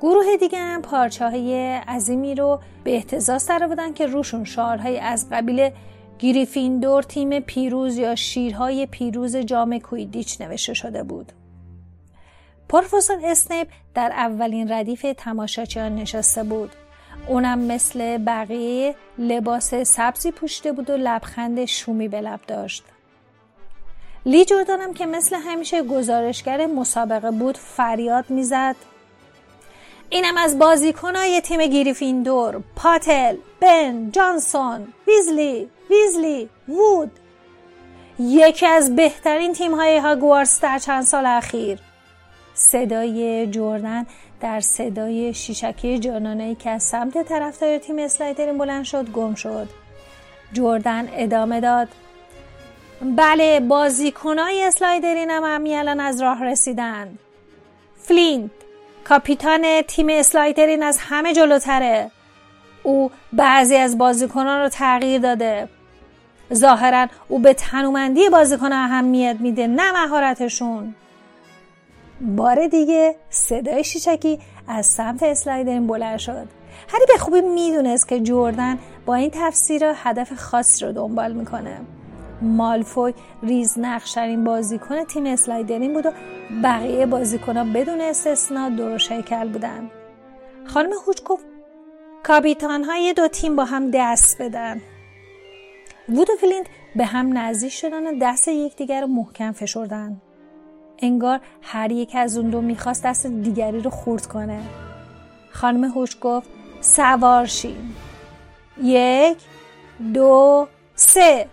گروه 0.00 0.36
دیگه 0.40 0.58
هم 0.58 0.82
پارچه 0.82 1.30
های 1.30 1.74
عظیمی 1.76 2.34
رو 2.34 2.60
به 2.84 2.94
احتزاز 2.94 3.46
در 3.46 3.66
بودن 3.66 3.92
که 3.92 4.06
روشون 4.06 4.44
شعارهای 4.44 4.98
از 4.98 5.30
قبیل 5.32 5.70
گریفیندور 6.18 7.02
تیم 7.02 7.40
پیروز 7.40 7.96
یا 7.96 8.14
شیرهای 8.14 8.86
پیروز 8.86 9.36
جام 9.36 9.78
کویدیچ 9.78 10.40
نوشته 10.40 10.74
شده 10.74 11.02
بود. 11.02 11.32
پروفسور 12.68 13.16
اسنیپ 13.24 13.68
در 13.94 14.12
اولین 14.16 14.72
ردیف 14.72 15.06
تماشاچیان 15.16 15.94
نشسته 15.94 16.44
بود. 16.44 16.70
اونم 17.26 17.58
مثل 17.58 18.18
بقیه 18.18 18.94
لباس 19.18 19.74
سبزی 19.74 20.30
پوشیده 20.30 20.72
بود 20.72 20.90
و 20.90 20.96
لبخند 20.96 21.64
شومی 21.64 22.08
به 22.08 22.20
لب 22.20 22.40
داشت. 22.46 22.84
لی 24.26 24.44
جوردانم 24.44 24.94
که 24.94 25.06
مثل 25.06 25.36
همیشه 25.36 25.82
گزارشگر 25.82 26.66
مسابقه 26.66 27.30
بود 27.30 27.56
فریاد 27.56 28.30
می‌زد. 28.30 28.76
اینم 30.10 30.36
از 30.36 30.58
بازیکنای 30.58 31.40
تیم 31.40 31.66
گریفیندور 31.66 32.62
پاتل 32.76 33.36
بن 33.60 34.10
جانسون 34.10 34.88
ویزلی 35.06 35.68
ویزلی 35.90 36.48
وود. 36.68 37.10
یکی 38.18 38.66
از 38.66 38.96
بهترین 38.96 39.52
تیم 39.52 39.74
های 39.74 39.98
هاگوارس 39.98 40.60
در 40.60 40.78
چند 40.78 41.02
سال 41.02 41.26
اخیر. 41.26 41.78
صدای 42.54 43.46
جردن 43.46 44.06
در 44.44 44.60
صدای 44.60 45.34
شیشکی 45.34 45.98
جانانه 45.98 46.54
که 46.54 46.70
از 46.70 46.82
سمت 46.82 47.22
طرفدار 47.22 47.78
تیم 47.78 47.98
اسلایدرین 47.98 48.58
بلند 48.58 48.84
شد 48.84 49.10
گم 49.10 49.34
شد. 49.34 49.68
جردن 50.52 51.08
ادامه 51.12 51.60
داد. 51.60 51.88
بله 53.02 53.60
بازیکنای 53.60 54.62
اسلایدرین 54.62 55.30
هم 55.30 55.64
الان 55.66 56.00
از 56.00 56.22
راه 56.22 56.44
رسیدن. 56.44 57.18
فلینت 58.02 58.50
کاپیتان 59.04 59.82
تیم 59.82 60.06
اسلایترین 60.10 60.82
از 60.82 60.98
همه 61.00 61.34
جلوتره. 61.34 62.10
او 62.82 63.10
بعضی 63.32 63.76
از 63.76 63.98
بازیکنان 63.98 64.60
رو 64.60 64.68
تغییر 64.68 65.20
داده. 65.20 65.68
ظاهرا 66.54 67.06
او 67.28 67.38
به 67.38 67.54
تنومندی 67.54 68.28
بازیکن 68.28 68.72
اهمیت 68.72 69.36
میده 69.40 69.66
نه 69.66 69.92
مهارتشون. 69.92 70.94
بار 72.20 72.66
دیگه 72.66 73.16
صدای 73.30 73.84
شیشکی 73.84 74.38
از 74.68 74.86
سمت 74.86 75.22
اسلایترین 75.22 75.86
بلند 75.86 76.18
شد. 76.18 76.46
هری 76.88 77.04
به 77.08 77.18
خوبی 77.18 77.40
می‌دونست 77.40 78.08
که 78.08 78.20
جردن 78.20 78.78
با 79.06 79.14
این 79.14 79.30
تفسیر 79.34 79.82
هدف 79.94 80.32
خاصی 80.32 80.84
رو 80.84 80.92
دنبال 80.92 81.32
می‌کنه. 81.32 81.80
مالفوی 82.42 83.14
ریز 83.42 83.78
نقشترین 83.78 84.44
بازیکن 84.44 85.04
تیم 85.04 85.26
اسلایترین 85.26 85.92
بود 85.92 86.06
و 86.06 86.12
بقیه 86.62 87.06
بازیکنها 87.06 87.64
بدون 87.64 88.00
استثنا 88.00 88.68
درشت 88.68 89.12
هیکل 89.12 89.48
بودن. 89.48 89.90
خانم 90.64 90.90
هوچ 91.06 91.22
گفت 91.22 91.44
کاپیتان 92.22 92.84
های 92.84 93.12
دو 93.12 93.28
تیم 93.28 93.56
با 93.56 93.64
هم 93.64 93.90
دست 93.90 94.42
بدن. 94.42 94.80
وود 96.08 96.30
و 96.30 96.36
فلینت 96.40 96.66
به 96.96 97.04
هم 97.04 97.38
نزدیک 97.38 97.72
شدن 97.72 98.06
و 98.06 98.18
دست 98.22 98.48
یکدیگر 98.48 99.00
رو 99.00 99.06
محکم 99.06 99.52
فشردن. 99.52 100.20
انگار 100.98 101.40
هر 101.62 101.92
یک 101.92 102.12
از 102.14 102.36
اون 102.36 102.50
دو 102.50 102.60
می‌خواست 102.60 103.06
دست 103.06 103.26
دیگری 103.26 103.80
رو 103.80 103.90
خورد 103.90 104.26
کنه. 104.26 104.60
خانم 105.50 105.84
هوچ 105.84 106.16
گفت 106.20 106.48
سوار 106.80 107.28
شین 107.28 107.92
یک 108.82 109.38
دو 110.14 110.68
سه. 110.94 111.46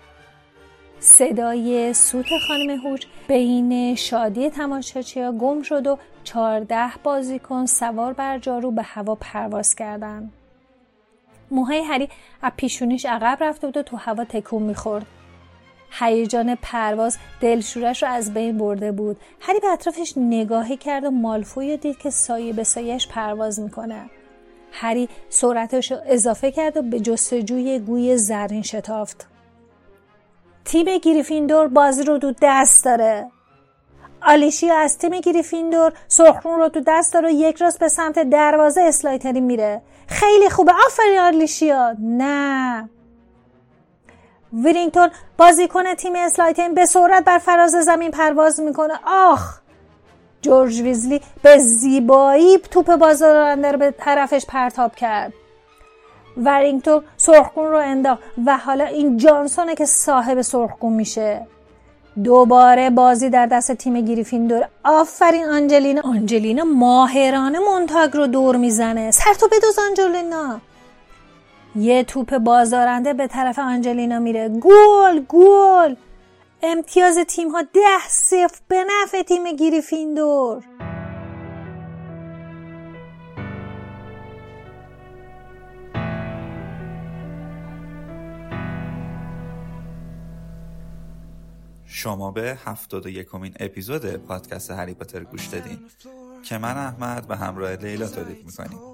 صدای 0.99 1.93
سوت 1.93 2.25
خانم 2.47 2.79
هوش 2.79 3.01
بین 3.27 3.95
شادی 3.95 4.49
تماشاچی 4.49 5.31
گم 5.31 5.61
شد 5.61 5.87
و 5.87 5.97
چهارده 6.23 6.91
بازیکن 7.03 7.65
سوار 7.65 8.13
بر 8.13 8.39
جارو 8.39 8.71
به 8.71 8.83
هوا 8.83 9.15
پرواز 9.15 9.75
کردند. 9.75 10.33
موهای 11.51 11.81
هری 11.83 12.09
از 12.41 12.51
پیشونیش 12.57 13.05
عقب 13.05 13.37
رفته 13.41 13.67
بود 13.67 13.77
و 13.77 13.83
تو 13.83 13.97
هوا 13.97 14.23
تکون 14.23 14.63
می‌خورد. 14.63 15.05
هیجان 15.99 16.55
پرواز 16.61 17.17
دلشورش 17.41 18.03
رو 18.03 18.09
از 18.09 18.33
بین 18.33 18.57
برده 18.57 18.91
بود. 18.91 19.17
هری 19.39 19.59
به 19.59 19.67
اطرافش 19.67 20.13
نگاهی 20.17 20.77
کرد 20.77 21.03
و 21.03 21.11
مالفوی 21.11 21.77
دید 21.77 21.97
که 21.97 22.09
سایه 22.09 22.53
به 22.53 22.63
سایهش 22.63 23.07
پرواز 23.07 23.59
می‌کنه. 23.59 24.09
هری 24.71 25.09
سرعتش 25.29 25.91
رو 25.91 25.97
اضافه 26.05 26.51
کرد 26.51 26.77
و 26.77 26.81
به 26.81 26.99
جستجوی 26.99 27.79
گوی 27.79 28.17
زرین 28.17 28.61
شتافت. 28.61 29.27
تیم 30.65 30.97
گریفیندور 30.97 31.67
بازی 31.67 32.03
رو 32.03 32.17
تو 32.17 32.33
دست 32.41 32.85
داره. 32.85 33.31
آلیشیا 34.21 34.77
از 34.77 34.97
تیم 34.97 35.19
گریفیندور 35.19 35.93
سرخون 36.07 36.59
رو 36.59 36.69
تو 36.69 36.81
دست 36.87 37.13
داره 37.13 37.27
و 37.27 37.31
یک 37.31 37.61
راست 37.61 37.79
به 37.79 37.87
سمت 37.87 38.19
دروازه 38.19 38.81
اسلایترین 38.81 39.41
میره. 39.41 39.81
خیلی 40.07 40.49
خوبه. 40.49 40.71
آفرین 40.85 41.19
آلیشیا. 41.19 41.95
نه. 41.99 42.89
ویرینگتون 44.53 45.09
بازیکن 45.37 45.93
تیم 45.93 46.13
اسلایترین 46.15 46.73
به 46.73 46.85
سرعت 46.85 47.23
بر 47.23 47.37
فراز 47.37 47.71
زمین 47.71 48.11
پرواز 48.11 48.59
می‌کنه. 48.59 48.93
آخ! 49.05 49.59
جورج 50.41 50.81
ویزلی 50.81 51.21
به 51.43 51.57
زیبایی 51.57 52.57
توپ 52.57 52.95
بازارنده 52.95 53.71
رو 53.71 53.77
به 53.77 53.93
طرفش 53.97 54.45
پرتاب 54.45 54.95
کرد. 54.95 55.33
ورینگتون 56.37 57.03
سرخگون 57.17 57.67
رو 57.67 57.77
انداخت 57.77 58.21
و 58.45 58.57
حالا 58.57 58.85
این 58.85 59.17
جانسونه 59.17 59.75
که 59.75 59.85
صاحب 59.85 60.41
سرخگون 60.41 60.93
میشه. 60.93 61.47
دوباره 62.23 62.89
بازی 62.89 63.29
در 63.29 63.45
دست 63.45 63.71
تیم 63.71 64.01
گریفیندور. 64.01 64.67
آفرین 64.83 65.45
آنجلینا. 65.45 66.01
آنجلینا 66.01 66.63
ماهرانه 66.63 67.59
مونتاگ 67.59 68.17
رو 68.17 68.27
دور 68.27 68.55
می‌زنه. 68.55 69.11
سر 69.11 69.33
تو 69.33 69.47
بدوز 69.51 69.79
آنجلینا. 69.79 70.61
یه 71.75 72.03
توپ 72.03 72.37
بازارنده 72.37 73.13
به 73.13 73.27
طرف 73.27 73.59
آنجلینا 73.59 74.19
میره. 74.19 74.49
گل 74.49 75.19
گل! 75.29 75.95
امتیاز 76.63 77.17
تیم 77.27 77.49
ها 77.49 77.61
ده 77.61 78.07
صفر 78.09 78.59
به 78.67 78.85
نفع 78.89 79.23
تیم 79.23 79.55
گریفیندور. 79.55 80.63
شما 91.85 92.31
به 92.31 92.57
هفتاد 92.65 93.05
و 93.05 93.09
یکمین 93.09 93.53
اپیزود 93.59 94.05
پادکست 94.05 94.71
هری 94.71 94.93
پاتر 94.93 95.23
گوش 95.23 95.47
دادین 95.47 95.79
که 96.43 96.57
من 96.57 96.77
احمد 96.77 97.27
به 97.27 97.35
همراه 97.35 97.75
لیلا 97.75 98.07
تولید 98.07 98.45
می‌کنیم. 98.45 98.90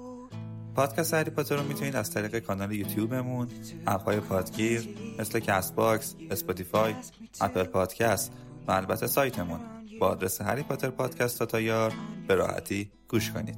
پادکست 0.74 1.14
هری 1.14 1.30
پاتر 1.30 1.56
رو 1.56 1.62
می‌تونید 1.62 1.96
از 1.96 2.10
طریق 2.10 2.38
کانال 2.38 2.72
یوتیوبمون 2.72 3.48
اپهای 3.86 4.20
پادگیر 4.20 4.88
مثل 5.18 5.38
کست 5.38 5.74
باکس 5.74 6.14
اسپاتیفای 6.30 6.94
اپل 7.40 7.64
پادکست 7.64 8.32
و 8.68 8.72
البته 8.72 9.06
سایتمون. 9.06 9.60
با 10.00 10.08
آدرس 10.08 10.40
هری 10.40 10.62
پاتر 10.62 10.90
پادکست 10.90 11.42
دات 11.42 11.60
آی 11.60 11.76
آر 11.76 11.92
به 12.28 12.34
راحتی 12.34 12.90
گوش 13.08 13.30
کنید. 13.30 13.56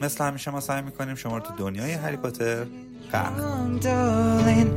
مثل 0.00 0.24
همیشه 0.24 0.50
ما 0.50 0.60
سعی 0.60 0.82
می‌کنیم 0.82 1.14
شما 1.14 1.36
رو 1.36 1.42
تو 1.42 1.54
دنیای 1.56 1.92
هری 1.92 2.16
پاتر 2.16 2.66
Darling, 3.12 4.70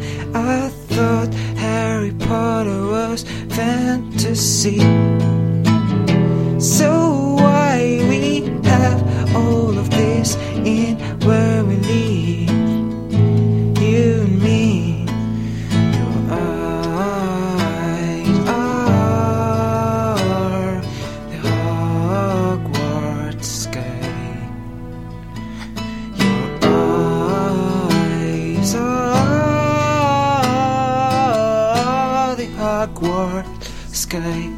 sky. 34.15 34.54